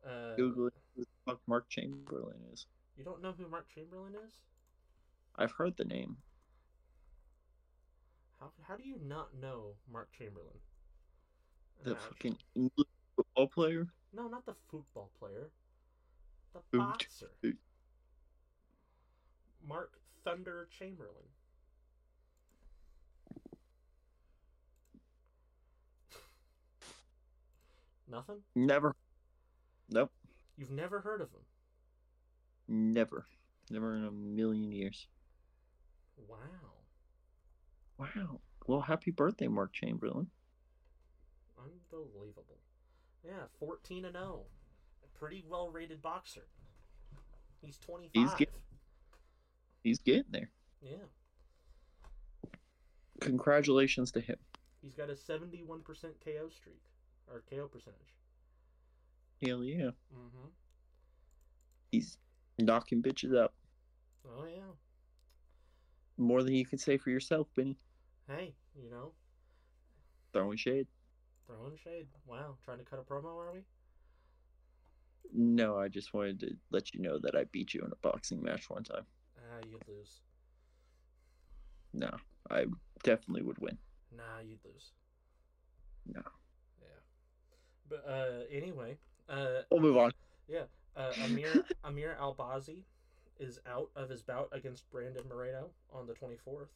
Uh, 0.05 0.36
Google. 0.36 0.69
Who 0.95 1.01
the 1.01 1.07
fuck 1.26 1.39
Mark 1.47 1.67
Chamberlain 1.69 2.38
is. 2.53 2.67
You 2.97 3.03
don't 3.03 3.22
know 3.22 3.34
who 3.36 3.47
Mark 3.47 3.65
Chamberlain 3.74 4.13
is? 4.28 4.34
I've 5.38 5.51
heard 5.51 5.75
the 5.77 5.86
name. 5.86 6.17
How, 8.39 8.51
how 8.67 8.75
do 8.75 8.84
you 8.84 8.97
not 9.03 9.29
know 9.39 9.75
Mark 9.91 10.09
Chamberlain? 10.17 10.59
The 11.84 11.93
Uh, 11.93 11.99
fucking 12.09 12.38
English 12.55 12.88
football 13.15 13.47
player. 13.47 13.88
No, 14.13 14.27
not 14.27 14.45
the 14.45 14.55
football 14.69 15.09
player. 15.19 15.49
The 16.53 16.77
boxer. 16.77 17.32
Mark 19.65 19.99
Thunder 20.23 20.67
Chamberlain. 20.77 21.27
Nothing? 28.09 28.41
Never. 28.55 28.95
Nope. 29.89 30.11
You've 30.57 30.71
never 30.71 30.99
heard 30.99 31.21
of 31.21 31.29
him? 31.29 32.93
Never. 32.93 33.25
Never 33.69 33.95
in 33.95 34.05
a 34.05 34.11
million 34.11 34.71
years. 34.71 35.07
Wow. 36.18 36.38
Wow. 37.97 38.39
Well, 38.68 38.82
happy 38.82 39.12
birthday, 39.12 39.47
Mark 39.47 39.74
Chamberlain. 39.74 40.28
Unbelievable. 41.57 42.57
Yeah, 43.24 43.43
14 43.59 44.05
and 44.05 44.16
0. 44.16 44.41
A 45.03 45.18
pretty 45.20 45.43
well 45.47 45.70
rated 45.70 46.01
boxer. 46.01 46.47
He's 47.62 47.78
25. 47.78 48.12
He's, 48.14 48.34
get- 48.34 48.53
He's 49.84 49.99
getting 49.99 50.32
there. 50.32 50.49
yeah. 50.82 50.97
Congratulations 53.20 54.12
to 54.14 54.20
him. 54.22 54.38
He's 54.82 54.95
got 54.95 55.09
a 55.09 55.14
71% 55.14 55.84
KO 56.26 56.49
streak. 56.49 56.82
Or 57.32 57.43
KO 57.49 57.68
percentage. 57.68 58.16
Hell 59.45 59.64
yeah. 59.64 59.91
Mm-hmm. 60.14 60.47
He's 61.91 62.18
knocking 62.59 63.01
bitches 63.03 63.38
out. 63.39 63.53
Oh, 64.28 64.45
yeah. 64.45 64.62
More 66.22 66.43
than 66.43 66.53
you 66.53 66.65
can 66.67 66.78
say 66.78 66.97
for 66.97 67.09
yourself, 67.09 67.47
Benny. 67.55 67.76
Hey, 68.28 68.53
you 68.76 68.91
know, 68.91 69.11
Throwing 70.34 70.55
shade. 70.55 70.86
throwing 71.47 71.76
shade. 71.76 72.07
Wow. 72.28 72.55
Trying 72.63 72.78
to 72.78 72.84
cut 72.86 72.99
a 72.99 73.01
promo, 73.01 73.36
are 73.36 73.51
we? 73.51 73.61
No, 75.34 75.78
I 75.78 75.88
just 75.88 76.13
wanted 76.13 76.39
to 76.41 76.51
let 76.69 76.93
you 76.93 77.01
know 77.01 77.17
that 77.24 77.36
I 77.36 77.45
beat 77.45 77.74
you 77.74 77.82
in 77.82 77.91
a 77.91 77.95
boxing 78.07 78.41
match 78.43 78.69
one 78.69 78.84
time. 78.84 79.07
Ah, 79.36 79.59
you'd 79.67 79.84
lose. 79.88 80.22
No, 81.93 82.09
I 82.51 82.65
definitely 83.03 83.41
would 83.41 83.57
win. 83.57 83.78
Nah, 84.15 84.39
you'd 84.45 84.63
lose. 84.63 84.91
No. 86.05 86.22
Yeah. 86.80 86.99
But 87.89 88.05
uh, 88.07 88.43
anyway, 88.51 88.95
uh, 89.28 89.63
We'll 89.72 89.82
move 89.82 89.97
on. 89.97 90.11
Yeah. 90.47 90.65
Uh, 90.95 91.13
Amir 91.24 91.65
Amir 91.84 92.15
Albazi 92.22 92.84
is 93.41 93.59
out 93.67 93.89
of 93.95 94.09
his 94.09 94.21
bout 94.21 94.49
against 94.51 94.89
Brandon 94.91 95.23
Moreno 95.27 95.71
on 95.91 96.05
the 96.05 96.13
24th. 96.13 96.67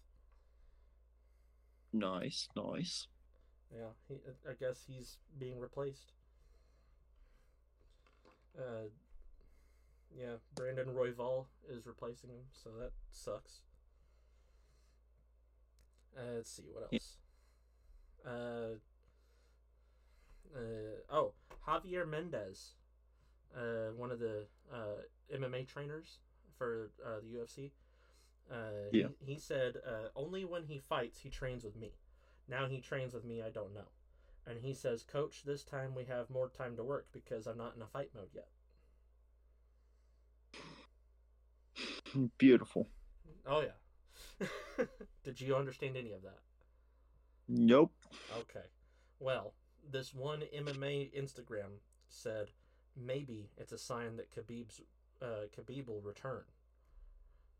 Nice, 1.94 2.50
nice. 2.56 3.08
Yeah, 3.72 3.90
he, 4.10 4.16
I 4.50 4.54
guess 4.60 4.84
he's 4.88 5.18
being 5.40 5.60
replaced. 5.60 6.12
Uh, 8.58 8.90
yeah, 10.18 10.36
Brandon 10.56 10.88
Royval 10.88 11.46
is 11.70 11.86
replacing 11.86 12.32
him, 12.32 12.46
so 12.52 12.72
that 12.80 12.92
sucks. 13.12 13.60
Uh, 16.18 16.36
let's 16.38 16.52
see 16.52 16.64
what 16.74 16.90
else. 16.92 17.18
Uh, 18.26 18.78
uh, 20.56 21.14
oh, 21.14 21.34
Javier 21.68 22.10
Mendez, 22.10 22.76
uh, 23.56 23.92
one 23.96 24.12
of 24.12 24.20
the 24.20 24.46
uh, 24.74 25.04
MMA 25.36 25.68
trainers 25.68 26.20
for 26.58 26.92
uh, 27.06 27.20
the 27.22 27.38
UFC. 27.38 27.72
Uh, 28.52 28.90
Yeah. 28.92 29.08
he, 29.20 29.34
he 29.34 29.40
said 29.40 29.78
uh, 29.86 30.10
only 30.16 30.46
when 30.46 30.66
he 30.66 30.80
fights 30.80 31.20
he 31.20 31.30
trains 31.30 31.64
with 31.64 31.76
me. 31.76 31.94
Now 32.48 32.68
he 32.68 32.80
trains 32.80 33.14
with 33.14 33.26
me, 33.26 33.42
I 33.42 33.50
don't 33.50 33.74
know. 33.74 33.90
And 34.48 34.60
he 34.60 34.74
says, 34.74 35.04
Coach, 35.04 35.44
this 35.44 35.64
time 35.64 35.96
we 35.96 36.06
have 36.06 36.30
more 36.30 36.50
time 36.50 36.76
to 36.78 36.84
work 36.84 37.08
because 37.12 37.48
I'm 37.48 37.58
not 37.58 37.76
in 37.76 37.82
a 37.82 37.88
fight 37.88 38.12
mode 38.14 38.30
yet. 38.34 38.48
Beautiful. 42.38 42.88
Oh, 43.46 43.62
yeah. 43.62 44.48
Did 45.24 45.42
you 45.42 45.56
understand 45.56 45.98
any 45.98 46.14
of 46.14 46.22
that? 46.22 46.40
Nope. 47.48 47.92
Okay. 48.32 48.68
Well, 49.20 49.54
this 49.90 50.14
one 50.14 50.44
MMA 50.56 51.12
Instagram 51.20 51.80
said 52.08 52.52
maybe 52.96 53.50
it's 53.58 53.72
a 53.72 53.78
sign 53.78 54.18
that 54.18 54.34
Khabib's 54.34 54.82
uh, 55.22 55.48
Khabib 55.56 55.88
will 55.88 56.02
return 56.02 56.44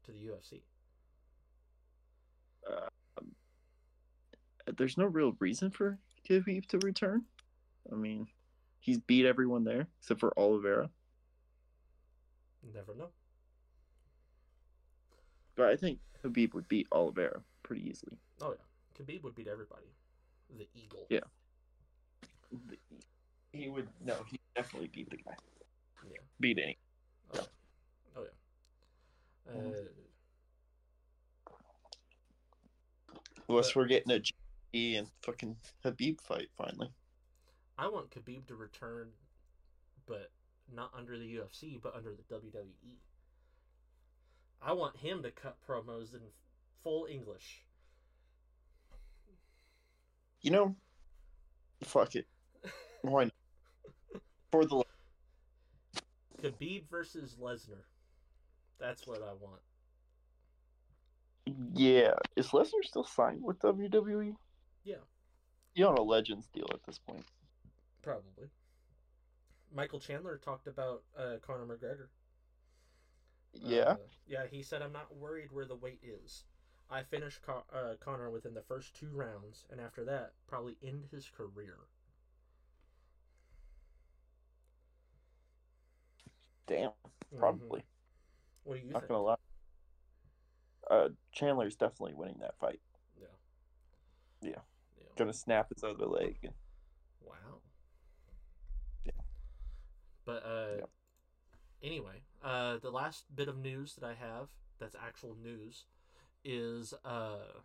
to 0.06 0.12
the 0.12 0.20
UFC. 0.20 0.62
There's 4.78 4.98
no 4.98 5.06
real 5.06 5.36
reason 5.40 5.70
for 5.70 6.00
Khabib 6.28 6.66
to 6.68 6.80
return. 6.80 7.24
I 7.92 7.96
mean, 7.96 8.28
he's 8.80 8.98
beat 8.98 9.26
everyone 9.26 9.64
there 9.64 9.88
except 10.00 10.20
for 10.20 10.34
Oliveira. 10.38 10.90
Never 12.74 12.96
know. 12.96 13.10
But 15.56 15.68
I 15.68 15.76
think 15.76 16.00
Khabib 16.24 16.54
would 16.54 16.68
beat 16.68 16.88
Oliveira 16.92 17.42
pretty 17.64 17.88
easily. 17.88 18.18
Oh 18.42 18.54
yeah, 18.54 19.04
Khabib 19.04 19.24
would 19.24 19.36
beat 19.36 19.48
everybody. 19.48 19.88
The 20.58 20.68
Eagle. 20.76 21.06
Yeah. 21.10 21.20
He 23.52 23.70
would 23.70 23.88
no, 24.04 24.16
he 24.30 24.40
definitely 24.56 24.90
beat 24.94 25.10
the 25.10 25.18
guy. 25.18 25.36
Yeah. 26.10 26.18
Beat 26.40 26.58
any. 26.62 26.78
Uh, 29.48 29.60
Unless 33.48 33.68
But- 33.68 33.76
we're 33.76 33.88
getting 33.88 34.12
a 34.12 34.20
G 34.20 34.96
and 34.96 35.08
fucking 35.22 35.56
Habib 35.84 36.20
fight 36.22 36.50
finally. 36.58 36.92
I 37.78 37.88
want 37.88 38.10
Khabib 38.10 38.48
to 38.48 38.56
return, 38.56 39.12
but 40.06 40.32
not 40.74 40.92
under 40.94 41.18
the 41.20 41.36
UFC, 41.36 41.78
but 41.82 41.96
under 41.96 42.16
the 42.16 42.24
WWE. 42.24 42.98
I 44.62 44.72
want 44.72 44.98
him 44.98 45.22
to 45.24 45.32
cut 45.32 45.58
promos 45.68 46.14
in 46.16 46.22
full 46.84 47.06
English. 47.06 47.62
You 50.42 50.52
know, 50.52 50.76
fuck 51.84 52.16
it. 52.16 52.28
Why 53.02 53.26
not? 53.26 53.34
For 54.52 54.66
the 54.66 54.84
Khabib 56.42 56.90
versus 56.90 57.36
Lesnar. 57.40 57.84
That's 58.80 59.08
what 59.08 59.22
I 59.22 59.34
want. 59.34 59.62
yeah, 61.74 62.14
is 62.36 62.48
Lesnar 62.48 62.84
still 62.84 63.04
signed 63.04 63.44
with 63.44 63.60
WWE? 63.60 64.36
Yeah. 64.84 64.96
He's 65.74 65.86
on 65.86 65.98
a 65.98 66.02
Legends 66.02 66.48
deal 66.54 66.68
at 66.74 66.84
this 66.86 67.00
point. 67.00 67.26
Probably. 68.02 68.50
Michael 69.74 70.00
Chandler 70.00 70.38
talked 70.38 70.68
about 70.68 71.04
uh, 71.18 71.36
Conor 71.46 71.66
McGregor. 71.66 72.08
Yeah. 73.54 73.80
Uh, 73.82 73.96
yeah, 74.28 74.46
he 74.50 74.64
said, 74.64 74.82
I'm 74.82 74.94
not 74.94 75.16
worried 75.16 75.52
where 75.52 75.66
the 75.66 75.76
weight 75.76 76.00
is. 76.04 76.44
I 76.90 77.04
finished 77.04 77.42
Con- 77.42 77.64
uh, 77.74 77.94
Conor 78.00 78.30
within 78.30 78.54
the 78.54 78.62
first 78.62 78.96
two 78.96 79.10
rounds, 79.12 79.66
and 79.72 79.82
after 79.82 80.06
that, 80.06 80.34
probably 80.48 80.78
end 80.84 81.06
his 81.12 81.30
career. 81.30 81.78
Damn. 86.68 86.92
Mhm. 87.34 87.40
Probably. 87.40 87.84
What 88.66 88.82
do 88.82 88.86
you 88.86 88.92
Not 88.92 89.04
think? 89.04 89.10
gonna 89.10 89.24
lie. 89.24 89.36
Uh, 90.90 91.10
Chandler's 91.32 91.76
definitely 91.76 92.16
winning 92.16 92.40
that 92.42 92.58
fight. 92.60 92.82
Yeah. 93.20 93.28
Yeah. 94.42 94.50
Yeah. 94.98 95.04
Gonna 95.16 95.34
snap 95.34 95.70
his 95.74 95.84
other 95.84 96.06
leg. 96.08 96.38
And, 96.44 96.54
Wow. 97.22 97.62
Yeah. 99.04 99.22
But 100.26 100.44
uh, 100.46 100.78
Yep. 100.80 100.90
anyway, 101.84 102.24
uh, 102.44 102.78
the 102.78 102.92
last 102.92 103.26
bit 103.36 103.48
of 103.48 103.58
news 103.58 103.96
that 103.96 104.04
I 104.04 104.16
have 104.16 104.50
that's 104.80 104.96
actual 104.96 105.36
news 105.36 105.86
is 106.44 106.94
uh, 107.06 107.62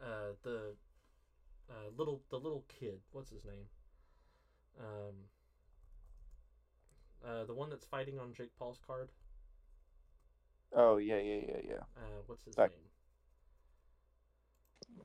uh, 0.00 0.32
the 0.42 0.74
uh, 1.70 1.90
little 1.96 2.22
the 2.30 2.38
little 2.38 2.64
kid. 2.68 3.00
What's 3.12 3.30
his 3.30 3.44
name? 3.44 3.68
Um, 4.80 5.14
uh, 7.26 7.44
the 7.44 7.54
one 7.54 7.70
that's 7.70 7.84
fighting 7.86 8.18
on 8.18 8.32
Jake 8.32 8.50
Paul's 8.58 8.80
card. 8.86 9.10
oh 10.74 10.96
yeah, 10.96 11.18
yeah, 11.18 11.40
yeah, 11.48 11.60
yeah. 11.68 11.74
Uh, 11.96 12.22
what's 12.26 12.44
his 12.44 12.54
Back- 12.54 12.70
name? 12.70 12.80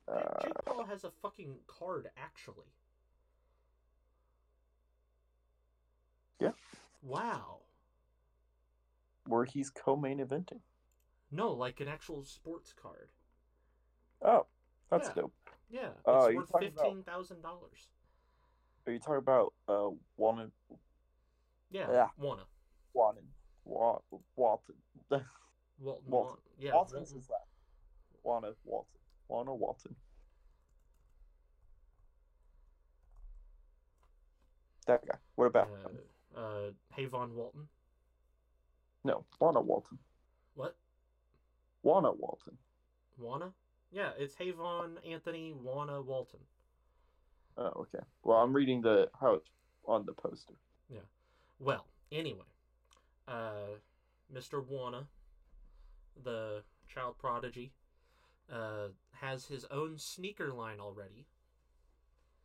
Uh, 0.07 0.41
Jake 0.41 0.53
Paul 0.65 0.86
has 0.86 1.03
a 1.03 1.11
fucking 1.22 1.55
card, 1.68 2.09
actually. 2.18 2.65
Yeah. 6.39 6.51
Wow. 7.01 7.59
where 9.26 9.43
he's 9.43 9.70
co-main 9.70 10.20
eventing. 10.26 10.61
No, 11.32 11.51
like 11.51 11.82
an 11.82 11.89
actual 11.89 12.24
sports 12.24 12.72
card. 12.72 13.09
Oh, 14.22 14.45
that's 14.89 15.09
Yeah. 15.09 15.13
dope. 15.15 15.34
Yeah, 15.70 15.89
it's 15.89 16.01
Oh, 16.05 16.28
you're 16.30 16.39
worth 16.39 16.49
talking 16.51 16.68
about- 16.70 16.84
fifteen 16.86 17.03
thousand 17.03 17.41
dollars. 17.41 17.89
Are 18.86 18.93
you 18.93 18.99
talking 18.99 19.18
about 19.18 19.53
uh 19.68 19.89
Walton 20.15 20.53
Yeah, 21.70 21.91
Yeah. 21.91 22.07
wanna 22.18 22.43
Walton 22.93 23.24
Wa- 23.65 23.99
Walton? 24.36 24.76
Walton. 25.09 25.26
Walton. 25.80 26.38
Yeah, 26.57 26.74
Walton's 26.74 26.93
Walton. 27.11 27.18
his 27.18 27.30
last. 27.30 27.43
Wanna 28.24 28.53
Walton. 28.63 28.99
Wanna 29.28 29.53
Walton. 29.53 29.95
That 34.86 35.05
guy. 35.05 35.18
What 35.36 35.45
about? 35.45 35.70
Uh, 36.36 36.39
uh, 36.39 36.72
Havon 36.97 37.34
Walton. 37.34 37.68
No, 39.03 39.26
Wanna 39.39 39.61
Walton. 39.61 39.99
What? 40.55 40.76
Wanna 41.84 42.11
Walton. 42.13 42.57
Wanna? 43.18 43.53
Yeah, 43.91 44.11
it's 44.18 44.36
Havon 44.36 44.97
Anthony 45.09 45.53
Wanna 45.53 46.01
Walton. 46.01 46.39
Oh, 47.57 47.72
okay. 47.93 48.03
Well, 48.24 48.38
I'm 48.38 48.53
reading 48.53 48.82
the 48.82 49.09
how 49.20 49.34
it's 49.36 49.49
on 49.86 50.05
the 50.05 50.13
poster. 50.13 50.53
Well, 51.60 51.86
anyway, 52.12 52.45
uh, 53.28 53.78
Mr. 54.34 54.66
Wanna, 54.66 55.08
the 56.24 56.64
child 56.88 57.16
prodigy, 57.18 57.72
uh, 58.51 58.89
has 59.14 59.45
his 59.45 59.66
own 59.72 59.97
sneaker 59.97 60.53
line 60.53 60.80
already. 60.80 61.26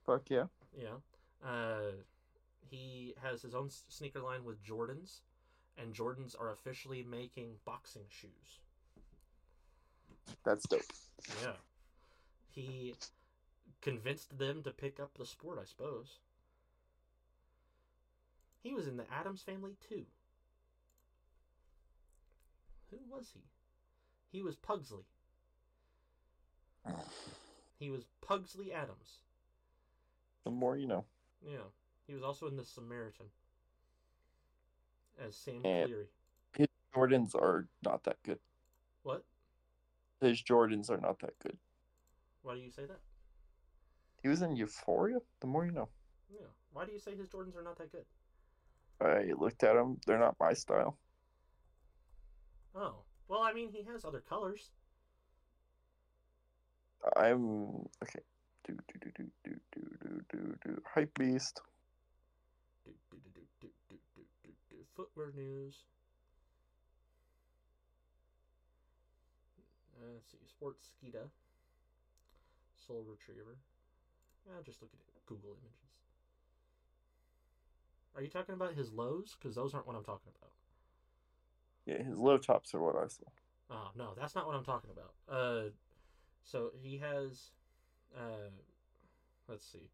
Fuck 0.05 0.31
yeah. 0.31 0.47
Yeah. 0.77 0.97
Uh, 1.47 1.93
he 2.71 3.15
has 3.23 3.43
his 3.43 3.55
own 3.55 3.69
sneaker 3.89 4.21
line 4.21 4.45
with 4.45 4.65
Jordans, 4.65 5.21
and 5.77 5.95
Jordans 5.95 6.35
are 6.39 6.51
officially 6.51 7.03
making 7.03 7.57
boxing 7.65 8.05
shoes. 8.09 8.61
That's 10.45 10.67
dope. 10.67 10.83
Yeah. 11.43 11.53
He 12.51 12.95
convinced 13.81 14.39
them 14.39 14.63
to 14.63 14.71
pick 14.71 15.01
up 15.01 15.11
the 15.19 15.27
sport, 15.27 15.59
I 15.61 15.65
suppose. 15.65 16.19
He 18.63 18.73
was 18.75 18.87
in 18.87 18.97
the 18.97 19.05
Addams 19.13 19.43
family 19.43 19.73
too. 19.89 20.05
Who 22.91 22.99
was 23.11 23.31
he? 23.35 23.41
He 24.31 24.43
was 24.43 24.57
Pugsley. 24.57 25.05
He 27.79 27.91
was 27.91 28.05
Pugsley 28.21 28.73
Addams. 28.73 29.19
The 30.45 30.51
more 30.51 30.77
you 30.77 30.87
know. 30.87 31.05
Yeah. 31.45 31.59
He 32.07 32.15
was 32.15 32.23
also 32.23 32.47
in 32.49 32.57
The 32.57 32.65
Samaritan 32.65 33.27
as 35.19 35.37
Sam 35.37 35.63
And- 35.65 35.89
Cleary. 35.89 36.07
His 36.57 36.69
Jordans 36.95 37.35
are 37.35 37.67
not 37.83 38.05
that 38.05 38.23
good. 38.23 38.39
What? 39.03 39.25
His 40.21 40.43
Jordans 40.43 40.91
are 40.91 40.99
not 40.99 41.19
that 41.21 41.39
good. 41.41 41.57
Why 42.43 42.55
do 42.55 42.61
you 42.61 42.71
say 42.71 42.85
that? 42.87 43.01
He 44.23 44.29
was 44.29 44.43
in 44.43 44.55
Euphoria. 44.57 45.19
The 45.41 45.47
more 45.47 45.65
you 45.65 45.73
know. 45.73 45.89
Yeah. 46.33 46.47
Why 46.73 46.85
do 46.85 46.93
you 46.93 46.99
say 46.99 47.17
his 47.17 47.29
Jordans 47.29 47.57
are 47.57 47.63
not 47.63 47.79
that 47.79 47.91
good? 47.91 48.05
I 49.03 49.33
looked 49.37 49.63
at 49.65 49.75
them. 49.75 49.99
They're 50.07 50.19
not 50.19 50.37
my 50.39 50.53
style. 50.53 50.97
Oh. 52.75 52.97
Well, 53.29 53.43
I 53.43 53.53
mean, 53.53 53.71
he 53.73 53.83
has 53.85 54.05
other 54.05 54.21
colors. 54.21 54.71
I'm 57.17 57.87
okay. 58.03 58.21
Do 58.67 58.77
do 58.89 58.99
do 59.01 59.11
do 59.17 59.25
do 59.43 59.55
do 59.73 59.83
do 60.01 60.15
do 60.31 60.57
do. 60.65 60.83
Hype 60.95 61.13
beast. 61.19 61.61
Do, 62.85 62.93
do, 63.11 63.17
do, 63.25 63.31
do, 63.35 63.43
do, 63.61 63.69
do, 63.89 63.97
do, 64.15 64.23
do, 64.45 64.51
do. 64.71 64.77
Footwear 64.95 65.33
news. 65.35 65.75
Uh, 69.97 70.13
let's 70.15 70.31
see. 70.31 70.39
Sports 70.47 70.89
Skeeta. 70.95 71.27
Sole 72.87 73.05
Retriever. 73.09 73.57
Yeah, 74.47 74.61
just 74.65 74.83
look 74.83 74.91
at 74.93 75.01
it. 75.01 75.27
Google 75.27 75.57
images. 75.61 75.82
Are 78.15 78.23
you 78.23 78.29
talking 78.29 78.55
about 78.55 78.75
his 78.75 78.93
lows? 78.93 79.37
Because 79.39 79.55
those 79.55 79.75
aren't 79.75 79.87
what 79.87 79.97
I'm 79.97 80.05
talking 80.05 80.33
about. 80.37 80.51
Yeah, 81.87 82.03
his 82.03 82.19
low 82.19 82.37
tops 82.39 82.75
are 82.75 82.81
what 82.81 82.97
I 82.97 83.07
saw. 83.09 83.25
Oh 83.71 83.91
no, 83.97 84.15
that's 84.19 84.35
not 84.35 84.47
what 84.47 84.55
I'm 84.55 84.65
talking 84.65 84.91
about. 84.91 85.15
Uh, 85.29 85.71
so 86.45 86.73
he 86.83 86.99
has, 86.99 87.51
uh, 88.17 88.51
let's 89.49 89.67
see. 89.67 89.89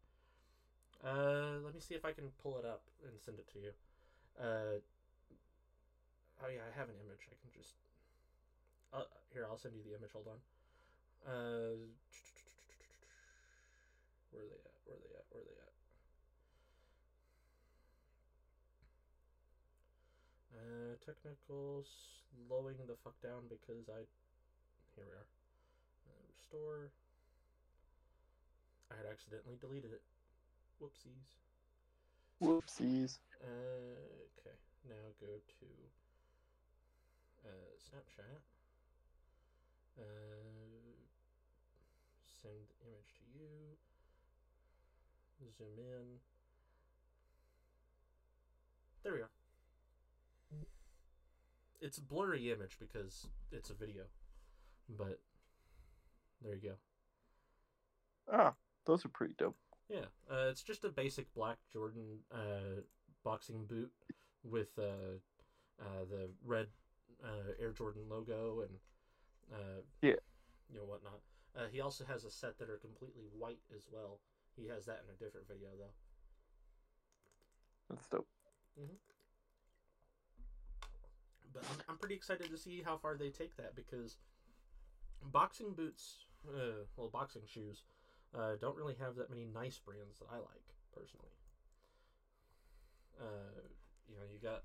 Uh, 1.03 1.59
let 1.63 1.73
me 1.73 1.79
see 1.79 1.95
if 1.95 2.03
I 2.03 2.11
can 2.11 2.25
pull 2.43 2.59
it 2.59 2.65
up 2.65 2.83
and 3.07 3.17
send 3.19 3.39
it 3.39 3.47
to 3.53 3.59
you. 3.59 3.71
Uh, 4.37 4.79
oh 6.43 6.49
yeah, 6.51 6.67
I 6.67 6.71
have 6.77 6.89
an 6.89 6.95
image. 7.05 7.23
I 7.31 7.35
can 7.39 7.49
just. 7.55 7.75
Uh, 8.93 9.03
here, 9.33 9.47
I'll 9.49 9.57
send 9.57 9.75
you 9.75 9.81
the 9.83 9.95
image. 9.95 10.11
Hold 10.11 10.27
on. 10.27 10.39
Uh, 11.25 11.75
where 14.31 14.43
are 14.43 14.49
they 14.49 14.59
at? 14.59 14.73
Where 14.83 14.97
are 14.97 14.99
they 14.99 15.15
at? 15.15 15.25
Where 15.31 15.41
are 15.41 15.45
they 15.45 15.55
at? 15.63 15.68
Uh, 20.69 20.93
technical 21.01 21.81
slowing 22.29 22.77
the 22.85 22.93
fuck 23.01 23.17
down 23.25 23.49
because 23.49 23.89
I. 23.89 24.05
Here 24.93 25.01
we 25.01 25.17
are. 25.17 25.25
Uh, 26.05 26.21
restore. 26.29 26.93
I 28.91 29.01
had 29.01 29.09
accidentally 29.09 29.57
deleted 29.57 29.97
it. 29.97 30.05
Whoopsies. 30.77 31.25
Whoopsies. 32.37 33.17
Uh, 33.41 33.97
okay. 34.37 34.53
Now 34.85 35.09
go 35.17 35.41
to 35.41 35.67
uh, 37.49 37.73
Snapchat. 37.81 38.45
Uh, 39.97 40.05
send 42.41 42.69
image 42.85 43.09
to 43.17 43.25
you. 43.33 43.49
Zoom 45.57 45.79
in. 45.79 46.19
There 49.03 49.13
we 49.13 49.21
are. 49.21 49.38
It's 51.81 51.97
a 51.97 52.01
blurry 52.01 52.51
image 52.51 52.77
because 52.79 53.27
it's 53.51 53.69
a 53.69 53.73
video, 53.73 54.03
but 54.89 55.19
there 56.43 56.55
you 56.55 56.61
go. 56.61 56.75
Ah, 58.31 58.53
those 58.85 59.05
are 59.05 59.09
pretty 59.09 59.33
dope. 59.37 59.55
Yeah, 59.89 60.05
uh, 60.29 60.47
it's 60.49 60.61
just 60.61 60.83
a 60.83 60.89
basic 60.89 61.33
black 61.33 61.57
Jordan 61.71 62.19
uh, 62.31 62.81
boxing 63.23 63.65
boot 63.65 63.91
with 64.43 64.77
uh, 64.77 65.17
uh, 65.81 66.05
the 66.09 66.29
red 66.45 66.67
uh, 67.23 67.53
Air 67.59 67.71
Jordan 67.71 68.03
logo 68.09 68.61
and 68.61 68.71
uh, 69.53 69.81
Yeah. 70.01 70.15
you 70.69 70.77
know 70.77 70.85
whatnot. 70.85 71.21
Uh, 71.57 71.67
he 71.71 71.81
also 71.81 72.03
has 72.05 72.23
a 72.25 72.29
set 72.29 72.59
that 72.59 72.69
are 72.69 72.77
completely 72.77 73.23
white 73.37 73.59
as 73.75 73.83
well. 73.91 74.19
He 74.55 74.67
has 74.67 74.85
that 74.85 75.01
in 75.07 75.15
a 75.15 75.17
different 75.17 75.47
video 75.47 75.69
though. 75.77 75.93
That's 77.89 78.07
dope. 78.07 78.27
But 81.53 81.63
I'm, 81.69 81.77
I'm 81.89 81.97
pretty 81.97 82.15
excited 82.15 82.49
to 82.49 82.57
see 82.57 82.81
how 82.83 82.97
far 82.97 83.17
they 83.17 83.29
take 83.29 83.55
that 83.57 83.75
because 83.75 84.17
boxing 85.31 85.73
boots, 85.73 86.25
uh, 86.47 86.83
well, 86.97 87.09
boxing 87.09 87.43
shoes, 87.45 87.83
uh, 88.37 88.55
don't 88.59 88.75
really 88.75 88.95
have 88.99 89.15
that 89.15 89.29
many 89.29 89.45
nice 89.45 89.79
brands 89.79 90.17
that 90.19 90.27
I 90.31 90.37
like 90.37 90.65
personally. 90.93 91.31
Uh, 93.19 93.61
you 94.07 94.15
know, 94.15 94.23
you 94.31 94.39
got 94.41 94.63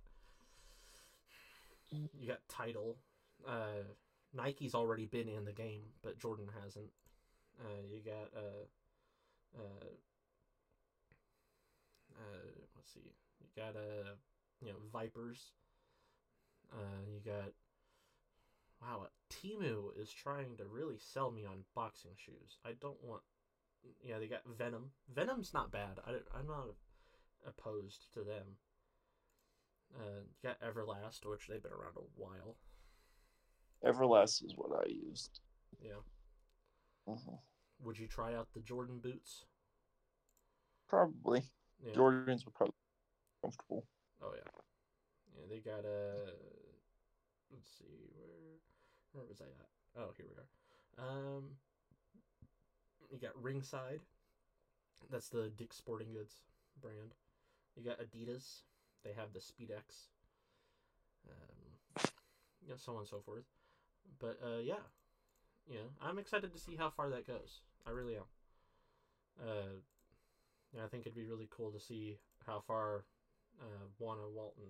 you 1.91 2.27
got 2.27 2.41
title. 2.49 2.97
Uh, 3.47 3.85
Nike's 4.33 4.75
already 4.75 5.07
been 5.07 5.29
in 5.29 5.45
the 5.45 5.53
game, 5.53 5.83
but 6.03 6.19
Jordan 6.19 6.47
hasn't. 6.63 6.91
Uh, 7.61 7.83
you 7.91 8.01
got 8.05 8.31
uh, 8.37 8.65
uh, 9.59 9.87
uh, 12.13 12.51
let's 12.77 12.93
see, 12.93 13.13
you 13.41 13.47
got 13.57 13.77
uh, 13.77 14.15
you 14.61 14.69
know, 14.69 14.79
Vipers. 14.93 15.53
Uh, 16.73 17.03
you 17.07 17.21
got 17.25 17.53
wow, 18.81 19.07
Temu 19.31 19.91
is 20.01 20.11
trying 20.11 20.57
to 20.59 20.65
really 20.67 20.99
sell 20.99 21.31
me 21.31 21.45
on 21.45 21.65
boxing 21.75 22.13
shoes. 22.17 22.59
I 22.65 22.73
don't 22.81 23.03
want. 23.03 23.23
Yeah, 24.03 24.19
they 24.19 24.27
got 24.27 24.43
Venom. 24.59 24.91
Venom's 25.15 25.53
not 25.53 25.71
bad. 25.71 25.99
I, 26.07 26.13
I'm 26.39 26.47
not 26.47 26.67
opposed 27.47 28.13
to 28.15 28.21
them. 28.21 28.57
Uh, 29.95 30.21
you 30.27 30.49
got 30.49 30.61
Everlast, 30.61 31.25
which 31.25 31.47
they've 31.49 31.63
been 31.63 31.73
around 31.73 31.97
a 31.97 32.21
while. 32.21 32.57
Everlast 33.85 34.45
is 34.45 34.55
what 34.57 34.71
I 34.73 34.89
used. 34.89 35.41
Yeah. 35.81 36.01
Mhm. 37.09 37.39
Would 37.85 37.99
you 37.99 38.07
try 38.09 38.35
out 38.35 38.49
the 38.55 38.61
Jordan 38.61 38.99
boots? 38.99 39.45
Probably. 40.89 41.43
Yeah. 41.85 41.93
Jordans 41.93 42.45
would 42.45 42.55
probably 42.55 42.73
be 42.73 43.47
comfortable. 43.47 43.85
Oh 44.23 44.33
yeah. 44.35 44.51
Yeah, 45.35 45.47
they 45.51 45.59
got 45.59 45.85
a. 45.85 46.33
Let's 47.53 47.69
see 47.79 48.11
where 48.17 48.59
where 49.13 49.25
was 49.29 49.41
I 49.41 49.45
at? 49.45 50.03
Oh, 50.03 50.13
here 50.17 50.27
we 50.29 50.35
are. 50.37 51.09
Um, 51.09 51.45
you 53.11 53.19
got 53.19 53.41
Ringside. 53.41 54.01
That's 55.11 55.29
the 55.29 55.51
Dick's 55.57 55.77
Sporting 55.77 56.13
Goods 56.13 56.35
brand. 56.81 57.15
You 57.77 57.85
got 57.85 57.99
Adidas. 58.01 58.63
They 59.05 59.13
have 59.13 59.33
the 59.33 59.41
Speedex. 59.41 60.09
Um, 61.29 62.05
you 62.63 62.71
know, 62.71 62.77
so 62.77 62.93
on 62.93 62.99
and 63.01 63.09
so 63.09 63.21
forth. 63.21 63.45
But 64.19 64.39
uh, 64.43 64.61
yeah, 64.63 64.83
yeah, 65.69 65.87
I'm 66.03 66.19
excited 66.19 66.53
to 66.53 66.59
see 66.59 66.77
how 66.77 66.91
far 66.91 67.11
that 67.11 67.27
goes. 67.27 67.61
I 67.87 67.91
really 67.91 68.17
am. 68.17 68.23
Uh, 69.41 70.83
I 70.83 70.89
think 70.89 71.03
it'd 71.03 71.15
be 71.15 71.27
really 71.27 71.49
cool 71.51 71.71
to 71.71 71.81
see 71.81 72.19
how 72.47 72.63
far 72.67 73.05
uh, 73.61 73.87
Wanna 73.99 74.29
Walton, 74.35 74.65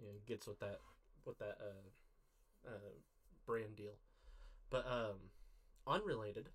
you 0.00 0.06
know, 0.06 0.12
gets 0.26 0.46
with 0.46 0.58
that 0.60 0.80
with 1.24 1.38
that 1.38 1.58
uh, 1.60 2.68
uh, 2.68 2.92
brand 3.46 3.76
deal. 3.76 3.94
But 4.70 4.86
um, 4.86 5.30
unrelated, 5.86 6.48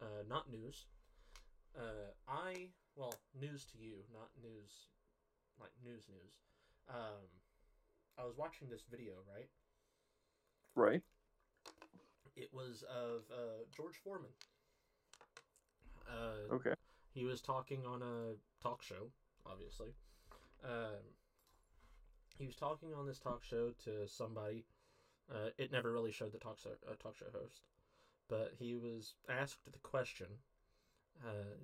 uh, 0.00 0.22
not 0.28 0.50
news. 0.50 0.84
Uh, 1.76 2.12
I 2.28 2.68
well, 2.96 3.14
news 3.38 3.64
to 3.72 3.78
you, 3.78 3.96
not 4.12 4.28
news, 4.42 4.88
like 5.60 5.70
news 5.84 6.04
news. 6.08 6.32
Um, 6.88 7.26
I 8.18 8.24
was 8.24 8.36
watching 8.36 8.68
this 8.70 8.84
video, 8.90 9.14
right? 9.28 9.48
Right? 10.74 11.02
It 12.36 12.52
was 12.52 12.82
of 12.82 13.22
uh, 13.30 13.64
George 13.74 13.96
Foreman. 14.02 14.30
Uh, 16.08 16.52
Okay. 16.52 16.74
he 17.14 17.24
was 17.24 17.40
talking 17.40 17.84
on 17.86 18.02
a 18.02 18.34
talk 18.62 18.82
show, 18.82 19.08
obviously. 19.46 19.88
Um, 20.64 21.15
he 22.38 22.46
was 22.46 22.56
talking 22.56 22.94
on 22.94 23.06
this 23.06 23.18
talk 23.18 23.44
show 23.44 23.72
to 23.84 24.06
somebody. 24.06 24.64
Uh, 25.30 25.50
it 25.58 25.72
never 25.72 25.92
really 25.92 26.12
showed 26.12 26.32
the 26.32 26.38
talk 26.38 26.58
show 26.58 26.70
uh, 26.88 26.94
talk 27.02 27.16
show 27.16 27.26
host, 27.32 27.62
but 28.28 28.52
he 28.58 28.74
was 28.74 29.14
asked 29.28 29.64
the 29.70 29.78
question: 29.78 30.26
uh, 31.24 31.56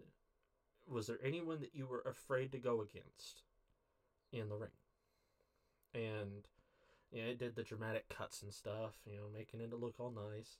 Was 0.89 1.07
there 1.07 1.19
anyone 1.23 1.61
that 1.61 1.75
you 1.75 1.87
were 1.87 2.03
afraid 2.05 2.51
to 2.53 2.59
go 2.59 2.81
against 2.81 3.43
in 4.33 4.49
the 4.49 4.57
ring? 4.57 4.71
And 5.95 6.49
yeah, 7.13 7.25
it 7.25 7.39
did 7.39 7.55
the 7.55 7.63
dramatic 7.63 8.09
cuts 8.09 8.43
and 8.43 8.53
stuff, 8.53 8.97
you 9.07 9.17
know, 9.17 9.27
making 9.33 9.61
it 9.61 9.73
look 9.79 9.95
all 9.99 10.11
nice. 10.11 10.57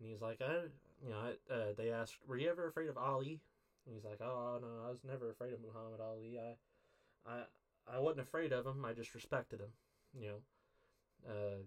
And 0.00 0.10
he's 0.10 0.20
like, 0.20 0.42
I, 0.42 0.66
you 1.02 1.10
know, 1.10 1.16
I, 1.16 1.52
uh, 1.52 1.72
they 1.76 1.90
asked, 1.90 2.16
"Were 2.26 2.36
you 2.36 2.50
ever 2.50 2.66
afraid 2.66 2.88
of 2.88 2.98
Ali?" 2.98 3.40
And 3.86 3.94
he's 3.94 4.04
like, 4.04 4.20
"Oh 4.20 4.58
no, 4.60 4.86
I 4.86 4.90
was 4.90 5.04
never 5.04 5.30
afraid 5.30 5.52
of 5.52 5.60
Muhammad 5.60 6.00
Ali. 6.00 6.38
I, 6.38 7.30
I, 7.30 7.42
I 7.86 7.98
wasn't 7.98 8.20
afraid 8.20 8.52
of 8.52 8.66
him. 8.66 8.84
I 8.84 8.92
just 8.92 9.14
respected 9.14 9.60
him, 9.60 9.72
you 10.14 10.28
know, 10.28 11.62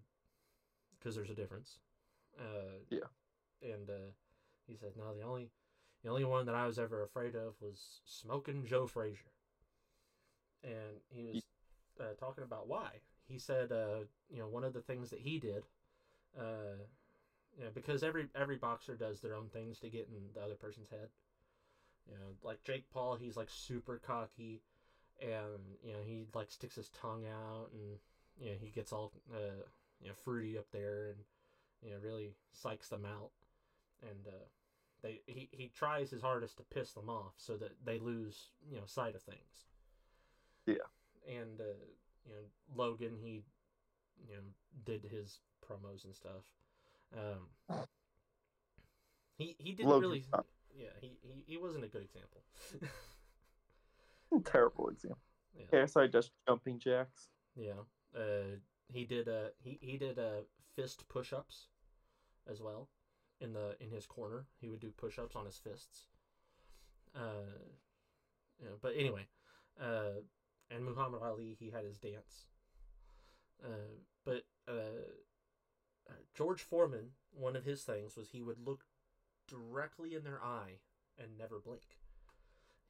because 0.97 1.15
there's 1.15 1.29
a 1.29 1.35
difference." 1.35 1.79
Uh, 2.37 2.79
Yeah. 2.89 3.07
And 3.61 3.89
uh, 3.89 4.11
he 4.67 4.75
said, 4.75 4.95
"No, 4.97 5.13
the 5.13 5.21
only, 5.23 5.49
the 6.03 6.09
only 6.09 6.25
one 6.25 6.45
that 6.45 6.55
I 6.55 6.65
was 6.65 6.77
ever 6.77 7.01
afraid 7.03 7.35
of 7.35 7.61
was 7.61 8.01
smoking 8.05 8.65
Joe 8.65 8.85
Frazier." 8.87 9.31
And 10.63 10.99
he 11.09 11.23
was 11.23 11.43
uh, 11.99 12.13
talking 12.19 12.43
about 12.43 12.67
why. 12.67 13.01
He 13.27 13.37
said, 13.37 13.71
uh, 13.71 14.05
you 14.29 14.39
know, 14.39 14.47
one 14.47 14.63
of 14.63 14.73
the 14.73 14.81
things 14.81 15.09
that 15.09 15.19
he 15.19 15.39
did, 15.39 15.65
uh, 16.37 16.83
you 17.57 17.63
know, 17.63 17.69
because 17.73 18.03
every 18.03 18.27
every 18.35 18.57
boxer 18.57 18.95
does 18.95 19.19
their 19.21 19.35
own 19.35 19.49
things 19.49 19.79
to 19.79 19.89
get 19.89 20.07
in 20.09 20.33
the 20.33 20.41
other 20.41 20.55
person's 20.55 20.89
head. 20.89 21.09
You 22.07 22.13
know, 22.15 22.35
like 22.43 22.63
Jake 22.63 22.89
Paul, 22.91 23.15
he's 23.15 23.37
like 23.37 23.49
super 23.49 23.97
cocky, 23.97 24.61
and 25.21 25.77
you 25.83 25.93
know 25.93 25.99
he 26.05 26.25
like 26.33 26.51
sticks 26.51 26.75
his 26.75 26.89
tongue 26.89 27.25
out, 27.25 27.69
and 27.73 27.97
you 28.39 28.51
know 28.51 28.57
he 28.59 28.69
gets 28.69 28.91
all 28.91 29.11
uh, 29.33 29.63
you 30.01 30.07
know 30.07 30.13
fruity 30.23 30.57
up 30.57 30.67
there, 30.71 31.07
and 31.07 31.17
you 31.81 31.91
know 31.91 31.97
really 32.03 32.35
psychs 32.55 32.89
them 32.89 33.05
out, 33.05 33.31
and 34.01 34.27
uh, 34.27 34.45
they 35.01 35.21
he 35.25 35.49
he 35.51 35.71
tries 35.75 36.09
his 36.09 36.21
hardest 36.21 36.57
to 36.57 36.63
piss 36.63 36.91
them 36.93 37.09
off 37.09 37.33
so 37.37 37.57
that 37.57 37.71
they 37.83 37.99
lose 37.99 38.49
you 38.69 38.77
know 38.77 38.85
sight 38.85 39.15
of 39.15 39.21
things. 39.21 39.65
Yeah. 40.65 40.87
And 41.27 41.59
uh, 41.59 41.77
you 42.25 42.33
know 42.33 42.75
Logan, 42.75 43.17
he 43.21 43.43
you 44.27 44.35
know 44.35 44.41
did 44.85 45.05
his 45.05 45.39
promos 45.67 46.05
and 46.05 46.15
stuff. 46.15 46.43
Um, 47.15 47.85
he 49.37 49.55
he 49.59 49.71
didn't 49.73 49.89
Logan, 49.89 50.09
really. 50.09 50.25
Yeah, 50.77 50.87
he, 50.99 51.17
he, 51.21 51.43
he 51.47 51.57
wasn't 51.57 51.85
a 51.85 51.87
good 51.87 52.01
example. 52.01 52.43
Terrible 54.45 54.89
example. 54.89 55.19
yeah. 55.57 55.65
KSI 55.71 56.11
does 56.11 56.31
jumping 56.47 56.79
jacks. 56.79 57.29
Yeah. 57.55 57.83
Uh, 58.15 58.57
he 58.91 59.03
did 59.03 59.27
uh 59.27 59.49
he 59.63 59.79
he 59.81 59.97
did 59.97 60.19
uh 60.19 60.41
fist 60.75 61.07
push-ups 61.09 61.67
as 62.49 62.61
well 62.61 62.89
in 63.41 63.53
the 63.53 63.75
in 63.79 63.89
his 63.91 64.05
corner. 64.05 64.45
He 64.59 64.69
would 64.69 64.79
do 64.79 64.91
push-ups 64.91 65.35
on 65.35 65.45
his 65.45 65.57
fists. 65.57 66.07
Uh, 67.15 67.71
yeah, 68.61 68.69
but 68.81 68.93
anyway, 68.97 69.27
uh, 69.81 70.21
and 70.69 70.85
Muhammad 70.85 71.21
Ali 71.23 71.55
he 71.59 71.69
had 71.69 71.85
his 71.85 71.97
dance. 71.97 72.47
Uh, 73.63 73.99
but 74.25 74.43
uh, 74.67 75.11
uh, 76.09 76.13
George 76.33 76.61
Foreman, 76.61 77.11
one 77.31 77.55
of 77.55 77.63
his 77.63 77.83
things 77.83 78.15
was 78.15 78.29
he 78.29 78.41
would 78.41 78.59
look 78.65 78.83
directly 79.47 80.13
in 80.13 80.23
their 80.23 80.43
eye 80.43 80.79
and 81.17 81.37
never 81.37 81.59
blink. 81.59 81.97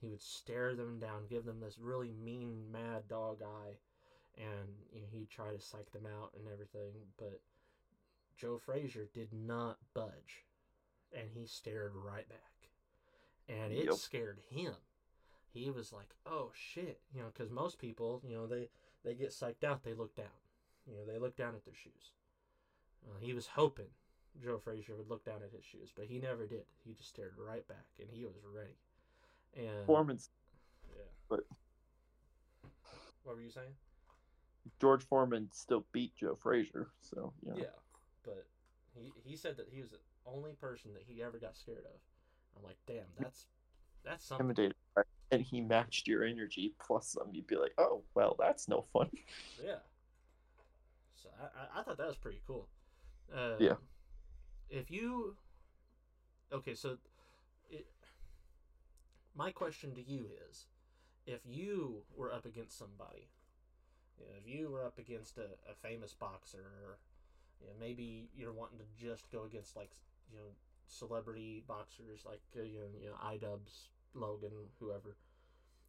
He 0.05 0.11
would 0.11 0.21
stare 0.21 0.75
them 0.75 0.99
down, 0.99 1.25
give 1.27 1.45
them 1.45 1.59
this 1.59 1.79
really 1.79 2.11
mean, 2.11 2.71
mad 2.71 3.07
dog 3.07 3.41
eye, 3.41 3.79
and 4.37 4.69
you 4.93 5.01
know, 5.01 5.07
he'd 5.11 5.31
try 5.31 5.51
to 5.51 5.59
psych 5.59 5.91
them 5.91 6.05
out 6.05 6.31
and 6.37 6.47
everything. 6.47 6.91
But 7.17 7.41
Joe 8.37 8.59
Frazier 8.59 9.09
did 9.11 9.33
not 9.33 9.79
budge, 9.95 10.45
and 11.11 11.27
he 11.33 11.47
stared 11.47 11.95
right 11.95 12.29
back, 12.29 12.69
and 13.49 13.73
it 13.73 13.85
Yep. 13.85 13.95
scared 13.95 14.39
him. 14.47 14.75
He 15.49 15.71
was 15.71 15.91
like, 15.91 16.13
"Oh 16.23 16.51
shit," 16.53 17.01
you 17.11 17.21
know, 17.21 17.29
because 17.33 17.49
most 17.49 17.79
people, 17.79 18.21
you 18.23 18.35
know, 18.35 18.45
they 18.45 18.69
they 19.03 19.15
get 19.15 19.31
psyched 19.31 19.63
out, 19.63 19.81
they 19.81 19.95
look 19.95 20.13
down, 20.13 20.37
you 20.85 20.93
know, 20.93 21.03
they 21.03 21.17
look 21.17 21.35
down 21.35 21.55
at 21.55 21.65
their 21.65 21.73
shoes. 21.73 22.11
Uh, 23.03 23.17
he 23.19 23.33
was 23.33 23.47
hoping 23.47 23.89
Joe 24.39 24.59
Frazier 24.59 24.95
would 24.95 25.09
look 25.09 25.25
down 25.25 25.41
at 25.41 25.51
his 25.51 25.65
shoes, 25.65 25.91
but 25.95 26.05
he 26.05 26.19
never 26.19 26.45
did. 26.45 26.65
He 26.83 26.93
just 26.93 27.09
stared 27.09 27.39
right 27.39 27.67
back, 27.67 27.89
and 27.99 28.11
he 28.11 28.23
was 28.23 28.35
ready. 28.43 28.77
And 29.55 29.85
Foreman's 29.85 30.29
yeah. 30.95 31.03
but- 31.29 31.45
what 33.23 33.35
were 33.35 33.41
you 33.41 33.49
saying? 33.49 33.73
George 34.79 35.03
Foreman 35.03 35.49
still 35.51 35.85
beat 35.91 36.15
Joe 36.15 36.35
Frazier, 36.35 36.87
so 37.01 37.33
you 37.43 37.51
know. 37.51 37.57
Yeah, 37.57 37.65
but 38.23 38.45
he 38.95 39.11
he 39.23 39.35
said 39.35 39.57
that 39.57 39.67
he 39.71 39.81
was 39.81 39.89
the 39.91 39.99
only 40.25 40.53
person 40.53 40.93
that 40.93 41.03
he 41.07 41.21
ever 41.23 41.37
got 41.39 41.55
scared 41.55 41.85
of. 41.85 41.99
I'm 42.57 42.63
like, 42.63 42.77
damn, 42.87 43.05
that's 43.19 43.45
that's 44.03 44.25
something. 44.25 44.49
intimidated, 44.49 44.75
by- 44.95 45.03
and 45.31 45.41
he 45.41 45.61
matched 45.61 46.07
your 46.07 46.23
energy 46.23 46.73
plus 46.79 47.09
some. 47.09 47.29
You'd 47.31 47.47
be 47.47 47.55
like, 47.57 47.73
oh 47.77 48.03
well, 48.15 48.35
that's 48.39 48.67
no 48.67 48.85
fun. 48.93 49.09
Yeah. 49.63 49.75
So 51.15 51.29
I, 51.41 51.45
I, 51.45 51.79
I 51.79 51.83
thought 51.83 51.97
that 51.97 52.07
was 52.07 52.17
pretty 52.17 52.41
cool. 52.45 52.67
Uh, 53.33 53.55
Yeah. 53.59 53.75
If 54.69 54.91
you, 54.91 55.35
okay, 56.51 56.73
so 56.75 56.97
it, 57.69 57.85
my 59.35 59.51
question 59.51 59.93
to 59.95 60.01
you 60.01 60.29
is, 60.49 60.65
if 61.27 61.41
you 61.45 62.03
were 62.15 62.31
up 62.31 62.45
against 62.45 62.77
somebody, 62.77 63.29
you 64.17 64.25
know, 64.25 64.31
if 64.39 64.47
you 64.47 64.69
were 64.69 64.85
up 64.85 64.97
against 64.97 65.37
a, 65.37 65.49
a 65.69 65.75
famous 65.81 66.13
boxer, 66.13 66.71
or 66.83 66.97
you 67.61 67.67
know, 67.67 67.73
maybe 67.79 68.29
you're 68.35 68.53
wanting 68.53 68.79
to 68.79 68.85
just 69.05 69.31
go 69.31 69.43
against 69.43 69.75
like 69.75 69.91
you 70.31 70.37
know 70.37 70.53
celebrity 70.87 71.63
boxers 71.67 72.23
like 72.25 72.41
uh, 72.57 72.61
you 72.61 72.79
know 72.79 72.87
you 73.01 73.07
know 73.09 73.15
iDubbbz, 73.25 73.89
Logan, 74.13 74.51
whoever. 74.79 75.17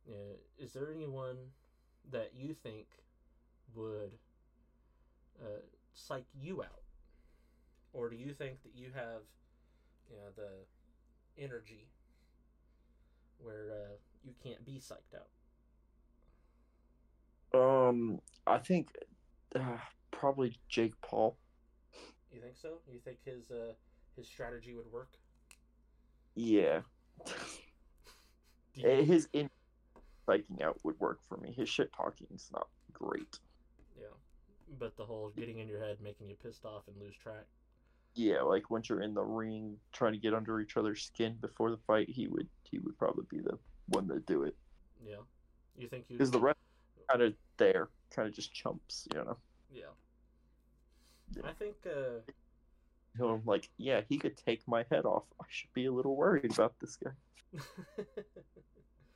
Uh, 0.09 0.37
is 0.59 0.73
there 0.73 0.93
anyone 0.93 1.37
that 2.11 2.31
you 2.35 2.55
think 2.55 2.87
would 3.75 4.13
uh, 5.41 5.61
psych 5.93 6.27
you 6.41 6.63
out, 6.63 6.83
or 7.93 8.09
do 8.09 8.17
you 8.17 8.33
think 8.33 8.63
that 8.63 8.75
you 8.75 8.91
have, 8.95 9.23
you 10.09 10.17
know, 10.17 10.31
the 10.37 11.43
energy 11.43 11.89
where 13.39 13.70
uh, 13.72 13.95
you 14.24 14.32
can't 14.43 14.64
be 14.64 14.80
psyched 14.80 15.14
out? 15.14 15.28
Um, 17.89 18.20
I 18.47 18.59
think 18.59 18.89
uh, 19.55 19.78
probably 20.11 20.59
Jake 20.68 20.95
Paul. 21.01 21.37
You 22.32 22.41
think 22.41 22.57
so? 22.61 22.78
You 22.93 22.99
think 23.05 23.18
his 23.24 23.51
uh, 23.51 23.72
his 24.16 24.26
strategy 24.26 24.74
would 24.74 24.91
work? 24.93 25.11
Yeah, 26.34 26.80
Eh, 28.84 28.99
you- 29.01 29.05
his 29.05 29.28
in 29.32 29.49
psyching 30.28 30.61
out 30.62 30.78
would 30.84 30.99
work 31.01 31.20
for 31.28 31.37
me. 31.39 31.53
His 31.57 31.68
shit 31.68 31.91
talking 31.97 32.26
is 32.34 32.51
not 32.53 32.68
great. 32.93 33.39
yeah, 33.99 34.07
but 34.78 34.97
the 34.97 35.05
whole 35.05 35.30
getting 35.37 35.61
in 35.61 35.68
your 35.68 35.80
head, 35.80 35.99
making 36.03 36.28
you 36.28 36.34
pissed 36.43 36.64
off 36.66 36.82
and 36.89 36.97
lose 37.01 37.14
track. 37.16 37.47
Yeah, 38.17 38.41
like 38.41 38.71
once 38.71 38.89
you're 38.89 39.03
in 39.03 39.12
the 39.14 39.23
ring 39.23 39.77
trying 39.93 40.12
to 40.14 40.19
get 40.19 40.33
under 40.35 40.59
each 40.61 40.77
other's 40.79 41.05
skin 41.05 41.37
before 41.41 41.71
the 41.71 41.77
fight, 41.87 42.09
he 42.09 42.29
would 42.29 42.49
he 42.64 42.79
would 42.79 42.99
probably 42.99 43.27
be 43.31 43.41
the 43.41 43.59
one 43.89 44.09
to 44.09 44.21
do 44.21 44.43
it. 44.45 44.57
Yeah, 45.07 45.17
you 45.77 45.87
think? 45.89 46.09
Because 46.09 46.31
the 46.31 46.41
rest 46.41 46.59
kind 47.11 47.23
of 47.23 47.35
there, 47.59 47.91
kind 48.11 48.27
of 48.27 48.35
just 48.35 48.53
chumps, 48.55 49.07
you 49.12 49.23
know. 49.23 49.37
Yeah. 49.71 49.83
Yeah. 51.37 51.43
I 51.45 51.53
think. 51.53 51.77
Uh, 51.87 52.21
You 53.19 53.25
know, 53.25 53.29
I'm 53.35 53.43
like, 53.47 53.71
yeah, 53.79 54.03
he 54.09 54.19
could 54.19 54.37
take 54.37 54.67
my 54.69 54.85
head 54.91 55.05
off. 55.07 55.25
I 55.41 55.45
should 55.49 55.73
be 55.73 55.87
a 55.87 55.93
little 55.93 56.17
worried 56.17 56.53
about 56.53 56.75
this 56.81 56.97
guy. 56.97 57.12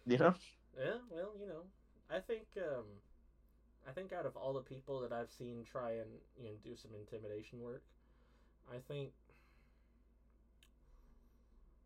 You 0.07 0.19
know? 0.19 0.35
yeah, 0.79 0.97
well, 1.11 1.33
you 1.39 1.47
know, 1.47 1.63
I 2.11 2.21
think. 2.21 2.47
Um, 2.57 2.85
I 3.89 3.93
think 3.93 4.13
out 4.13 4.27
of 4.27 4.37
all 4.37 4.53
the 4.53 4.61
people 4.61 5.01
that 5.01 5.13
I've 5.13 5.31
seen 5.31 5.65
try 5.65 5.93
and 5.93 6.11
you 6.37 6.45
know 6.45 6.51
do 6.63 6.77
some 6.77 6.91
intimidation 6.95 7.61
work, 7.61 7.83
I 8.69 8.79
think. 8.89 9.11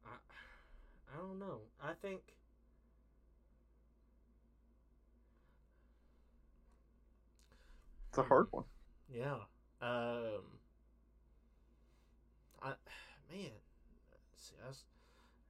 I, 0.06 0.10
I 1.12 1.18
don't 1.18 1.38
know. 1.38 1.60
I 1.82 1.92
think. 2.00 2.20
It's 8.08 8.18
a 8.18 8.22
hard 8.22 8.46
one. 8.50 8.64
Yeah. 9.12 9.36
Um. 9.82 10.42
I 12.62 12.68
man, 13.30 13.50
see, 14.36 14.54
that's 14.64 14.84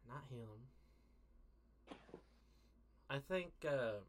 not 0.09 0.23
him. 0.31 0.49
I 3.09 3.19
think. 3.19 3.53
Um. 3.67 4.03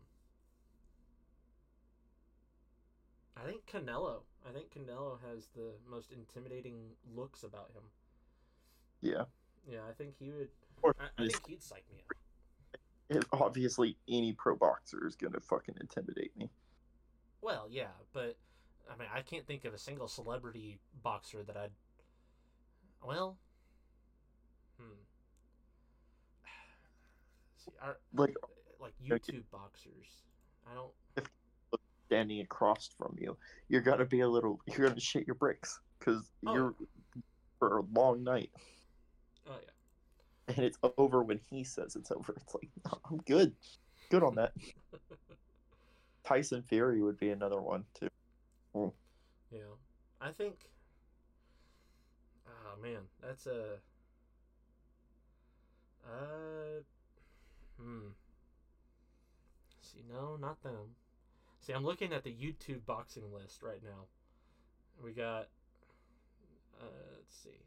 I 3.38 3.46
think 3.46 3.66
Canelo. 3.66 4.22
I 4.48 4.52
think 4.52 4.72
Canelo 4.72 5.18
has 5.30 5.48
the 5.56 5.72
most 5.90 6.12
intimidating 6.12 6.92
looks 7.16 7.44
about 7.44 7.72
him. 7.74 7.84
Yeah. 9.02 9.24
Yeah, 9.68 9.80
I 9.90 9.94
think 9.94 10.16
he 10.20 10.32
would. 10.32 10.50
Or 10.82 10.96
I, 11.00 11.24
I 11.24 11.28
think 11.28 11.48
he'd 11.48 11.64
psych 11.64 11.84
me 11.92 12.04
out. 13.12 13.26
obviously, 13.32 13.98
any 14.08 14.34
pro 14.34 14.56
boxer 14.56 15.08
is 15.08 15.16
gonna 15.16 15.40
fucking 15.40 15.76
intimidate 15.82 16.36
me. 16.38 16.50
Well, 17.42 17.68
yeah, 17.70 17.94
but 18.14 18.38
I 18.92 18.98
mean, 18.98 19.08
I 19.14 19.22
can't 19.22 19.46
think 19.48 19.66
of 19.66 19.74
a 19.74 19.78
single 19.78 20.08
celebrity 20.08 20.80
boxer 21.02 21.44
that 21.44 21.58
I'd. 21.58 21.72
Well, 23.04 23.38
hmm. 24.80 24.92
See, 27.66 27.72
our, 27.82 27.98
Like 28.14 28.36
like. 28.80 28.94
YouTube 29.04 29.44
boxers. 29.52 30.24
I 30.70 30.76
don't. 30.76 30.92
Standing 32.16 32.40
across 32.40 32.90
from 32.98 33.14
you, 33.20 33.38
you're 33.68 33.82
gonna 33.82 34.06
be 34.06 34.22
a 34.22 34.28
little. 34.28 34.60
You're 34.66 34.88
gonna 34.88 35.00
shit 35.02 35.28
your 35.28 35.36
bricks 35.36 35.80
because 36.00 36.32
Oh, 36.48 36.54
you're 36.54 36.76
for 37.60 37.80
a 37.80 37.82
long 37.94 38.24
night, 38.24 38.52
Oh 39.48 39.58
yeah. 39.62 40.56
and 40.56 40.66
it's 40.66 40.78
over 40.98 41.24
when 41.24 41.40
he 41.50 41.64
says 41.66 41.96
it's 41.98 42.12
over. 42.12 42.34
It's 42.38 42.54
like 42.56 42.70
"No, 42.86 43.00
I'm 43.12 43.18
good, 43.18 43.54
good 44.10 44.24
on 44.24 44.36
that. 44.36 44.54
Tyson 46.26 46.64
Fury 46.64 47.02
would 47.02 47.20
be 47.20 47.30
another 47.32 47.62
one 47.62 47.84
too. 48.00 48.08
Yeah, 49.52 49.60
I 50.22 50.32
think. 50.32 50.56
Oh 52.48 52.82
man, 52.82 53.02
that's 53.22 53.46
a. 53.46 53.76
Uh, 56.06 56.82
hmm. 57.80 58.08
See, 59.82 60.04
no, 60.10 60.38
not 60.38 60.62
them. 60.64 60.96
See, 61.66 61.74
I'm 61.74 61.84
looking 61.84 62.14
at 62.14 62.24
the 62.24 62.30
YouTube 62.30 62.86
boxing 62.86 63.24
list 63.34 63.64
right 63.64 63.82
now. 63.84 64.06
We 65.04 65.14
got. 65.14 65.48
Uh, 66.80 67.16
let's 67.18 67.36
see. 67.36 67.58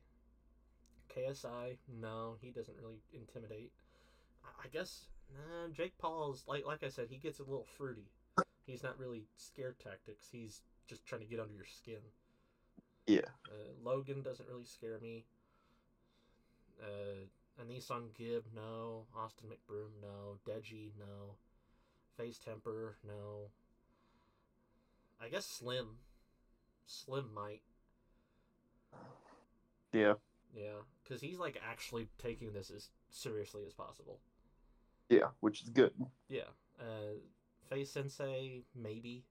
KSI, 1.17 1.79
no, 2.01 2.37
he 2.41 2.51
doesn't 2.51 2.77
really 2.81 3.01
intimidate. 3.13 3.73
I, 4.45 4.69
guess 4.69 5.07
nah, 5.35 5.73
Jake 5.73 5.99
Paul's 5.99 6.45
like 6.47 6.65
like 6.65 6.85
I 6.85 6.89
said, 6.89 7.07
he 7.11 7.17
gets 7.17 7.41
a 7.41 7.43
little 7.43 7.67
fruity. 7.77 8.07
He's 8.67 8.83
not 8.83 8.99
really 9.01 9.25
scare 9.37 9.75
tactics. 9.83 10.29
He's 10.31 10.63
just 10.87 11.05
trying 11.05 11.23
to 11.23 11.27
get 11.27 11.41
under 11.41 11.55
your 11.55 11.65
skin. 11.65 12.03
Yeah, 13.07 13.31
Uh, 13.47 13.73
Logan 13.83 14.23
doesn't 14.23 14.49
really 14.49 14.67
scare 14.67 14.99
me. 15.01 15.25
Uh, 16.81 17.25
AnEsonGib, 17.61 18.43
no. 18.55 19.07
Austin 19.17 19.49
McBroom, 19.49 19.91
no. 20.03 20.39
Deji, 20.47 20.91
no. 20.99 21.35
FaZe 22.17 22.39
Temperrr, 22.39 22.93
no. 23.07 23.49
I 25.21 25.29
guess 25.29 25.47
Slim. 25.47 25.87
Slim 26.87 27.33
might. 27.35 27.61
yeah, 29.93 30.15
Yeah, 30.55 30.83
because 31.03 31.21
he's 31.21 31.39
like 31.39 31.61
actually 31.69 32.09
taking 32.19 32.53
this 32.53 32.71
as 32.71 32.89
seriously 33.11 33.63
as 33.67 33.73
possible. 33.75 34.21
yeah, 35.09 35.29
which 35.41 35.63
is 35.63 35.69
good. 35.71 35.93
Yeah. 36.29 36.43
Uh, 36.81 37.19
FaZe 37.69 37.91
Sensei, 37.91 38.63
maybe. 38.75 39.25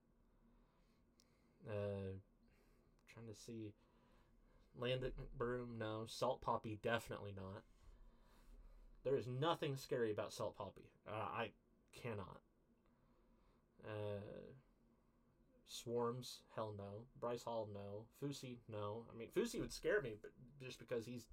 Uh, 1.67 2.13
trying 3.11 3.27
to 3.27 3.35
see. 3.35 3.73
Landon 4.79 5.11
McBroom, 5.19 5.77
no. 5.79 6.03
Salt 6.05 6.41
Papi, 6.43 6.79
definitely 6.83 7.33
not. 7.35 7.63
There 9.03 9.15
is 9.15 9.25
nothing 9.25 9.75
scary 9.75 10.11
about 10.11 10.33
Salt 10.33 10.55
Papi. 10.57 10.85
Uh, 11.07 11.13
I 11.13 11.49
cannot. 11.93 12.41
Uh, 13.83 14.19
Swarmz, 15.69 16.39
hell 16.55 16.73
no. 16.77 17.05
Bryce 17.19 17.43
Hall, 17.43 17.67
no. 17.73 18.05
Fousey, 18.21 18.57
no. 18.69 19.05
I 19.13 19.17
mean, 19.17 19.29
Fousey 19.35 19.59
would 19.59 19.73
scare 19.73 20.01
me, 20.01 20.15
but 20.21 20.31
just 20.63 20.79
because 20.79 21.05
he's 21.05 21.25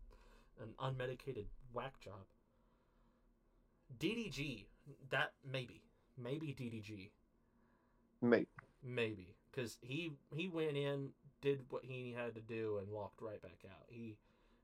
an 0.61 0.74
unmedicated 0.80 1.47
whack 1.72 2.01
job. 2.01 2.26
DDG, 3.99 4.66
that 5.11 5.32
maybe, 5.45 5.82
maybe 6.16 6.49
DDG, 6.53 7.11
maybe, 8.20 8.47
maybe, 8.82 9.35
because 9.51 9.78
he 9.80 10.12
he 10.35 10.49
went 10.49 10.76
in, 10.76 11.11
did 11.41 11.61
what 11.70 11.85
he 11.85 12.12
had 12.12 12.35
to 12.35 12.41
do, 12.41 12.78
and 12.78 12.89
walked 12.89 13.20
right 13.22 13.41
back 13.43 13.64
out. 13.66 13.87
He 13.89 14.16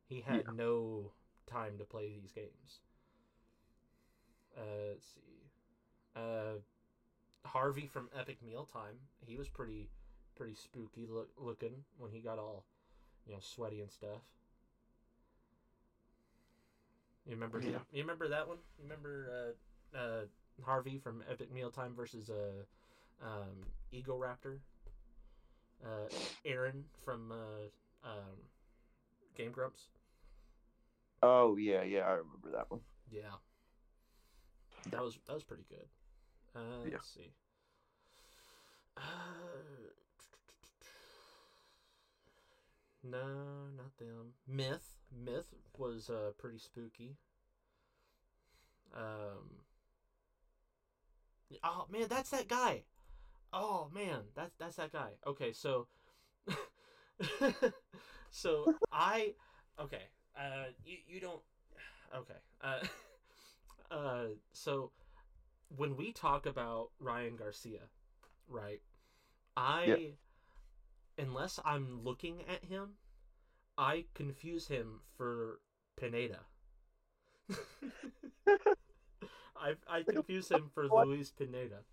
he 0.07 0.21
had 0.21 0.47
Yeah. 0.47 0.53
no 0.53 1.13
time 1.47 1.79
to 1.79 1.85
play 1.85 2.09
these 2.09 2.33
games. 2.33 2.81
Uh, 4.57 4.91
let's 4.93 5.07
see, 5.07 5.51
uh, 6.17 6.59
Harvey 7.45 7.87
from 7.87 8.09
Epic 8.19 8.39
Mealtime, 8.45 8.97
he 9.27 9.37
was 9.37 9.49
pretty 9.49 9.89
pretty 10.37 10.55
spooky 10.55 11.07
look, 11.07 11.29
looking 11.37 11.85
when 11.99 12.11
he 12.11 12.21
got 12.21 12.39
all 12.39 12.65
you 13.27 13.33
know 13.33 13.39
sweaty 13.41 13.81
and 13.81 13.91
stuff. 13.91 14.23
You 17.27 17.35
remember? 17.35 17.61
Yeah. 17.61 17.79
You 17.93 18.03
remember 18.03 18.29
that 18.29 18.49
one? 18.49 18.59
You 18.79 18.85
remember 18.85 19.55
uh, 19.95 19.99
uh, 19.99 20.21
Harvey 20.65 20.99
from 20.99 21.23
Epic 21.31 21.53
Mealtime 21.53 21.95
versus 21.95 22.31
uh, 22.31 23.25
um, 23.25 23.67
Egoraptor? 23.93 24.59
Uh, 25.85 26.09
Arin 26.47 26.83
from 27.05 27.33
uh, 27.33 28.09
um, 28.09 28.37
Game 29.37 29.53
Grumps? 29.53 29.89
oh 31.23 31.57
yeah, 31.57 31.83
yeah, 31.83 32.01
I 32.01 32.13
remember 32.13 32.51
that 32.53 32.71
one. 32.71 32.81
Yeah. 33.11 33.21
That 34.91 35.03
was 35.03 35.19
that 35.27 35.35
was 35.35 35.45
pretty 35.45 35.65
good. 35.69 35.87
Uh, 36.55 36.85
Yeah. 36.85 36.93
Let's 36.93 37.09
see. 37.09 37.33
Uh, 38.97 39.03
no, 43.03 43.69
not 43.77 43.97
them. 43.99 44.35
Myth. 44.47 44.97
Myth 45.11 45.53
was 45.77 46.09
uh, 46.09 46.33
pretty 46.39 46.59
spooky. 46.59 47.17
Um. 48.95 49.63
Oh 51.65 51.87
man, 51.91 52.07
that's 52.09 52.31
that 52.31 52.49
guy. 52.49 52.83
Oh 53.53 53.89
man, 53.95 54.23
that's 54.35 54.55
that's 54.59 54.77
that 54.77 54.93
guy. 54.93 55.11
Okay, 55.27 55.53
so. 55.53 55.87
so 58.31 58.75
I. 58.93 59.35
Okay. 59.79 60.03
Uh, 60.37 60.71
you 60.85 60.97
you 61.07 61.21
don't. 61.21 61.41
Okay. 62.17 62.39
Uh. 62.63 62.81
Uh, 63.91 64.27
so 64.53 64.91
when 65.77 65.97
we 65.97 66.13
talk 66.13 66.47
about 66.47 66.91
Ryan 66.99 67.37
Garcia, 67.37 67.81
right? 68.49 68.81
I 69.57 69.85
Yeah. 69.85 71.25
unless 71.25 71.59
I'm 71.65 72.03
looking 72.03 72.43
at 72.49 72.65
him, 72.65 72.95
I 73.79 74.07
confuse 74.15 74.69
him 74.69 75.01
for 75.17 75.61
Pineda. 75.97 76.41
I 79.57 79.75
I 79.89 80.03
confuse 80.03 80.49
him 80.49 80.71
for? 80.75 80.89
Luis 81.07 81.31
Pineda. 81.31 81.85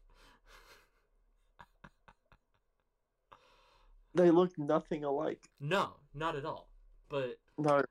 They 4.14 4.32
look 4.32 4.58
nothing 4.58 5.04
alike. 5.04 5.42
No, 5.60 5.92
not 6.14 6.36
at 6.36 6.46
all. 6.46 6.68
But 7.10 7.38
No, 7.58 7.82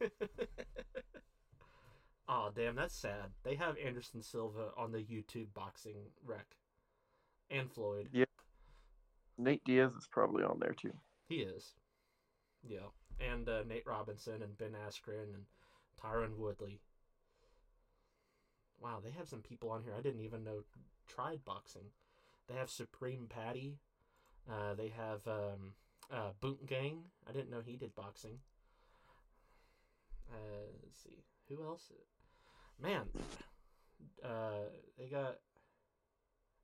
oh 2.30 2.50
damn, 2.54 2.76
that's 2.76 2.96
sad. 2.96 3.32
They 3.42 3.56
have 3.56 3.76
Anderson 3.84 4.22
Silva 4.22 4.70
on 4.78 4.92
the 4.92 4.98
YouTube 4.98 5.52
boxing 5.52 5.96
rec, 6.24 6.46
and 7.50 7.70
Floyd. 7.70 8.08
Yeah. 8.12 8.24
Nate 9.36 9.64
Diaz 9.64 9.92
is 9.98 10.06
probably 10.10 10.44
on 10.44 10.58
there 10.60 10.74
too. 10.74 10.92
He 11.28 11.36
is. 11.36 11.74
Yeah. 12.66 12.88
And 13.18 13.48
uh, 13.48 13.64
Nate 13.68 13.86
Robinson 13.86 14.42
and 14.42 14.56
Ben 14.56 14.74
Askren 14.86 15.34
and 15.34 15.44
Tyron 16.02 16.36
Woodley. 16.36 16.80
Wow, 18.80 19.00
they 19.04 19.10
have 19.10 19.28
some 19.28 19.42
people 19.42 19.70
on 19.70 19.82
here 19.82 19.92
I 19.96 20.00
didn't 20.00 20.22
even 20.22 20.44
know 20.44 20.64
tried 21.08 21.44
boxing. 21.44 21.90
They 22.48 22.54
have 22.54 22.70
Supreme 22.70 23.26
Patty. 23.28 23.78
Uh, 24.50 24.74
they 24.74 24.88
have 24.88 25.26
um, 25.26 25.74
uh, 26.12 26.30
Boot 26.40 26.66
Gang. 26.66 27.02
I 27.28 27.32
didn't 27.32 27.50
know 27.50 27.62
he 27.64 27.76
did 27.76 27.94
boxing. 27.94 28.38
Uh, 30.30 30.66
let's 30.82 31.02
see. 31.02 31.24
Who 31.48 31.62
else? 31.64 31.90
Man. 32.82 33.02
Uh, 34.24 34.68
they 34.98 35.06
got. 35.06 35.36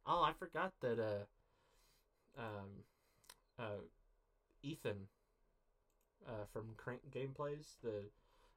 Oh, 0.07 0.23
I 0.23 0.33
forgot 0.39 0.73
that. 0.81 0.99
Uh, 0.99 1.25
um, 2.39 2.69
uh, 3.59 3.81
Ethan 4.63 4.97
uh, 6.29 6.45
from 6.53 6.65
Crank 6.77 7.01
Gameplays, 7.15 7.77
the 7.83 8.03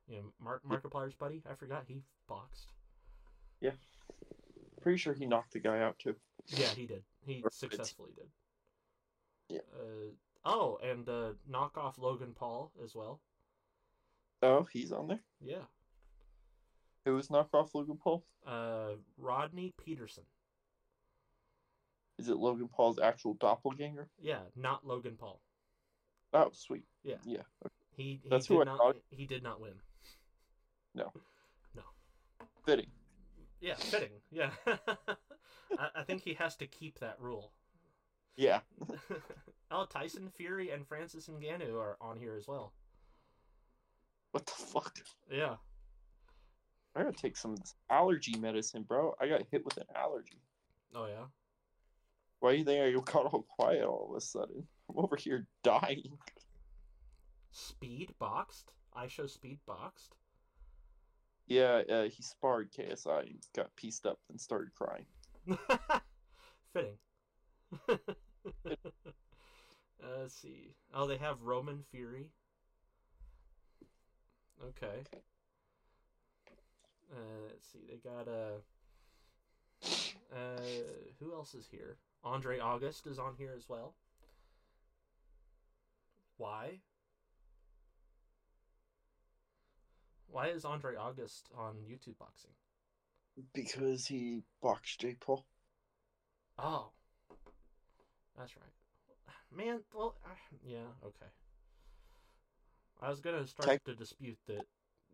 you 0.08 0.18
know 0.18 0.24
Mark 0.42 0.62
Markiplier's 0.68 1.14
buddy. 1.14 1.42
I 1.50 1.56
forgot 1.56 1.86
he 1.88 2.02
boxed. 2.28 2.68
Yeah, 3.62 3.72
pretty 4.82 4.98
sure 4.98 5.14
he 5.14 5.26
knocked 5.26 5.54
the 5.54 5.60
guy 5.60 5.80
out 5.80 6.00
too. 6.00 6.16
Yeah, 6.48 6.68
he 6.68 6.86
did. 6.86 7.04
He 7.26 7.44
successfully 7.52 8.12
did. 8.16 8.28
Yeah. 9.50 9.60
Uh, 9.74 10.12
oh, 10.46 10.80
and 10.84 11.08
uh, 11.08 11.32
knock 11.48 11.78
off 11.78 11.98
Logan 11.98 12.34
Paul 12.38 12.72
as 12.84 12.96
well. 12.96 13.20
Oh, 14.42 14.68
he's 14.72 14.92
on 14.92 15.08
there. 15.08 15.20
Yeah. 15.42 15.66
Who 17.06 17.16
was 17.16 17.30
knockoff 17.30 17.74
Logan 17.74 17.98
Paul? 18.02 18.26
Uh, 18.46 18.92
Rodney 19.18 19.74
Peterson. 19.84 20.24
Is 22.18 22.28
it 22.28 22.38
Logan 22.38 22.68
Paul's 22.68 23.00
actual 23.00 23.36
doppelganger? 23.36 24.10
Yeah, 24.22 24.40
not 24.56 24.86
Logan 24.86 25.16
Paul. 25.18 25.42
Oh, 26.34 26.50
sweet. 26.54 26.84
Yeah. 27.04 27.16
Yeah. 27.24 27.44
He 27.96 28.20
he 28.24 28.30
That's 28.30 28.48
did 28.48 28.54
who 28.54 28.62
I 28.62 28.66
not 28.66 28.78
thought. 28.78 28.98
he 29.10 29.26
did 29.26 29.42
not 29.42 29.62
win. 29.62 29.74
No. 30.94 31.12
No. 31.76 31.84
Fitting. 32.66 32.88
Yeah, 33.62 33.76
fitting. 33.76 34.12
Yeah. 34.32 34.52
I, 34.68 35.88
I 35.96 36.04
think 36.04 36.24
he 36.24 36.34
has 36.36 36.56
to 36.58 36.68
keep 36.68 37.00
that 37.00 37.18
rule. 37.20 37.52
Yeah. 38.36 38.60
oh, 39.72 39.86
Tyson 39.86 40.30
Fury 40.36 40.72
and 40.72 40.88
Francis 40.88 41.28
Ngannou 41.28 41.76
are 41.80 41.98
on 42.02 42.18
here 42.18 42.36
as 42.38 42.48
well. 42.48 42.74
What 44.32 44.46
the 44.46 44.52
fuck? 44.52 44.98
Yeah. 45.32 45.56
I 47.00 47.04
gotta 47.04 47.16
take 47.16 47.38
some 47.38 47.54
of 47.54 47.62
this 47.62 47.76
allergy 47.90 48.38
medicine, 48.38 48.84
bro. 48.84 49.16
I 49.22 49.28
got 49.30 49.44
hit 49.50 49.64
with 49.64 49.78
an 49.78 49.86
allergy. 49.96 50.42
Oh 50.94 51.06
yeah. 51.06 51.28
Why 52.42 52.52
do 52.52 52.58
you 52.58 52.66
think 52.66 52.82
I 52.82 53.12
got 53.12 53.26
all 53.26 53.46
quiet 53.58 53.86
all 53.86 54.10
of 54.10 54.18
a 54.18 54.22
sudden? 54.22 54.68
I'm 54.90 55.00
over 55.00 55.16
here 55.16 55.48
dying. 55.64 56.18
Speed 57.52 58.14
boxed. 58.20 58.72
IShowSpeed 58.98 59.60
boxed. 59.66 60.16
Yeah, 61.48 61.84
uh, 61.90 62.04
he 62.04 62.22
sparred 62.22 62.72
KSI 62.74 63.22
and 63.22 63.44
got 63.56 63.74
pieced 63.78 64.06
up 64.06 64.20
and 64.30 64.40
started 64.40 64.72
crying. 64.76 65.06
Fitting. 66.74 66.98
uh, 67.90 67.96
let's 70.20 70.36
see. 70.36 70.74
Oh, 70.94 71.08
they 71.08 71.18
have 71.18 71.42
Roman 71.44 71.84
Fury. 71.92 72.28
Okay. 74.62 75.04
Uh, 77.12 77.16
let's 77.48 77.68
see. 77.72 77.80
They 77.90 77.98
got 77.98 78.28
uh, 78.28 78.60
uh, 80.34 80.62
who 81.20 81.34
else 81.34 81.54
is 81.54 81.68
here? 81.72 81.98
Andre 82.24 82.60
August 82.60 83.08
is 83.08 83.18
on 83.18 83.36
here 83.38 83.54
as 83.56 83.68
well. 83.68 83.96
Why? 86.38 86.80
Why 90.32 90.48
is 90.48 90.64
Andre 90.64 90.96
August 90.96 91.50
on 91.58 91.76
YouTube 91.90 92.18
boxing? 92.20 92.52
Because 93.54 94.06
he 94.06 94.44
boxed 94.62 95.00
Jake 95.00 95.20
Paul. 95.20 95.46
Oh, 96.58 96.92
that's 98.38 98.56
right. 98.56 98.74
Man, 99.56 99.80
well, 99.94 100.16
uh, 100.26 100.30
yeah, 100.64 100.88
okay. 101.04 101.26
I 103.02 103.10
was 103.10 103.20
gonna 103.22 103.48
start 103.48 103.70
Tech- 103.70 103.84
to 103.86 103.96
dispute 103.96 104.38
that 104.48 104.66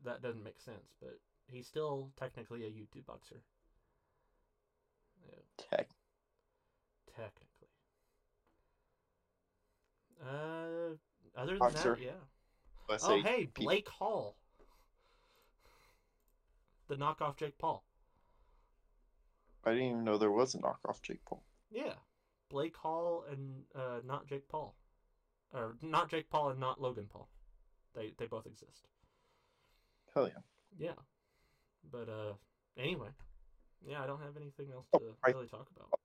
that 0.04 0.22
doesn't 0.22 0.44
make 0.44 0.60
sense, 0.60 0.94
but 1.00 1.18
he's 1.52 1.68
still 1.68 2.12
technically 2.18 2.64
a 2.66 2.70
YouTube 2.70 3.06
boxer. 3.06 3.42
Yeah, 5.26 5.40
Tech. 5.58 5.88
technically. 7.16 7.70
Uh, 10.22 10.96
other 11.36 11.52
than 11.54 11.60
Boxer. 11.60 11.96
that, 11.96 12.02
yeah. 12.02 12.12
I 12.90 12.98
Oh, 13.02 13.22
hey, 13.22 13.46
pe- 13.48 13.64
Blake 13.64 13.90
Hall, 13.90 14.38
the 16.88 16.96
knockoff 16.96 17.36
Jake 17.38 17.58
Paul. 17.58 17.84
I 19.66 19.72
didn't 19.72 19.86
even 19.88 20.04
know 20.04 20.18
there 20.18 20.32
was 20.32 20.54
a 20.54 20.60
knockoff 20.60 21.02
Jake 21.02 21.26
Paul. 21.26 21.44
Yeah, 21.72 21.94
Blake 22.50 22.76
Hall 22.78 23.26
and 23.30 23.64
uh, 23.74 24.02
not 24.06 24.28
Jake 24.28 24.48
Paul, 24.48 24.76
or 25.52 25.76
not 25.82 26.10
Jake 26.10 26.30
Paul 26.30 26.50
and 26.52 26.60
not 26.60 26.80
Logan 26.80 27.08
Paul. 27.12 27.28
They 27.96 28.14
they 28.18 28.28
both 28.28 28.46
exist. 28.46 28.88
Hell 30.14 30.28
yeah. 30.28 30.42
Yeah, 30.78 30.94
but 31.92 32.10
uh, 32.10 32.34
anyway, 32.78 33.10
yeah, 33.88 34.02
I 34.04 34.08
don't 34.08 34.22
have 34.22 34.38
anything 34.38 34.72
else 34.74 34.88
to 34.94 35.16
really 35.28 35.48
talk 35.48 35.68
about. 35.76 36.00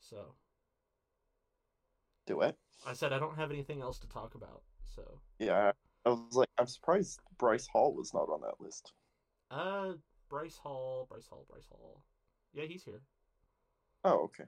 So 0.00 0.34
Do 2.26 2.40
it. 2.42 2.56
I 2.86 2.92
said 2.92 3.12
I 3.12 3.18
don't 3.18 3.36
have 3.36 3.50
anything 3.50 3.80
else 3.80 3.98
to 4.00 4.08
talk 4.08 4.34
about. 4.34 4.62
So 4.94 5.20
Yeah. 5.38 5.72
I 6.06 6.08
was 6.10 6.34
like, 6.36 6.50
I'm 6.58 6.66
surprised 6.66 7.18
Bryce 7.38 7.66
Hall 7.66 7.94
was 7.94 8.12
not 8.12 8.28
on 8.28 8.42
that 8.42 8.60
list. 8.60 8.92
uh, 9.50 9.92
Bryce 10.28 10.56
Hall, 10.56 11.06
Bryce 11.08 11.26
Hall, 11.26 11.46
Bryce 11.48 11.66
Hall. 11.70 12.04
Yeah, 12.52 12.64
he's 12.64 12.82
here. 12.84 13.00
Oh, 14.04 14.24
okay. 14.24 14.44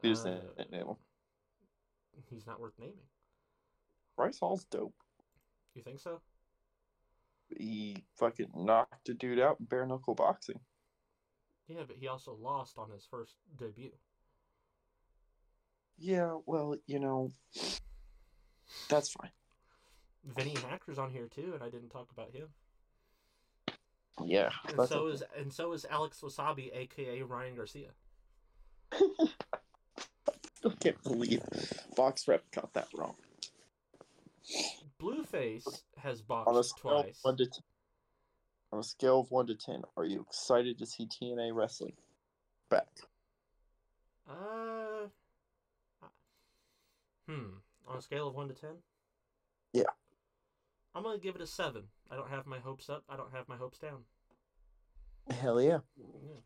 He 0.00 0.08
just 0.08 0.26
Uh, 0.26 0.40
didn't 0.56 0.70
name 0.72 0.86
him. 0.86 0.96
he's 2.30 2.46
not 2.46 2.60
worth 2.60 2.78
naming. 2.78 3.06
Bryce 4.16 4.38
Hall's 4.38 4.64
dope. 4.64 4.94
You 5.74 5.82
think 5.82 5.98
so? 6.00 6.20
He 7.48 8.04
fucking 8.18 8.50
knocked 8.54 9.08
a 9.08 9.14
dude 9.14 9.40
out 9.40 9.58
in 9.60 9.66
bare 9.66 9.86
knuckle 9.86 10.14
boxing. 10.14 10.60
Yeah, 11.68 11.82
but 11.86 11.96
he 11.96 12.08
also 12.08 12.36
lost 12.40 12.78
on 12.78 12.90
his 12.90 13.06
first 13.10 13.36
debut. 13.58 13.92
Yeah, 15.96 16.38
well, 16.46 16.76
you 16.86 16.98
know, 16.98 17.30
that's 18.88 19.10
fine. 19.10 19.30
Vinnie 20.24 20.56
Hacker's 20.68 20.98
on 20.98 21.10
here 21.10 21.28
too, 21.28 21.52
and 21.54 21.62
I 21.62 21.70
didn't 21.70 21.90
talk 21.90 22.10
about 22.10 22.32
him. 22.32 22.48
Yeah, 24.22 24.50
And 24.68 24.88
so 24.88 25.00
okay. 25.00 25.14
is 25.14 25.22
and 25.36 25.52
so 25.52 25.72
is 25.72 25.84
Alex 25.90 26.20
Wasabi, 26.20 26.70
aka 26.74 27.22
Ryan 27.22 27.56
Garcia. 27.56 27.88
Still 30.54 30.70
can't 30.80 31.02
believe 31.02 31.42
BoxRec 31.96 32.40
got 32.52 32.72
that 32.74 32.88
wrong. 32.94 33.16
Blueface 35.04 35.82
has 35.98 36.22
boxed 36.22 36.78
twice. 36.78 37.18
one 37.22 37.36
to 37.36 37.44
ten, 37.44 37.62
on 38.72 38.78
a 38.78 38.82
scale 38.82 39.20
of 39.20 39.30
one 39.30 39.46
to 39.46 39.54
ten, 39.54 39.82
are 39.98 40.04
you 40.04 40.24
excited 40.26 40.78
to 40.78 40.86
see 40.86 41.06
TNA 41.06 41.54
wrestling 41.54 41.92
back? 42.70 42.88
Uh, 44.28 45.08
hmm. 47.28 47.58
On 47.86 47.98
a 47.98 48.00
scale 48.00 48.28
of 48.28 48.34
one 48.34 48.48
to 48.48 48.54
ten. 48.54 48.76
Yeah. 49.74 49.82
I'm 50.94 51.02
gonna 51.02 51.18
give 51.18 51.34
it 51.34 51.42
a 51.42 51.46
seven. 51.46 51.82
I 52.10 52.16
don't 52.16 52.30
have 52.30 52.46
my 52.46 52.58
hopes 52.58 52.88
up. 52.88 53.04
I 53.08 53.16
don't 53.16 53.34
have 53.34 53.46
my 53.46 53.56
hopes 53.56 53.78
down. 53.78 54.04
Hell 55.30 55.60
yeah! 55.60 55.80
Yeah. 55.98 56.40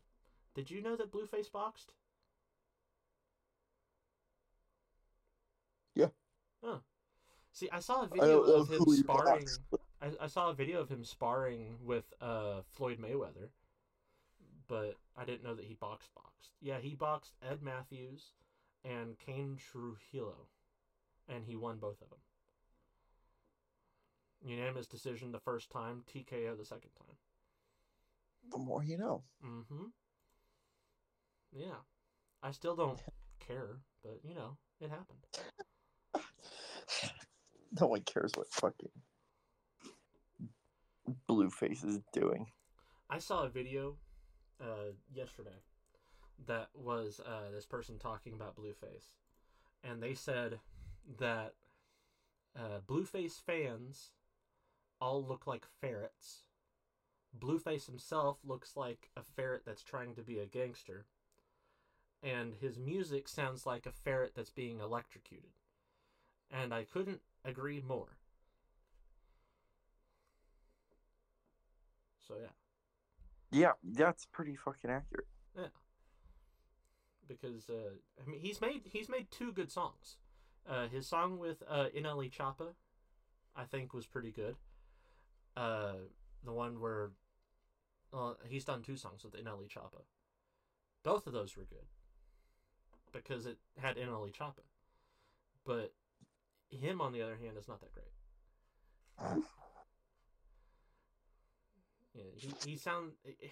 Did 0.53 0.69
you 0.69 0.81
know 0.81 0.97
that 0.97 1.11
Blueface 1.11 1.51
boxed? 1.51 1.93
Yeah. 5.95 6.07
Huh. 6.61 6.79
See, 7.59 7.69
I 7.73 7.79
saw 7.79 8.03
a 8.03 8.07
video 8.07 8.39
of 8.41 8.69
him 8.69 8.85
sparring. 8.85 9.45
I, 10.01 10.11
I 10.21 10.27
saw 10.27 10.49
a 10.49 10.53
video 10.53 10.79
of 10.79 10.87
him 10.87 11.03
sparring 11.03 11.75
with 11.83 12.05
uh 12.21 12.61
Floyd 12.71 12.99
Mayweather. 13.01 13.49
but 14.69 14.95
I 15.17 15.25
didn't 15.25 15.43
know 15.43 15.55
that 15.55 15.65
he 15.65 15.73
boxed 15.73 16.09
boxed. 16.15 16.51
Yeah, 16.61 16.79
he 16.79 16.95
boxed 16.95 17.33
Ed 17.43 17.61
Matthews 17.61 18.31
and 18.85 19.17
Kane 19.19 19.57
Trujillo, 19.57 20.47
and 21.27 21.43
he 21.43 21.57
won 21.57 21.79
both 21.79 22.01
of 22.01 22.09
them. 22.09 22.19
Unanimous 24.41 24.87
decision 24.87 25.33
the 25.33 25.39
first 25.39 25.69
time, 25.69 26.03
TKO 26.07 26.57
the 26.57 26.63
second 26.63 26.91
time. 26.97 27.17
The 28.51 28.57
more 28.57 28.85
you 28.85 28.97
know. 28.97 29.23
Mm-hmm. 29.45 29.87
Yeah. 31.51 31.81
I 32.41 32.51
still 32.51 32.77
don't 32.77 33.01
care, 33.45 33.79
but 34.01 34.21
you 34.23 34.33
know, 34.33 34.55
it 34.79 34.89
happened. 34.89 35.25
No 37.79 37.87
one 37.87 38.01
cares 38.01 38.31
what 38.35 38.51
fucking 38.51 38.89
Blueface 41.27 41.85
is 41.85 41.99
doing. 42.13 42.47
I 43.09 43.19
saw 43.19 43.43
a 43.43 43.49
video 43.49 43.95
uh, 44.61 44.93
yesterday 45.13 45.63
that 46.47 46.69
was 46.73 47.19
uh, 47.25 47.51
this 47.53 47.65
person 47.65 47.97
talking 47.99 48.33
about 48.33 48.55
Blueface, 48.55 49.13
and 49.83 50.01
they 50.01 50.13
said 50.13 50.59
that 51.19 51.53
uh, 52.55 52.79
Blueface 52.87 53.41
fans 53.41 54.11
all 55.01 55.23
look 55.23 55.47
like 55.47 55.65
ferrets. 55.81 56.43
Blueface 57.37 57.85
himself 57.85 58.37
looks 58.43 58.75
like 58.75 59.09
a 59.15 59.23
ferret 59.23 59.63
that's 59.65 59.83
trying 59.83 60.15
to 60.15 60.21
be 60.21 60.39
a 60.39 60.45
gangster, 60.45 61.05
and 62.23 62.53
his 62.59 62.77
music 62.77 63.27
sounds 63.27 63.65
like 63.65 63.85
a 63.85 63.91
ferret 63.91 64.33
that's 64.35 64.49
being 64.49 64.79
electrocuted. 64.79 65.51
And 66.51 66.73
I 66.73 66.83
couldn't 66.83 67.21
agree 67.45 67.81
more. 67.85 68.17
So 72.27 72.35
yeah. 72.39 72.49
Yeah, 73.51 73.71
that's 73.83 74.25
pretty 74.25 74.55
fucking 74.55 74.91
accurate. 74.91 75.27
Yeah. 75.57 75.63
Because 77.27 77.69
uh, 77.69 77.95
I 78.23 78.29
mean 78.29 78.39
he's 78.39 78.61
made 78.61 78.81
he's 78.91 79.09
made 79.09 79.31
two 79.31 79.51
good 79.51 79.71
songs. 79.71 80.17
Uh, 80.69 80.87
his 80.87 81.07
song 81.07 81.39
with 81.39 81.63
uh, 81.67 81.87
NLE 81.97 82.31
Choppa, 82.31 82.73
I 83.55 83.63
think, 83.63 83.93
was 83.93 84.05
pretty 84.05 84.31
good. 84.31 84.55
Uh, 85.57 85.93
the 86.45 86.53
one 86.53 86.79
where 86.79 87.11
uh, 88.13 88.33
he's 88.47 88.65
done 88.65 88.83
two 88.83 88.95
songs 88.95 89.23
with 89.23 89.33
NLE 89.33 89.67
Choppa. 89.67 90.03
Both 91.03 91.25
of 91.25 91.33
those 91.33 91.57
were 91.57 91.63
good 91.63 91.87
because 93.11 93.47
it 93.47 93.57
had 93.77 93.97
NLE 93.97 94.31
Choppa, 94.31 94.61
but 95.65 95.93
him 96.69 97.01
on 97.01 97.13
the 97.13 97.21
other 97.21 97.37
hand 97.37 97.57
is 97.57 97.67
not 97.67 97.81
that 97.81 97.93
great. 97.93 99.43
Yeah, 102.13 102.23
he, 102.35 102.71
he 102.71 102.77
sound 102.77 103.11
eh, 103.25 103.31
eh. 103.43 103.47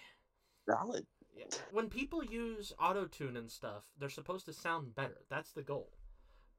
Valid. 0.66 1.06
yeah, 1.36 1.44
when 1.72 1.88
people 1.88 2.22
use 2.22 2.72
auto 2.78 3.06
tune 3.06 3.36
and 3.36 3.50
stuff, 3.50 3.84
they're 3.98 4.08
supposed 4.10 4.44
to 4.46 4.52
sound 4.52 4.94
better. 4.94 5.18
That's 5.30 5.52
the 5.52 5.62
goal. 5.62 5.90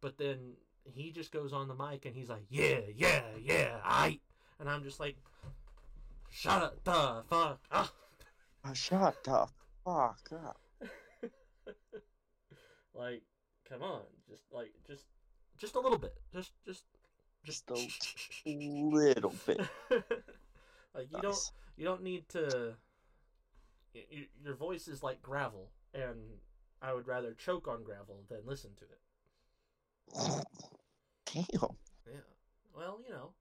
But 0.02 0.18
then 0.18 0.54
he 0.84 1.12
just 1.12 1.32
goes 1.32 1.54
on 1.54 1.68
the 1.68 1.76
mic 1.76 2.06
and 2.06 2.16
he's 2.16 2.30
like, 2.30 2.46
"Yeah, 2.50 2.80
yeah, 2.96 3.22
yeah, 3.40 3.80
I," 3.84 4.20
and 4.60 4.70
I'm 4.70 4.84
just 4.84 5.00
like, 5.00 5.18
"Shut 6.30 6.84
the 6.84 7.24
fuck 7.30 7.62
up!" 7.72 7.94
Oh, 8.66 8.74
shut 8.74 9.24
the 9.24 9.48
fuck 9.86 10.30
up. 10.32 10.60
like, 12.94 13.24
come 13.68 13.82
on, 13.82 14.02
just 14.28 14.44
like, 14.52 14.74
just, 14.88 15.06
just 15.60 15.76
a 15.76 15.80
little 15.80 15.98
bit, 15.98 16.16
just, 16.34 16.52
just, 16.66 16.84
Just 17.44 17.70
a 17.70 17.74
little 18.46 19.34
bit. 19.46 19.62
like 20.96 21.12
you 21.12 21.22
don't 21.22 21.52
you 21.78 21.86
don't 21.86 22.04
need 22.04 22.28
to 22.30 22.76
y- 23.96 24.06
y- 24.12 24.28
your 24.44 24.56
voice 24.56 24.88
is 24.88 25.02
like 25.04 25.22
gravel 25.22 25.72
and 25.94 26.18
i 26.82 26.94
would 26.94 27.08
rather 27.08 27.34
choke 27.34 27.68
on 27.68 27.84
gravel 27.84 28.24
than 28.30 28.40
listen 28.46 28.72
to 28.78 28.86
it. 28.86 29.00
Damn. 31.34 31.46
yeah. 32.08 32.20
Well 32.76 33.00
you 33.06 33.14
know. 33.14 33.34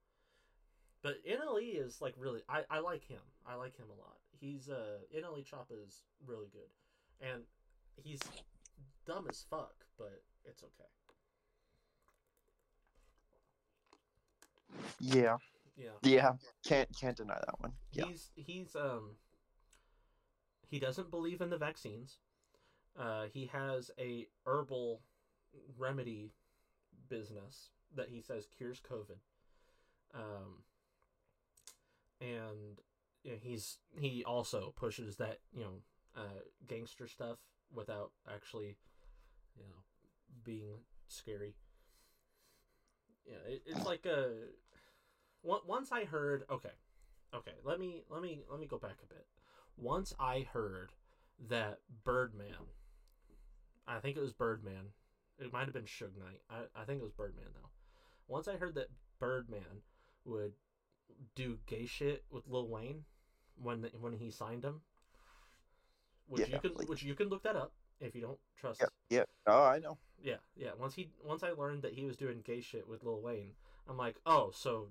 But 1.01 1.15
nle 1.25 1.59
is 1.85 2.01
like 2.01 2.13
really 2.17 2.41
i, 2.49 2.63
I 2.69 2.79
like 2.79 3.03
him. 3.07 3.21
I 3.47 3.55
like 3.55 3.75
him 3.77 3.87
a 3.89 3.99
lot. 3.99 4.17
He's 4.39 4.69
uh 4.69 4.99
nle 5.15 5.43
choppa 5.45 5.75
is 5.85 6.03
really 6.25 6.47
good. 6.51 6.69
And 7.21 7.43
he's 8.01 8.19
dumb 9.05 9.27
as 9.29 9.43
fuck 9.49 9.73
but 9.97 10.21
it's 10.45 10.63
okay 10.63 10.89
Yeah. 14.99 15.37
yeah 15.75 15.89
Yeah. 16.03 16.33
Can't 16.65 16.89
can't 16.99 17.17
deny 17.17 17.35
that 17.35 17.59
one. 17.59 17.73
Yeah. 17.91 18.05
He's 18.05 18.31
he's 18.35 18.75
um 18.75 19.15
he 20.69 20.79
doesn't 20.79 21.11
believe 21.11 21.41
in 21.41 21.49
the 21.49 21.57
vaccines. 21.57 22.17
Uh, 22.97 23.25
he 23.33 23.47
has 23.47 23.91
a 23.99 24.27
herbal 24.45 25.01
remedy 25.77 26.31
business 27.09 27.69
that 27.95 28.09
he 28.09 28.21
says 28.21 28.47
cures 28.57 28.81
COVID. 28.87 29.17
Um, 30.13 30.63
and 32.21 32.79
you 33.23 33.31
know, 33.31 33.37
he's 33.41 33.77
he 33.99 34.23
also 34.23 34.73
pushes 34.75 35.17
that 35.17 35.39
you 35.53 35.61
know 35.61 35.73
uh, 36.15 36.41
gangster 36.67 37.07
stuff 37.07 37.37
without 37.73 38.11
actually 38.31 38.77
you 39.57 39.63
know 39.63 39.83
being 40.43 40.79
scary. 41.07 41.55
Yeah, 43.29 43.53
it, 43.53 43.61
it's 43.65 43.85
like 43.85 44.05
a. 44.05 44.31
Once 45.43 45.91
I 45.91 46.03
heard, 46.03 46.43
okay, 46.49 46.71
okay, 47.33 47.53
let 47.63 47.79
me 47.79 48.03
let 48.09 48.21
me 48.21 48.41
let 48.49 48.59
me 48.59 48.65
go 48.67 48.77
back 48.77 48.97
a 49.03 49.13
bit. 49.13 49.25
Once 49.77 50.13
I 50.19 50.47
heard 50.51 50.91
that 51.47 51.79
Birdman, 52.03 52.55
I 53.87 53.99
think 53.99 54.17
it 54.17 54.21
was 54.21 54.33
Birdman. 54.33 54.93
It 55.37 55.53
might 55.53 55.65
have 55.65 55.73
been 55.73 55.83
Suge 55.83 56.17
Knight. 56.17 56.41
I, 56.49 56.81
I 56.81 56.83
think 56.83 56.99
it 56.99 57.03
was 57.03 57.13
Birdman 57.13 57.45
though. 57.53 57.69
Once 58.27 58.47
I 58.47 58.57
heard 58.57 58.75
that 58.75 58.87
Birdman 59.19 59.83
would 60.25 60.53
do 61.35 61.59
gay 61.65 61.85
shit 61.85 62.23
with 62.29 62.43
Lil 62.47 62.67
Wayne 62.67 63.05
when 63.55 63.87
when 64.01 64.13
he 64.13 64.31
signed 64.31 64.63
him, 64.65 64.81
which 66.27 66.47
Yeah, 66.49 66.55
you 66.55 66.59
can 66.59 66.73
like- 66.73 66.89
which 66.89 67.03
you 67.03 67.15
can 67.15 67.29
look 67.29 67.43
that 67.43 67.55
up 67.55 67.71
if 68.01 68.15
you 68.15 68.21
don't 68.21 68.39
trust. 68.57 68.81
Yep. 68.81 68.89
Yeah. 69.09 69.23
Oh, 69.47 69.63
I 69.63 69.79
know. 69.79 69.97
Yeah, 70.21 70.35
yeah. 70.55 70.71
Once 70.77 70.95
he 70.95 71.09
once 71.23 71.43
I 71.43 71.51
learned 71.51 71.83
that 71.83 71.93
he 71.93 72.05
was 72.05 72.17
doing 72.17 72.41
gay 72.43 72.61
shit 72.61 72.87
with 72.87 73.03
Lil 73.03 73.21
Wayne, 73.21 73.53
I'm 73.87 73.97
like, 73.97 74.17
oh, 74.25 74.51
so 74.53 74.89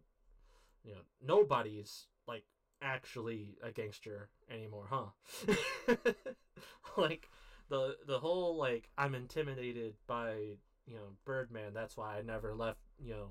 you 0.84 0.92
know, 0.92 1.00
nobody's 1.24 2.06
like 2.26 2.44
actually 2.80 3.56
a 3.62 3.70
gangster 3.70 4.30
anymore, 4.50 4.86
huh? 4.90 5.54
like 6.96 7.28
the 7.68 7.96
the 8.06 8.18
whole 8.18 8.56
like 8.56 8.88
I'm 8.96 9.14
intimidated 9.14 9.94
by 10.06 10.56
you 10.86 10.94
know 10.94 11.16
Birdman. 11.24 11.74
That's 11.74 11.96
why 11.96 12.18
I 12.18 12.22
never 12.22 12.54
left 12.54 12.80
you 12.98 13.12
know 13.12 13.28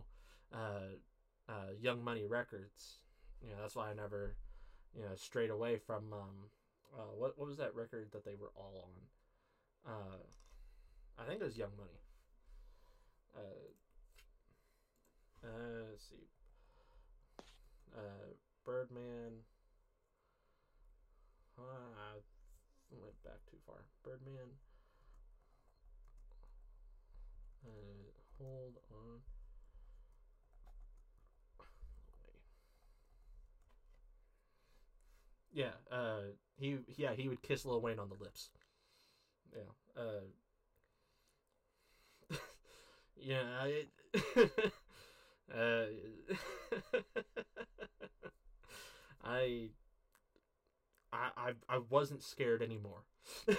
uh, 0.53 1.52
uh, 1.52 1.72
Young 1.80 2.03
Money 2.03 2.26
Records. 2.26 2.99
You 3.41 3.49
know 3.49 3.61
that's 3.61 3.76
why 3.76 3.90
I 3.90 3.94
never 3.94 4.36
you 4.95 5.02
know 5.03 5.15
strayed 5.15 5.49
away 5.49 5.78
from 5.78 6.14
um 6.14 6.49
uh, 6.98 7.14
what 7.15 7.38
what 7.38 7.48
was 7.48 7.57
that 7.57 7.76
record 7.76 8.10
that 8.11 8.26
they 8.26 8.36
were 8.36 8.52
all 8.56 8.86
on? 8.86 9.94
Uh, 9.94 10.18
I 11.19 11.23
think 11.23 11.41
it 11.41 11.45
was 11.45 11.57
Young 11.57 11.76
Money. 11.77 11.99
Uh, 13.35 13.72
uh, 15.44 15.84
let's 15.89 16.03
see. 16.10 16.27
Uh, 17.95 18.34
Birdman. 18.65 19.44
Ah, 21.60 22.14
I 22.91 22.95
went 23.02 23.22
back 23.23 23.39
too 23.49 23.57
far. 23.65 23.85
Birdman. 24.03 24.57
Uh, 27.65 28.11
hold 28.39 28.77
on. 28.91 29.22
Yeah, 35.52 35.72
uh, 35.91 36.22
he 36.60 36.77
yeah 36.98 37.14
he 37.14 37.27
would 37.27 37.41
kiss 37.41 37.65
Lil 37.65 37.81
Wayne 37.81 37.99
on 37.99 38.10
the 38.10 38.23
lips. 38.23 38.49
Yeah. 39.53 40.02
Uh, 40.02 40.22
yeah. 43.19 43.65
It, 43.65 43.89
uh, 45.53 45.85
I, 49.23 49.69
I, 51.11 51.52
I, 51.68 51.77
wasn't 51.89 52.23
scared 52.23 52.61
anymore. 52.61 53.03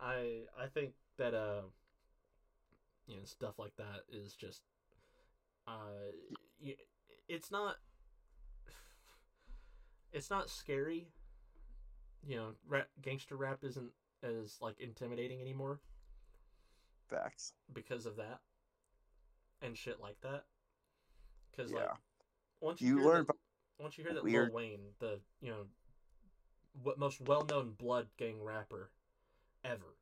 I, 0.00 0.42
I 0.58 0.66
think 0.72 0.92
that 1.16 1.34
uh, 1.34 1.62
you 3.06 3.16
know, 3.16 3.24
stuff 3.24 3.58
like 3.58 3.76
that 3.76 4.02
is 4.10 4.34
just, 4.34 4.62
uh, 5.66 6.12
it's 7.28 7.50
not, 7.50 7.76
it's 10.12 10.30
not 10.30 10.50
scary. 10.50 11.08
You 12.26 12.36
know, 12.36 12.48
rap, 12.66 12.88
gangster 13.00 13.36
rap 13.36 13.58
isn't 13.62 13.92
as 14.22 14.58
like 14.60 14.78
intimidating 14.80 15.40
anymore 15.40 15.80
Facts. 17.08 17.52
because 17.72 18.06
of 18.06 18.16
that 18.16 18.40
and 19.62 19.76
shit 19.76 20.00
like 20.00 20.20
that. 20.20 20.44
Because 21.50 21.70
Yeah. 21.72 21.78
like 21.90 21.98
once 22.60 22.80
you, 22.80 22.98
You 23.00 23.04
learn 23.06 23.24
that, 23.26 23.36
once 23.78 23.96
you 23.98 24.04
hear 24.04 24.14
that 24.14 24.22
weird- 24.24 24.48
Lil 24.48 24.54
Wayne, 24.56 24.94
the 24.98 25.20
you 25.40 25.50
know 25.50 25.66
what 26.82 26.98
most 26.98 27.20
well-known 27.20 27.72
blood 27.72 28.08
gang 28.16 28.42
rapper 28.42 28.90
ever 29.64 29.96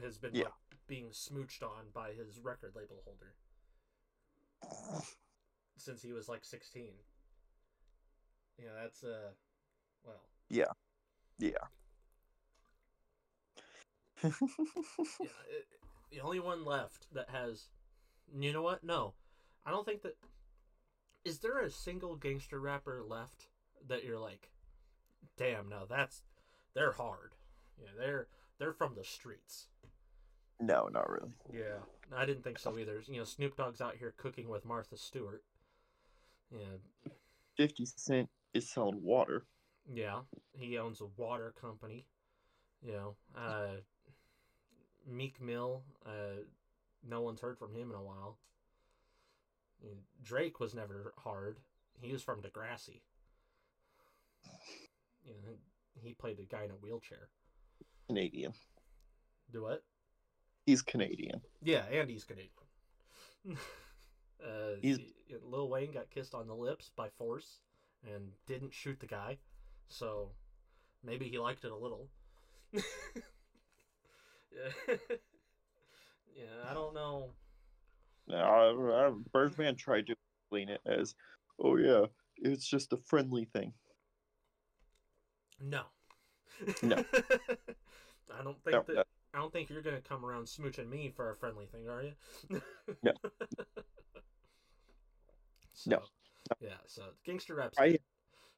has 0.00 0.16
been 0.18 0.34
Yeah. 0.34 0.44
like, 0.44 0.86
being 0.86 1.10
smooched 1.10 1.62
on 1.62 1.90
by 1.90 2.12
his 2.14 2.38
record 2.40 2.74
label 2.74 3.02
holder 3.04 3.34
since 5.76 6.02
he 6.02 6.12
was 6.12 6.28
like 6.28 6.44
16 6.44 6.92
yeah 8.58 8.72
that's 8.74 9.02
uh 9.02 9.32
well 10.04 10.22
Yeah. 10.48 10.72
yeah 11.38 11.68
it, 14.22 15.66
the 16.10 16.20
only 16.22 16.40
one 16.40 16.64
left 16.64 17.06
that 17.12 17.28
has 17.30 17.68
you 18.38 18.52
know 18.52 18.62
what? 18.62 18.84
No. 18.84 19.14
I 19.66 19.70
don't 19.70 19.84
think 19.84 20.02
that 20.02 20.16
is 21.24 21.38
there 21.38 21.60
a 21.60 21.70
single 21.70 22.16
gangster 22.16 22.60
rapper 22.60 23.02
left 23.06 23.48
that 23.88 24.04
you're 24.04 24.18
like 24.18 24.50
damn 25.36 25.68
no 25.68 25.84
that's 25.88 26.22
they're 26.74 26.92
hard. 26.92 27.32
Yeah 27.78 27.90
they're 27.98 28.26
they're 28.58 28.72
from 28.72 28.94
the 28.94 29.04
streets. 29.04 29.68
No, 30.60 30.88
not 30.92 31.08
really. 31.08 31.32
yeah 31.52 31.78
i 32.14 32.26
didn't 32.26 32.42
think 32.44 32.58
so 32.58 32.78
either. 32.78 33.02
You 33.06 33.18
know 33.18 33.24
snoop 33.24 33.56
dogg's 33.56 33.80
out 33.80 33.96
here 33.96 34.14
cooking 34.16 34.48
with 34.48 34.64
martha 34.64 34.96
stewart. 34.96 35.42
Yeah. 36.50 37.10
50 37.56 37.84
Cent 37.84 38.28
is 38.54 38.70
selling 38.70 39.02
water. 39.02 39.44
Yeah, 39.92 40.20
he 40.52 40.78
owns 40.78 41.00
a 41.00 41.06
water 41.20 41.52
company. 41.60 42.06
You 42.82 42.92
know, 42.92 43.14
uh, 43.36 43.80
Meek 45.20 45.38
Mill. 45.38 45.82
Uh, 46.06 46.44
no 47.06 47.20
one's 47.20 47.42
heard 47.42 47.58
from 47.58 47.74
him 47.74 47.90
in 47.90 47.94
a 47.96 48.02
while. 48.02 48.38
Drake 50.24 50.58
was 50.60 50.74
never 50.74 51.12
hard. 51.18 51.58
He 52.00 52.10
was 52.10 52.22
from 52.22 52.40
Degrassi. 52.40 53.02
You 55.26 55.34
know, 55.34 55.58
he 56.02 56.14
played 56.14 56.38
a 56.38 56.44
guy 56.44 56.64
in 56.64 56.70
a 56.70 56.74
wheelchair. 56.74 57.28
Canadian. 58.06 58.54
Do 59.52 59.62
what? 59.64 59.84
He's 60.64 60.80
Canadian. 60.80 61.42
Yeah, 61.62 61.84
and 61.92 62.08
he's 62.08 62.24
Canadian. 62.24 62.50
uh, 64.42 64.76
He's- 64.80 64.98
he- 64.98 65.36
Lil 65.44 65.68
Wayne 65.68 65.92
got 65.92 66.08
kissed 66.10 66.34
on 66.34 66.46
the 66.46 66.54
lips 66.54 66.90
by 66.96 67.08
force 67.18 67.58
and 68.10 68.30
didn't 68.46 68.72
shoot 68.72 68.98
the 69.00 69.06
guy, 69.06 69.36
so 69.88 70.30
maybe 71.04 71.28
he 71.28 71.38
liked 71.38 71.64
it 71.64 71.72
a 71.72 71.76
little. 71.76 72.08
yeah, 74.52 74.94
yeah. 76.36 76.70
I 76.70 76.74
don't 76.74 76.94
know. 76.94 77.30
Now, 78.28 78.44
I, 78.44 79.06
I, 79.08 79.12
Birdman 79.32 79.76
tried 79.76 80.06
to 80.06 80.14
explain 80.44 80.68
it 80.68 80.80
as, 80.86 81.14
oh 81.58 81.76
yeah, 81.76 82.04
it's 82.36 82.66
just 82.66 82.92
a 82.92 82.96
friendly 82.96 83.44
thing. 83.46 83.72
No. 85.60 85.82
No. 86.82 86.96
I 88.38 88.42
don't 88.44 88.62
think 88.64 88.72
No, 88.72 88.82
that. 88.86 88.94
that- 88.94 89.06
I 89.32 89.38
don't 89.38 89.52
think 89.52 89.70
you're 89.70 89.80
gonna 89.82 90.00
come 90.00 90.24
around 90.26 90.46
smooching 90.46 90.88
me 90.88 91.12
for 91.14 91.30
a 91.30 91.36
friendly 91.36 91.66
thing, 91.66 91.88
are 91.88 92.02
you? 92.02 92.60
No. 93.02 93.12
So, 95.72 95.90
No. 95.90 96.02
Yeah. 96.60 96.74
So 96.86 97.04
gangster 97.24 97.54
raps. 97.54 97.78
I- 97.78 97.98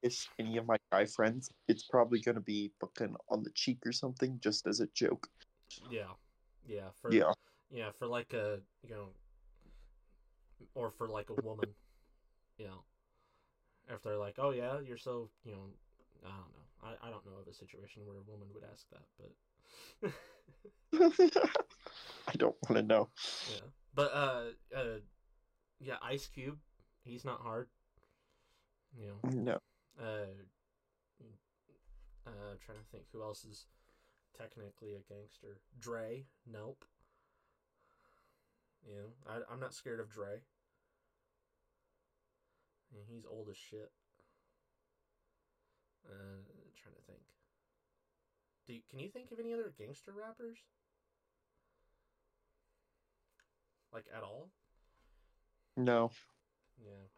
If 0.03 0.27
any 0.39 0.57
of 0.57 0.67
my 0.67 0.77
guy 0.91 1.05
friends, 1.05 1.51
it's 1.69 1.85
probably 1.85 2.21
gonna 2.21 2.41
be 2.41 2.73
fucking 2.81 3.15
on 3.29 3.43
the 3.43 3.51
cheek 3.51 3.79
or 3.87 3.93
something, 3.93 4.41
just 4.43 4.67
as 4.67 4.81
a 4.81 4.87
joke. 4.95 5.29
Yeah. 5.91 6.13
Yeah. 6.67 6.91
For 7.01 7.13
Yeah. 7.13 7.33
Yeah, 7.71 7.91
for 7.99 8.07
like 8.07 8.35
a 8.35 8.61
you 8.83 8.91
know, 8.91 9.09
or 10.75 10.91
for 10.91 11.09
like 11.09 11.31
a 11.31 11.41
woman, 11.41 11.71
you 12.59 12.67
know, 12.67 12.85
if 13.89 14.03
they're 14.03 14.19
like, 14.19 14.35
oh 14.39 14.51
yeah, 14.51 14.79
you're 14.81 14.99
so 14.99 15.31
you 15.45 15.53
know, 15.53 15.65
I 16.25 16.29
don't 16.29 16.37
know, 16.39 16.99
I, 17.03 17.09
I 17.09 17.11
don't 17.11 17.25
know 17.25 17.39
of 17.41 17.49
a 17.49 17.55
situation 17.55 18.03
where 18.05 18.17
a 18.17 18.31
woman 18.31 18.49
would 18.53 18.65
ask 18.71 18.87
that, 18.91 20.13
but 20.93 21.33
I 22.29 22.33
don't 22.37 22.57
want 22.69 22.77
to 22.77 22.83
know. 22.83 23.09
yeah, 23.49 23.69
but 23.95 24.13
uh, 24.13 24.45
uh, 24.77 24.99
yeah, 25.81 25.97
Ice 26.03 26.27
Cube, 26.27 26.59
he's 27.05 27.25
not 27.25 27.41
hard, 27.41 27.69
you 28.99 29.07
know, 29.07 29.31
No. 29.31 29.59
uh, 29.99 30.27
uh, 32.27 32.55
trying 32.65 32.79
to 32.79 32.85
think 32.93 33.05
who 33.13 33.23
else 33.23 33.45
is 33.45 33.65
technically 34.43 34.95
a 34.95 35.13
gangster. 35.13 35.61
Dre, 35.79 36.25
nope. 36.51 36.85
You 38.89 38.97
know, 38.97 39.09
I, 39.29 39.53
I'm 39.53 39.61
not 39.61 39.75
scared 39.75 40.01
of 40.01 40.11
Dre. 40.11 40.41
He's 43.09 43.25
old 43.25 43.49
as 43.49 43.57
shit. 43.57 43.91
Uh, 46.07 46.43
trying 46.77 46.95
to 46.95 47.03
think. 47.07 47.21
Do 48.67 48.75
you, 48.75 48.81
can 48.91 48.99
you 48.99 49.09
think 49.09 49.31
of 49.31 49.39
any 49.39 49.53
other 49.53 49.73
gangster 49.79 50.13
rappers? 50.13 50.59
Like 53.93 54.07
at 54.15 54.23
all? 54.23 54.49
No. 55.77 56.11
Yeah. 56.83 57.09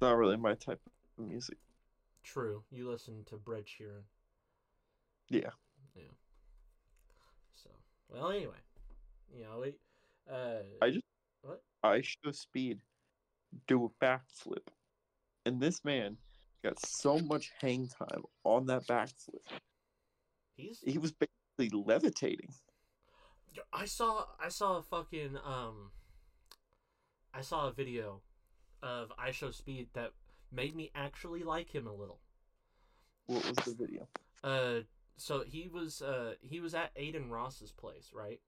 Not 0.00 0.16
really 0.16 0.36
my 0.36 0.54
type 0.54 0.80
of 1.18 1.26
music. 1.26 1.58
True. 2.22 2.62
You 2.70 2.88
listen 2.88 3.24
to 3.26 3.36
Bread 3.36 3.64
Sheeran. 3.64 4.04
Yeah. 5.28 5.50
Well, 8.12 8.30
anyway, 8.30 8.54
you 9.32 9.42
know, 9.42 9.60
we, 9.60 9.74
uh, 10.30 10.62
I 10.82 10.90
just 10.90 11.04
what? 11.42 11.62
IShowSpeed 11.84 12.78
do 13.66 13.84
a 13.84 14.04
backflip. 14.04 14.66
And 15.46 15.60
this 15.60 15.84
man 15.84 16.16
got 16.62 16.84
so 16.84 17.18
much 17.18 17.50
hang 17.60 17.88
time 17.88 18.22
on 18.44 18.66
that 18.66 18.86
backflip. 18.86 19.40
He's. 20.56 20.80
He 20.84 20.98
was 20.98 21.12
basically 21.12 21.78
levitating. 21.84 22.50
I 23.72 23.86
saw. 23.86 24.26
I 24.42 24.48
saw 24.48 24.78
a 24.78 24.82
fucking. 24.82 25.36
Um. 25.44 25.90
I 27.32 27.42
saw 27.42 27.68
a 27.68 27.72
video 27.72 28.22
of 28.82 29.12
IShowSpeed 29.16 29.86
that 29.94 30.10
made 30.52 30.74
me 30.74 30.90
actually 30.94 31.44
like 31.44 31.70
him 31.70 31.86
a 31.86 31.94
little. 31.94 32.18
What 33.26 33.46
was 33.46 33.56
the 33.64 33.74
video? 33.74 34.08
Uh. 34.42 34.80
So 35.20 35.42
he 35.46 35.68
was. 35.68 36.02
Uh. 36.02 36.34
He 36.40 36.60
was 36.60 36.74
at 36.74 36.90
Adin 36.96 37.30
Ross's 37.30 37.72
place, 37.72 38.10
right? 38.14 38.40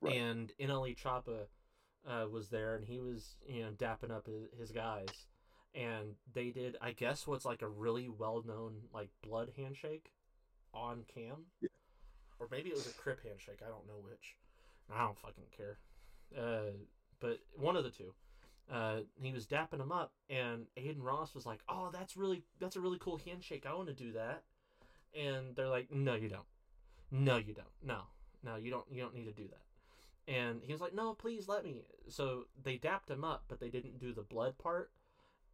Right. 0.00 0.16
And 0.16 0.52
NLE 0.60 0.96
Choppa 0.96 1.46
uh, 2.08 2.26
was 2.30 2.48
there, 2.48 2.74
and 2.74 2.84
he 2.84 2.98
was 3.00 3.36
you 3.46 3.62
know 3.62 3.70
dapping 3.70 4.10
up 4.10 4.26
his, 4.26 4.48
his 4.58 4.70
guys, 4.72 5.08
and 5.74 6.16
they 6.32 6.50
did 6.50 6.76
I 6.80 6.92
guess 6.92 7.26
what's 7.26 7.44
like 7.44 7.62
a 7.62 7.68
really 7.68 8.08
well 8.08 8.42
known 8.46 8.74
like 8.92 9.10
blood 9.22 9.50
handshake 9.56 10.10
on 10.72 11.04
cam, 11.12 11.46
Yeah. 11.60 11.68
or 12.40 12.48
maybe 12.50 12.70
it 12.70 12.74
was 12.74 12.88
a 12.88 12.92
crip 12.94 13.22
handshake. 13.24 13.60
I 13.64 13.68
don't 13.68 13.86
know 13.86 14.02
which. 14.02 14.36
I 14.92 15.04
don't 15.04 15.18
fucking 15.18 15.44
care. 15.56 15.78
Uh, 16.36 16.72
but 17.20 17.38
one 17.56 17.76
of 17.76 17.84
the 17.84 17.90
two. 17.90 18.12
Uh, 18.72 19.00
he 19.20 19.30
was 19.30 19.46
dapping 19.46 19.78
him 19.80 19.92
up, 19.92 20.12
and 20.30 20.66
Adin 20.76 21.02
Ross 21.02 21.34
was 21.34 21.44
like, 21.46 21.60
"Oh, 21.68 21.90
that's 21.92 22.16
really 22.16 22.42
that's 22.58 22.76
a 22.76 22.80
really 22.80 22.98
cool 22.98 23.18
handshake. 23.18 23.64
I 23.66 23.74
want 23.74 23.88
to 23.88 23.94
do 23.94 24.12
that." 24.12 24.42
And 25.14 25.54
they're 25.54 25.68
like, 25.68 25.92
"No, 25.92 26.14
you 26.14 26.28
don't. 26.28 26.46
No, 27.10 27.36
you 27.36 27.54
don't. 27.54 27.66
No, 27.82 28.02
no, 28.42 28.56
you 28.56 28.70
don't. 28.70 28.84
You 28.90 29.02
don't 29.02 29.14
need 29.14 29.24
to 29.26 29.32
do 29.32 29.48
that." 29.48 29.62
And 30.32 30.62
he 30.62 30.72
was 30.72 30.80
like, 30.80 30.94
"No, 30.94 31.14
please 31.14 31.48
let 31.48 31.64
me." 31.64 31.84
So 32.08 32.46
they 32.62 32.76
dapped 32.76 33.10
him 33.10 33.24
up, 33.24 33.44
but 33.48 33.60
they 33.60 33.68
didn't 33.68 33.98
do 33.98 34.12
the 34.12 34.22
blood 34.22 34.58
part. 34.58 34.90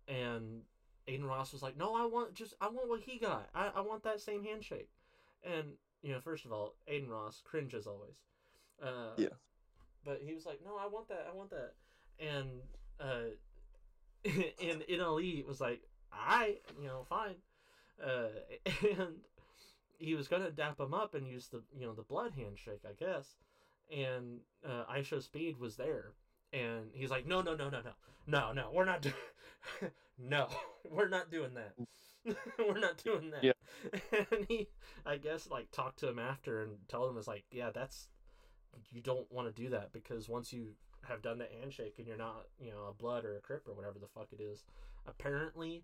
And 0.08 0.62
Adin 1.06 1.24
Ross 1.24 1.52
was 1.52 1.62
like, 1.62 1.76
"No, 1.76 1.94
I 1.94 2.06
want 2.06 2.34
just 2.34 2.54
I 2.60 2.68
want 2.68 2.88
what 2.88 3.00
he 3.00 3.18
got. 3.18 3.48
I, 3.54 3.70
I 3.76 3.80
want 3.80 4.02
that 4.04 4.20
same 4.20 4.44
handshake." 4.44 4.90
And 5.42 5.74
you 6.02 6.12
know, 6.12 6.20
first 6.20 6.44
of 6.44 6.52
all, 6.52 6.76
Adin 6.88 7.08
Ross 7.10 7.42
cringes 7.44 7.86
always. 7.86 8.20
Uh, 8.82 9.14
Yeah. 9.16 9.28
But 10.04 10.20
he 10.24 10.32
was 10.32 10.46
like, 10.46 10.60
"No, 10.64 10.76
I 10.76 10.86
want 10.86 11.08
that. 11.08 11.26
I 11.30 11.36
want 11.36 11.50
that." 11.50 11.74
And 12.18 12.48
uh, 12.98 13.34
and 14.24 14.82
NLE 14.88 15.46
was 15.46 15.60
like, 15.60 15.82
"I, 16.12 16.58
you 16.80 16.86
know, 16.86 17.04
fine." 17.08 17.36
Uh, 18.02 18.28
and 18.98 19.16
he 20.00 20.14
was 20.14 20.26
gonna 20.26 20.50
dap 20.50 20.80
him 20.80 20.94
up 20.94 21.14
and 21.14 21.28
use 21.28 21.48
the 21.48 21.62
you 21.78 21.86
know 21.86 21.92
the 21.92 22.02
blood 22.02 22.32
handshake, 22.34 22.80
I 22.88 22.92
guess. 22.98 23.36
And 23.94 24.40
uh, 24.64 24.84
IShowSpeed 24.92 25.58
was 25.58 25.76
there, 25.76 26.12
and 26.52 26.86
he's 26.92 27.10
like, 27.10 27.26
"No, 27.26 27.42
no, 27.42 27.54
no, 27.54 27.68
no, 27.68 27.80
no, 27.82 27.92
no, 28.26 28.52
no, 28.52 28.70
we're 28.72 28.84
not 28.84 29.02
doing, 29.02 29.14
no, 30.18 30.48
we're 30.90 31.08
not 31.08 31.30
doing 31.30 31.54
that." 31.54 31.74
we're 32.58 32.78
not 32.78 33.02
doing 33.02 33.30
that. 33.30 33.42
Yeah. 33.42 33.52
And 34.30 34.44
he, 34.46 34.68
I 35.06 35.16
guess, 35.16 35.48
like 35.50 35.70
talked 35.70 36.00
to 36.00 36.08
him 36.08 36.18
after 36.18 36.62
and 36.62 36.72
told 36.88 37.10
him, 37.10 37.16
"Was 37.16 37.28
like, 37.28 37.44
yeah, 37.50 37.70
that's 37.70 38.08
you 38.90 39.00
don't 39.00 39.30
want 39.30 39.54
to 39.54 39.62
do 39.62 39.68
that 39.70 39.92
because 39.92 40.28
once 40.28 40.52
you 40.52 40.68
have 41.08 41.22
done 41.22 41.38
the 41.38 41.46
handshake 41.60 41.94
and 41.98 42.06
you're 42.06 42.16
not, 42.16 42.46
you 42.58 42.70
know, 42.70 42.86
a 42.88 42.92
blood 42.92 43.24
or 43.24 43.36
a 43.36 43.40
crip 43.40 43.66
or 43.68 43.74
whatever 43.74 43.98
the 43.98 44.06
fuck 44.06 44.28
it 44.32 44.40
is, 44.40 44.64
apparently 45.06 45.82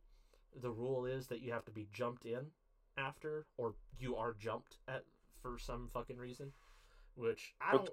the 0.61 0.71
rule 0.71 1.07
is 1.07 1.27
that 1.27 1.41
you 1.41 1.53
have 1.53 1.65
to 1.65 1.73
be 1.73 1.89
jumped 1.93 2.25
in 2.25 2.47
after 2.97 3.47
or 3.57 3.75
you 3.99 4.17
are 4.17 4.35
jumped 4.39 4.79
at 4.89 5.05
for 5.43 5.59
some 5.59 5.89
fucking 5.93 6.17
reason, 6.17 6.53
which 7.15 7.55
I 7.61 7.73
don't. 7.73 7.91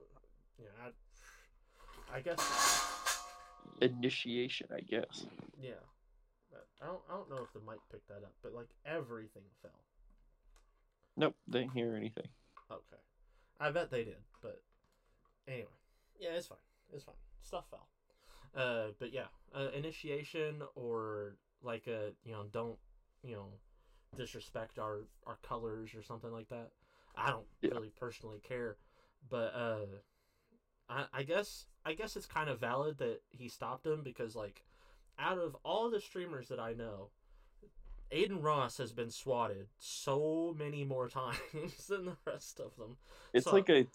Yeah, 0.59 0.67
I, 2.13 2.17
I 2.17 2.21
guess. 2.21 2.39
Initiation, 3.81 4.67
I 4.73 4.81
guess. 4.81 5.25
Yeah, 5.61 5.71
I 6.81 6.85
don't 6.87 7.01
I 7.09 7.15
don't 7.15 7.29
know 7.29 7.43
if 7.43 7.53
the 7.53 7.59
mic 7.59 7.79
picked 7.91 8.07
that 8.09 8.23
up, 8.23 8.33
but 8.41 8.53
like 8.53 8.67
everything 8.85 9.43
fell. 9.61 9.71
Nope, 11.15 11.35
didn't 11.49 11.71
hear 11.71 11.95
anything. 11.95 12.27
Okay. 12.71 13.01
I 13.59 13.71
bet 13.71 13.91
they 13.91 14.03
did, 14.03 14.17
but 14.41 14.61
anyway. 15.47 15.67
Yeah, 16.19 16.31
it's 16.31 16.47
fine. 16.47 16.57
It's 16.93 17.03
fine. 17.03 17.15
Stuff 17.41 17.65
fell. 17.69 17.87
Uh, 18.55 18.91
but 18.99 19.13
yeah, 19.13 19.27
uh, 19.55 19.67
initiation 19.73 20.61
or 20.75 21.35
like 21.63 21.87
a 21.87 22.11
you 22.25 22.33
know 22.33 22.45
don't 22.51 22.77
you 23.23 23.35
know 23.35 23.47
disrespect 24.15 24.79
our 24.79 25.01
our 25.25 25.37
colors 25.43 25.93
or 25.95 26.03
something 26.03 26.31
like 26.31 26.49
that. 26.49 26.69
I 27.15 27.29
don't 27.29 27.45
Yeah. 27.61 27.71
really 27.71 27.91
personally 27.99 28.39
care, 28.41 28.77
but 29.29 29.53
uh, 29.53 29.85
I 30.89 31.05
I 31.13 31.23
guess 31.23 31.65
I 31.85 31.93
guess 31.93 32.15
it's 32.15 32.25
kind 32.25 32.49
of 32.49 32.59
valid 32.59 32.97
that 32.99 33.21
he 33.29 33.47
stopped 33.49 33.85
him 33.85 34.01
because 34.03 34.35
like 34.35 34.63
out 35.19 35.37
of 35.37 35.55
all 35.63 35.89
the 35.89 35.99
streamers 36.01 36.47
that 36.47 36.59
I 36.59 36.73
know, 36.73 37.09
Adin 38.11 38.41
Ross 38.41 38.77
has 38.77 38.91
been 38.93 39.11
swatted 39.11 39.67
so 39.77 40.55
many 40.57 40.83
more 40.83 41.07
times 41.21 41.87
than 41.87 42.05
the 42.05 42.17
rest 42.25 42.59
of 42.59 42.75
them. 42.77 42.97
It's 43.33 43.45
So- 43.45 43.51
like 43.53 43.69
a, 43.69 43.85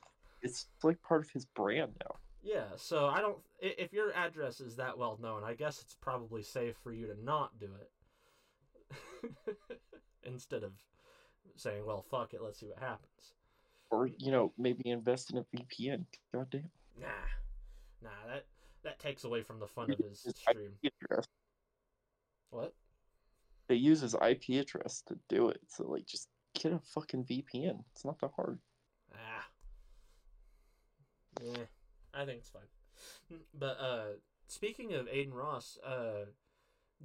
it's 0.43 0.67
like 0.83 1.03
part 1.03 1.23
of 1.25 1.31
his 1.31 1.45
brand 1.47 1.95
now. 2.05 2.17
Yeah, 2.41 2.67
so 2.77 3.07
I 3.07 3.21
don't. 3.21 3.39
If 3.59 3.93
your 3.93 4.13
address 4.13 4.61
is 4.61 4.77
that 4.77 4.97
well 4.97 5.19
known, 5.21 5.43
I 5.43 5.55
guess 5.55 5.81
it's 5.83 5.97
probably 5.97 6.45
safe 6.45 6.77
for 6.85 6.93
you 6.93 7.09
to 7.09 7.21
not 7.23 7.59
do 7.59 7.71
it. 7.75 7.91
Instead 10.33 10.63
of 10.63 10.73
saying, 11.57 11.85
well, 11.87 12.05
fuck 12.11 12.35
it, 12.35 12.43
let's 12.43 12.61
see 12.61 12.67
what 12.67 12.79
happens. 12.79 13.35
Or 13.91 14.07
you 14.07 14.31
know, 14.31 14.53
maybe 14.59 14.91
invest 14.91 15.31
in 15.31 15.39
a 15.39 15.45
VPN. 15.57 16.05
God 16.33 16.49
damn. 16.51 16.71
Nah. 17.01 17.09
Nah, 18.03 18.11
that, 18.33 18.45
that 18.85 18.99
takes 18.99 19.25
away 19.25 19.43
from 19.43 19.59
the 19.59 19.67
fun 19.67 19.91
of 19.91 19.99
his 19.99 20.21
stream. 20.21 20.73
What? 22.51 22.75
They 23.69 23.75
use 23.75 24.01
his 24.01 24.15
IP 24.15 24.61
address 24.61 25.03
to 25.09 25.19
do 25.29 25.49
it. 25.49 25.61
So 25.69 25.85
like, 25.89 26.07
just 26.07 26.29
get 26.55 26.73
a 26.73 26.79
fucking 26.79 27.25
VPN. 27.25 27.85
It's 27.93 28.05
not 28.05 28.21
that 28.21 28.31
hard. 28.37 28.59
Ah. 29.15 29.47
Yeah, 31.43 31.65
I 32.15 32.25
think 32.25 32.39
it's 32.39 32.51
fine. 32.51 33.39
But 33.59 33.79
uh, 33.81 34.05
speaking 34.49 34.95
of 34.95 35.07
Adin 35.09 35.33
Ross, 35.33 35.79
uh, 35.87 36.27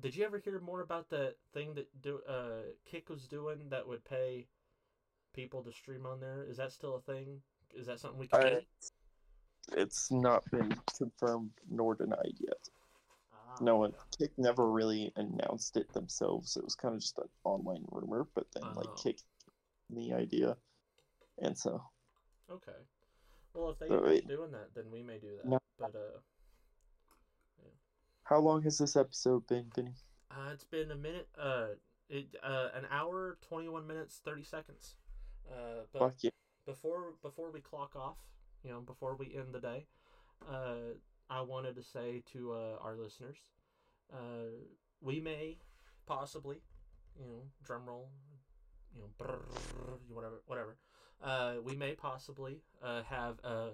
did 0.02 0.16
you 0.16 0.26
ever 0.26 0.40
hear 0.40 0.60
more 0.60 0.82
about 0.82 1.10
that 1.10 1.36
thing 1.54 1.74
that 1.76 1.88
do 2.02 2.20
uh 2.28 2.64
Kick 2.86 3.10
was 3.10 3.28
doing 3.28 3.70
that 3.70 3.88
would 3.88 4.04
pay 4.04 4.48
people 5.34 5.64
to 5.64 5.72
stream 5.72 6.06
on 6.06 6.20
there? 6.20 6.44
Is 6.50 6.58
that 6.58 6.72
still 6.72 6.96
a 6.96 7.02
thing? 7.02 7.42
Is 7.76 7.88
that 7.88 8.00
something 8.00 8.20
we 8.20 8.28
can 8.28 8.42
I- 8.42 8.50
get? 8.50 8.66
It's 9.78 10.12
not 10.12 10.44
been 10.52 10.76
confirmed 10.98 11.52
nor 11.70 11.96
denied 11.96 12.36
yet. 12.38 12.70
Ah, 13.34 13.56
No 13.62 13.78
one, 13.78 13.92
okay. 13.92 14.26
Kick 14.28 14.32
never 14.38 14.70
really 14.70 15.14
announced 15.16 15.78
it 15.78 15.92
themselves. 15.94 16.58
It 16.58 16.64
was 16.66 16.76
kind 16.76 16.94
of 16.96 17.00
just 17.02 17.18
an 17.20 17.30
online 17.46 17.86
rumor, 17.90 18.28
but 18.36 18.46
then 18.52 18.64
Oh. 18.66 18.74
like 18.80 18.96
Kick 18.98 19.20
the 19.90 20.12
idea, 20.14 20.58
and 21.38 21.58
so 21.58 21.82
Okay. 22.50 22.76
Well, 23.54 23.70
if 23.70 23.80
they 23.80 23.88
So 23.88 24.02
keep 24.10 24.28
doing 24.28 24.52
that, 24.52 24.74
then 24.76 24.92
we 24.92 25.02
may 25.02 25.18
do 25.20 25.38
that. 25.38 25.46
No. 25.46 25.60
But 25.80 25.96
uh, 25.96 26.20
how 28.24 28.40
long 28.40 28.62
has 28.64 28.78
this 28.78 28.96
episode 28.96 29.48
been, 29.48 29.72
Vinny? 29.76 29.96
uh, 30.32 30.50
it's 30.52 30.64
been 30.64 30.92
a 30.92 30.96
minute. 30.96 31.28
Uh, 31.38 31.68
it 32.10 32.36
uh, 32.44 32.70
an 32.76 32.86
hour, 32.92 33.38
twenty 33.42 33.68
one 33.70 33.88
minutes, 33.88 34.22
thirty 34.24 34.44
seconds. 34.44 34.96
Uh, 35.50 35.86
but 35.92 36.00
Fuck 36.00 36.16
yeah. 36.22 36.30
before 36.66 37.14
before 37.22 37.52
we 37.52 37.60
clock 37.62 37.96
off, 37.96 38.18
you 38.64 38.72
know, 38.72 38.80
before 38.82 39.16
we 39.16 39.34
end 39.36 39.54
the 39.54 39.60
day, 39.60 39.86
uh, 40.50 40.96
I 41.30 41.42
wanted 41.42 41.76
to 41.76 41.84
say 41.84 42.24
to 42.34 42.54
uh, 42.54 42.78
our 42.82 42.96
listeners, 42.98 43.38
uh, 44.14 44.52
we 45.02 45.20
may 45.20 45.58
possibly, 46.06 46.62
you 47.20 47.26
know, 47.26 47.42
drum 47.64 47.86
roll, 47.88 48.10
you 48.96 49.02
know, 49.02 49.08
brrrr, 49.20 49.98
whatever, 50.10 50.42
whatever. 50.46 50.78
Uh, 51.24 51.56
we 51.64 51.76
may 51.76 51.94
possibly 51.94 52.62
uh, 52.84 53.04
have 53.04 53.40
a 53.44 53.70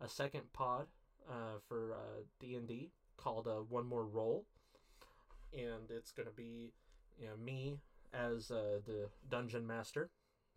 a 0.00 0.08
second 0.08 0.52
pod 0.52 0.86
uh, 1.28 1.58
for 1.68 1.94
uh, 1.94 2.22
D 2.40 2.54
and 2.54 2.66
D 2.68 2.90
called 3.16 3.46
uh, 3.46 3.62
One 3.68 3.86
More 3.86 4.04
Roll, 4.04 4.44
and 5.52 5.90
it's 5.90 6.12
gonna 6.12 6.30
be 6.30 6.72
you 7.18 7.26
know 7.26 7.36
me 7.36 7.78
as 8.12 8.50
uh, 8.50 8.80
the 8.84 9.08
dungeon 9.28 9.66
master 9.66 10.10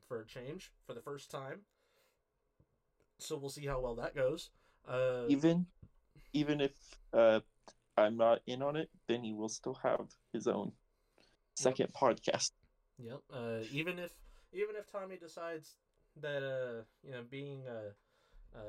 for 0.07 0.21
a 0.21 0.25
change 0.25 0.71
for 0.85 0.93
the 0.93 1.01
first 1.01 1.29
time. 1.29 1.61
So 3.19 3.37
we'll 3.37 3.49
see 3.49 3.65
how 3.65 3.79
well 3.79 3.95
that 3.95 4.15
goes. 4.15 4.49
Uh, 4.87 5.25
Even, 5.27 5.65
even 6.33 6.61
if 6.61 6.71
uh, 7.13 7.41
I'm 7.97 8.15
not 8.15 8.39
in 8.47 8.61
on 8.61 8.75
it, 8.77 8.89
Vinny 9.07 9.33
will 9.33 9.49
still 9.49 9.77
have 9.83 10.07
his 10.31 10.47
own 10.47 10.71
second 11.55 11.93
podcast. 11.93 12.51
Yep. 12.97 13.19
Uh, 13.33 13.59
even 13.71 13.99
if 13.99 14.13
even 14.53 14.75
if 14.77 14.91
Tommy 14.91 15.17
decides 15.17 15.75
that 16.21 16.43
uh 16.43 16.83
you 17.03 17.11
know 17.11 17.23
being 17.29 17.63
a, 17.67 18.57
a 18.57 18.63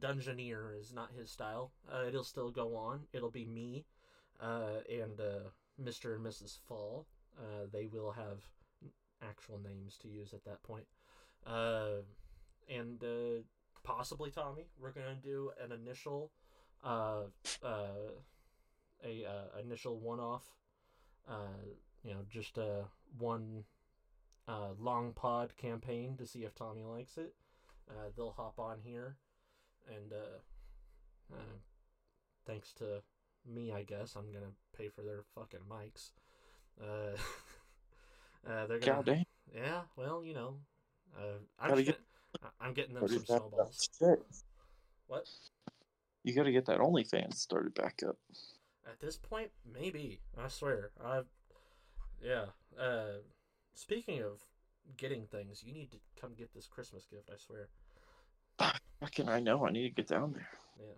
dungeoneer 0.00 0.78
is 0.80 0.92
not 0.92 1.10
his 1.18 1.30
style, 1.30 1.72
uh, 1.92 2.06
it'll 2.06 2.24
still 2.24 2.50
go 2.50 2.76
on. 2.76 3.00
It'll 3.12 3.30
be 3.30 3.44
me, 3.44 3.84
uh, 4.40 4.80
and 4.90 5.20
uh, 5.20 5.48
Mr. 5.82 6.14
and 6.14 6.24
Mrs. 6.24 6.58
Fall. 6.66 7.06
Uh, 7.38 7.66
they 7.72 7.86
will 7.86 8.12
have 8.12 8.44
actual 9.22 9.60
names 9.64 9.96
to 10.02 10.08
use 10.08 10.32
at 10.32 10.44
that 10.44 10.62
point. 10.62 10.86
Uh, 11.46 12.02
and 12.68 13.02
uh, 13.02 13.42
possibly 13.82 14.30
Tommy. 14.30 14.66
We're 14.80 14.92
gonna 14.92 15.16
do 15.22 15.50
an 15.62 15.72
initial, 15.72 16.30
a 16.84 17.24
initial 19.60 19.98
one-off. 19.98 20.44
You 22.02 22.12
know, 22.12 22.20
just 22.30 22.58
a 22.58 22.84
one 23.18 23.64
long 24.78 25.12
pod 25.14 25.56
campaign 25.56 26.16
to 26.18 26.26
see 26.26 26.44
if 26.44 26.54
Tommy 26.54 26.84
likes 26.84 27.18
it. 27.18 27.34
They'll 28.16 28.34
hop 28.36 28.58
on 28.58 28.78
here, 28.82 29.16
and 29.88 30.12
uh, 30.12 31.34
uh, 31.34 31.56
thanks 32.46 32.72
to 32.74 33.02
me, 33.46 33.72
I 33.72 33.82
guess 33.82 34.14
I'm 34.16 34.32
gonna 34.32 34.52
pay 34.76 34.88
for 34.88 35.02
their 35.02 35.22
fucking 35.34 35.60
mics. 35.70 36.10
Uh, 36.80 37.16
uh, 38.50 38.66
they're 38.66 38.78
gonna, 38.80 39.02
God 39.02 39.24
yeah. 39.54 39.82
Well, 39.96 40.24
you 40.24 40.34
know, 40.34 40.56
uh, 41.16 41.38
I'm 41.58 41.70
Gotta 41.70 41.82
get- 41.82 41.96
gonna- 41.96 42.52
I'm 42.60 42.72
getting 42.74 42.94
them 42.94 43.06
some 43.08 43.24
snowballs. 43.24 43.88
What? 45.06 45.28
You 46.24 46.34
got 46.34 46.44
to 46.44 46.52
get 46.52 46.66
that 46.66 46.78
OnlyFans 46.80 47.34
started 47.34 47.74
back 47.74 48.00
up. 48.06 48.16
At 48.86 48.98
this 48.98 49.16
point, 49.16 49.50
maybe. 49.70 50.20
I 50.36 50.48
swear. 50.48 50.90
I 51.04 51.20
yeah. 52.22 52.46
Uh 52.78 53.18
speaking 53.74 54.22
of 54.22 54.40
getting 54.96 55.26
things, 55.26 55.62
you 55.64 55.72
need 55.72 55.90
to 55.92 55.98
come 56.20 56.32
get 56.36 56.52
this 56.54 56.66
Christmas 56.66 57.06
gift, 57.06 57.30
I 57.32 57.36
swear. 57.36 57.68
Fucking, 59.00 59.28
I 59.28 59.40
know. 59.40 59.66
I 59.66 59.70
need 59.70 59.88
to 59.88 59.94
get 59.94 60.08
down 60.08 60.32
there. 60.32 60.48
Yeah. 60.78 60.94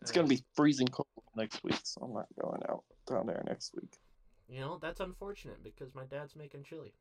It's 0.00 0.12
gonna 0.12 0.28
be 0.28 0.42
freezing 0.54 0.88
cold 0.88 1.06
next 1.36 1.62
week, 1.62 1.78
so 1.84 2.02
I'm 2.02 2.12
not 2.12 2.26
going 2.40 2.60
out 2.68 2.84
down 3.06 3.26
there 3.26 3.42
next 3.46 3.74
week. 3.74 3.98
You 4.48 4.60
know, 4.60 4.78
that's 4.80 5.00
unfortunate 5.00 5.62
because 5.62 5.94
my 5.94 6.04
dad's 6.04 6.36
making 6.36 6.64
chili. 6.64 6.92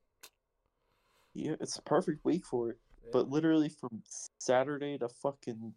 Yeah, 1.34 1.56
it's 1.60 1.78
a 1.78 1.82
perfect 1.82 2.24
week 2.24 2.45
for 2.45 2.72
it. 2.72 2.78
Yeah. 3.03 3.10
But 3.14 3.30
literally 3.30 3.70
from 3.70 4.03
Saturday 4.40 4.98
to 4.99 5.10
fucking 5.10 5.74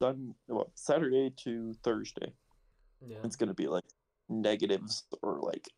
sun, 0.00 0.34
well, 0.48 0.70
Saturday 0.74 1.32
to 1.44 1.74
Thursday, 1.82 2.32
yeah. 3.04 3.18
it's 3.24 3.36
gonna 3.36 3.54
be 3.54 3.66
like 3.66 3.84
negatives 4.28 5.04
or 5.22 5.40
like 5.40 5.68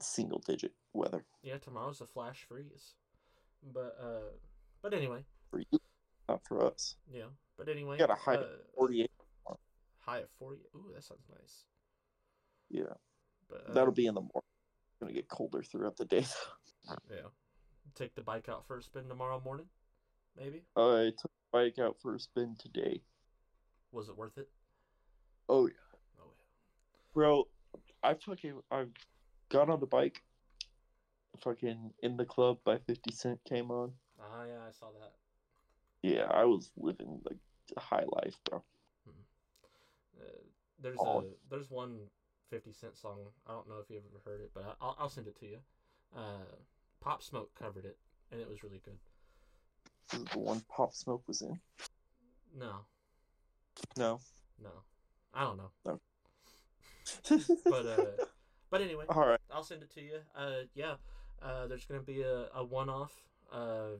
single 0.00 0.40
digit 0.46 0.72
weather 0.92 1.24
Yeah, 1.42 1.58
tomorrow's 1.58 2.00
a 2.00 2.06
flash 2.06 2.44
freeze. 2.48 2.94
But 3.72 3.96
uh 4.00 4.30
but 4.82 4.94
anyway, 4.94 5.24
for 5.50 5.60
you, 5.70 5.78
not 6.28 6.40
for 6.46 6.64
us. 6.66 6.96
yeah. 7.12 7.24
But 7.56 7.68
anyway, 7.68 7.96
you 7.98 8.06
got 8.06 8.10
a 8.16 8.20
high 8.20 8.36
uh, 8.36 8.46
48. 8.76 9.10
high 10.00 10.18
of 10.18 10.28
40. 10.38 10.58
Ooh, 10.76 10.92
that 10.94 11.02
sounds 11.02 11.26
nice. 11.28 11.64
Yeah, 12.70 12.94
But 13.50 13.64
uh, 13.68 13.72
that'll 13.74 13.92
be 13.92 14.06
in 14.06 14.14
the 14.14 14.20
morning. 14.20 14.42
It's 14.90 14.98
gonna 15.00 15.12
get 15.12 15.28
colder 15.28 15.62
throughout 15.62 15.96
the 15.96 16.04
day. 16.04 16.24
yeah. 17.10 17.28
Take 17.94 18.14
the 18.14 18.22
bike 18.22 18.48
out 18.48 18.66
for 18.66 18.78
a 18.78 18.82
spin 18.82 19.08
tomorrow 19.08 19.40
morning, 19.44 19.66
maybe. 20.38 20.62
I 20.76 21.10
took 21.20 21.30
the 21.32 21.50
bike 21.52 21.78
out 21.80 21.96
for 22.00 22.14
a 22.14 22.20
spin 22.20 22.54
today. 22.58 23.02
Was 23.90 24.08
it 24.08 24.16
worth 24.16 24.38
it? 24.38 24.48
Oh 25.48 25.66
yeah, 25.66 25.72
Oh 26.20 26.26
yeah. 26.26 26.44
bro. 27.14 27.48
I 28.04 28.14
fucking 28.14 28.60
I 28.70 28.84
got 29.48 29.68
on 29.70 29.80
the 29.80 29.86
bike. 29.86 30.22
Fucking 31.38 31.90
in 32.02 32.16
the 32.16 32.24
club 32.24 32.58
by 32.64 32.78
Fifty 32.78 33.12
Cent 33.12 33.40
came 33.48 33.70
on. 33.70 33.92
Ah, 34.20 34.44
yeah, 34.46 34.58
I 34.68 34.72
saw 34.72 34.90
that. 35.00 35.12
Yeah, 36.02 36.26
I 36.30 36.44
was 36.44 36.70
living 36.76 37.20
like 37.24 37.38
high 37.78 38.04
life, 38.12 38.36
bro. 38.48 38.62
Uh, 40.20 40.22
there's 40.80 40.98
Oh. 41.00 41.20
a 41.20 41.24
there's 41.50 41.70
one 41.70 41.98
50 42.50 42.72
Cent 42.72 42.96
song. 42.96 43.18
I 43.46 43.52
don't 43.52 43.68
know 43.68 43.78
if 43.78 43.90
you've 43.90 44.02
ever 44.10 44.20
heard 44.24 44.40
it, 44.40 44.50
but 44.54 44.64
I- 44.64 44.74
I'll 44.80 44.96
I'll 44.98 45.08
send 45.08 45.26
it 45.26 45.36
to 45.40 45.46
you. 45.46 45.58
Uh, 46.16 46.44
Pop 47.00 47.22
Smoke 47.22 47.54
covered 47.54 47.84
it, 47.84 47.98
and 48.30 48.40
it 48.40 48.48
was 48.48 48.62
really 48.62 48.78
good. 48.84 48.98
This 50.10 50.20
is 50.20 50.26
the 50.28 50.38
one 50.38 50.60
Pop 50.68 50.94
Smoke 50.94 51.22
was 51.28 51.42
in. 51.42 51.60
No, 52.56 52.86
No. 53.96 54.20
no, 54.58 54.70
I 55.34 55.44
don't 55.44 55.56
know. 55.58 55.70
No. 55.84 56.00
But 57.64 57.86
uh, 57.86 58.24
But 58.70 58.82
anyway, 58.82 59.06
All 59.08 59.26
right. 59.26 59.40
I'll 59.50 59.64
send 59.64 59.82
it 59.82 59.90
to 59.94 60.00
you. 60.02 60.18
Uh, 60.34 60.62
yeah, 60.74 60.96
uh, 61.42 61.66
there's 61.66 61.86
gonna 61.86 62.00
be 62.02 62.20
a, 62.22 62.48
a 62.54 62.62
one-off 62.64 63.12
uh, 63.52 63.96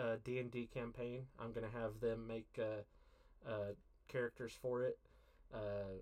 uh, 0.00 0.16
D&D 0.24 0.68
campaign. 0.72 1.26
I'm 1.38 1.52
gonna 1.52 1.68
have 1.72 2.00
them 2.00 2.26
make 2.26 2.48
uh, 2.58 3.48
uh, 3.48 3.72
characters 4.08 4.52
for 4.60 4.84
it. 4.84 4.98
Uh, 5.54 5.98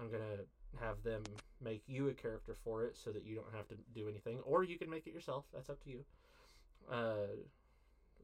I'm 0.00 0.10
gonna 0.10 0.44
have 0.80 1.02
them 1.02 1.22
make 1.62 1.82
you 1.86 2.08
a 2.08 2.14
character 2.14 2.56
for 2.64 2.84
it, 2.84 2.96
so 2.96 3.10
that 3.10 3.24
you 3.26 3.34
don't 3.34 3.52
have 3.54 3.68
to 3.68 3.74
do 3.94 4.08
anything, 4.08 4.38
or 4.44 4.64
you 4.64 4.78
can 4.78 4.88
make 4.88 5.06
it 5.06 5.12
yourself. 5.12 5.44
That's 5.52 5.68
up 5.68 5.82
to 5.84 5.90
you. 5.90 6.04
Uh, 6.90 7.26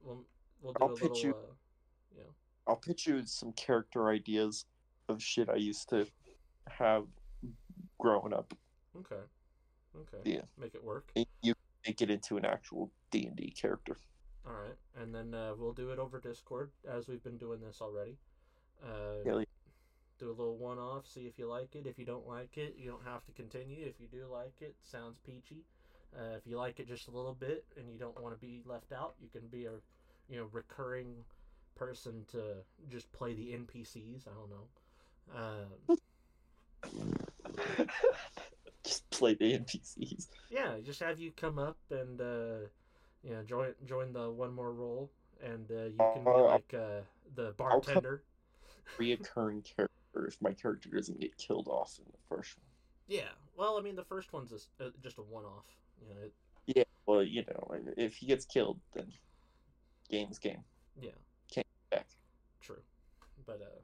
we'll 0.03 0.25
we'll 0.63 0.73
do 0.75 0.79
I'll 0.85 0.93
a 0.93 0.95
pitch 0.95 1.03
little. 1.11 1.23
you- 1.23 1.35
Uh, 1.35 1.55
you 2.17 2.23
I'll 2.67 2.77
pitch 2.77 3.07
you 3.07 3.25
some 3.27 3.53
character 3.53 4.09
ideas 4.09 4.67
of 5.09 5.23
shit 5.23 5.49
I 5.49 5.57
used 5.57 5.89
to 5.91 6.07
have 6.69 7.07
growing 7.99 8.33
up. 8.35 8.53
okay, 8.97 9.23
okay, 9.97 10.31
Yeah. 10.31 10.43
make 10.59 10.75
it 10.75 10.85
work. 10.85 11.11
You 11.43 11.55
make 11.87 12.03
it 12.03 12.11
into 12.11 12.37
an 12.37 12.45
actual 12.45 12.91
D 13.11 13.27
and 13.27 13.37
D 13.37 13.51
character. 13.51 13.97
All 14.47 14.53
right, 14.55 14.77
and 15.03 15.15
then 15.15 15.35
uh, 15.35 15.53
we'll 15.59 15.73
do 15.75 15.91
it 15.91 15.99
over 15.99 16.19
Discord 16.21 16.71
as 16.89 17.07
we've 17.09 17.23
been 17.23 17.37
doing 17.37 17.61
this 17.61 17.81
already. 17.83 18.17
Uh, 18.83 19.23
Yeah, 19.27 19.35
like- 19.35 19.49
do 20.19 20.29
a 20.31 20.33
little 20.35 20.57
one-off, 20.57 21.07
see 21.07 21.27
if 21.27 21.39
you 21.39 21.47
like 21.47 21.77
it. 21.77 21.87
If 21.87 21.97
you 21.99 22.05
don't 22.05 22.27
like 22.27 22.59
it, 22.59 22.75
you 22.77 22.91
don't 22.91 23.05
have 23.05 23.25
to 23.27 23.33
continue. 23.33 23.87
If 23.87 24.01
you 24.01 24.09
do 24.09 24.27
like 24.27 24.61
it, 24.61 24.75
sounds 24.83 25.19
peachy. 25.25 25.63
Uh, 26.17 26.35
if 26.37 26.45
you 26.47 26.57
like 26.59 26.81
it 26.81 26.89
just 26.89 27.07
a 27.07 27.11
little 27.13 27.35
bit 27.35 27.65
and 27.77 27.89
you 27.89 27.99
don't 27.99 28.21
want 28.21 28.35
to 28.35 28.41
be 28.41 28.61
left 28.67 28.91
out, 28.93 29.15
you 29.21 29.29
can 29.29 29.47
be 29.49 29.67
a 29.67 29.73
you 30.29 30.37
know 30.39 30.49
recurring 30.51 31.15
person 31.77 32.25
to 32.33 32.55
just 32.91 33.13
play 33.13 33.33
the 33.35 33.53
NPCs. 33.53 34.27
I 34.27 34.31
don't 34.35 34.51
know. 34.51 34.67
Um, 35.37 35.99
Just 38.85 39.09
play 39.11 39.35
the 39.35 39.59
NPCs. 39.59 40.29
yeah, 40.51 40.77
just 40.85 41.01
have 41.01 41.19
you 41.21 41.31
come 41.33 41.59
up 41.59 41.77
and 41.91 42.21
uh, 42.21 42.67
you 43.23 43.31
know 43.31 43.43
join 43.43 43.75
join 43.87 44.13
the 44.13 44.31
one 44.31 44.53
more 44.55 44.73
role, 44.73 45.11
and 45.43 45.71
uh, 45.71 45.85
you 45.85 45.97
can 45.99 46.25
be 46.25 46.31
Uh, 46.31 46.45
like 46.45 46.75
uh, 46.75 47.01
the 47.35 47.53
bartender. 47.57 48.23
Reoccurring 48.99 49.65
character 49.65 50.27
if 50.27 50.41
my 50.41 50.53
character 50.53 50.89
doesn't 50.91 51.21
get 51.21 51.37
killed 51.37 51.69
off 51.69 51.99
in 51.99 52.05
the 52.11 52.19
first 52.29 52.57
one. 52.57 52.65
Yeah. 53.07 53.29
Well, 53.57 53.79
I 53.79 53.83
mean, 53.83 53.97
the 53.97 54.05
first 54.05 54.33
one's 54.33 54.53
a 54.53 54.57
s 54.57 54.69
uh, 54.81 54.91
just 55.03 55.19
a 55.19 55.23
one-off. 55.23 55.67
You 56.01 56.15
know, 56.15 56.21
it, 56.23 56.33
Yeah, 56.67 56.85
well, 57.07 57.23
you 57.23 57.45
know, 57.47 57.77
if 57.97 58.17
he 58.17 58.27
gets 58.27 58.45
killed, 58.47 58.81
then 58.95 59.13
game's 60.11 60.39
game. 60.39 60.65
yeah, 61.01 61.11
can't 61.53 61.67
Back. 61.91 62.07
true. 62.61 62.83
But 63.47 63.61
uh, 63.63 63.81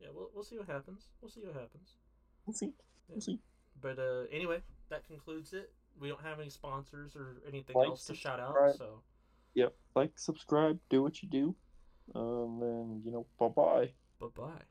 yeah, 0.00 0.08
we'll 0.14 0.30
we'll 0.34 0.44
see 0.44 0.58
what 0.58 0.66
happens. 0.68 1.08
We'll 1.20 1.30
see 1.30 1.44
what 1.44 1.54
happens. 1.54 1.96
We'll 2.46 2.54
see. 2.54 2.72
We'll 3.08 3.20
see. 3.20 3.38
But 3.80 3.98
uh, 3.98 4.24
anyway, 4.30 4.62
that 4.90 5.06
concludes 5.06 5.52
it. 5.52 5.72
We 6.00 6.08
don't 6.08 6.22
have 6.22 6.40
any 6.40 6.50
sponsors 6.50 7.16
or 7.16 7.36
anything 7.46 7.76
Like, 7.76 7.88
else 7.88 8.04
to 8.06 8.14
shout 8.14 8.40
out. 8.40 8.56
So 8.76 9.02
Yep. 9.54 9.74
Like, 9.94 10.18
subscribe, 10.18 10.80
do 10.90 11.02
what 11.02 11.22
you 11.22 11.28
do. 11.28 11.56
Um, 12.14 12.60
and, 12.62 13.04
you 13.04 13.12
know, 13.12 13.26
bye 13.38 13.48
bye. 13.48 13.92
bye 14.20 14.26
bye. 14.34 14.62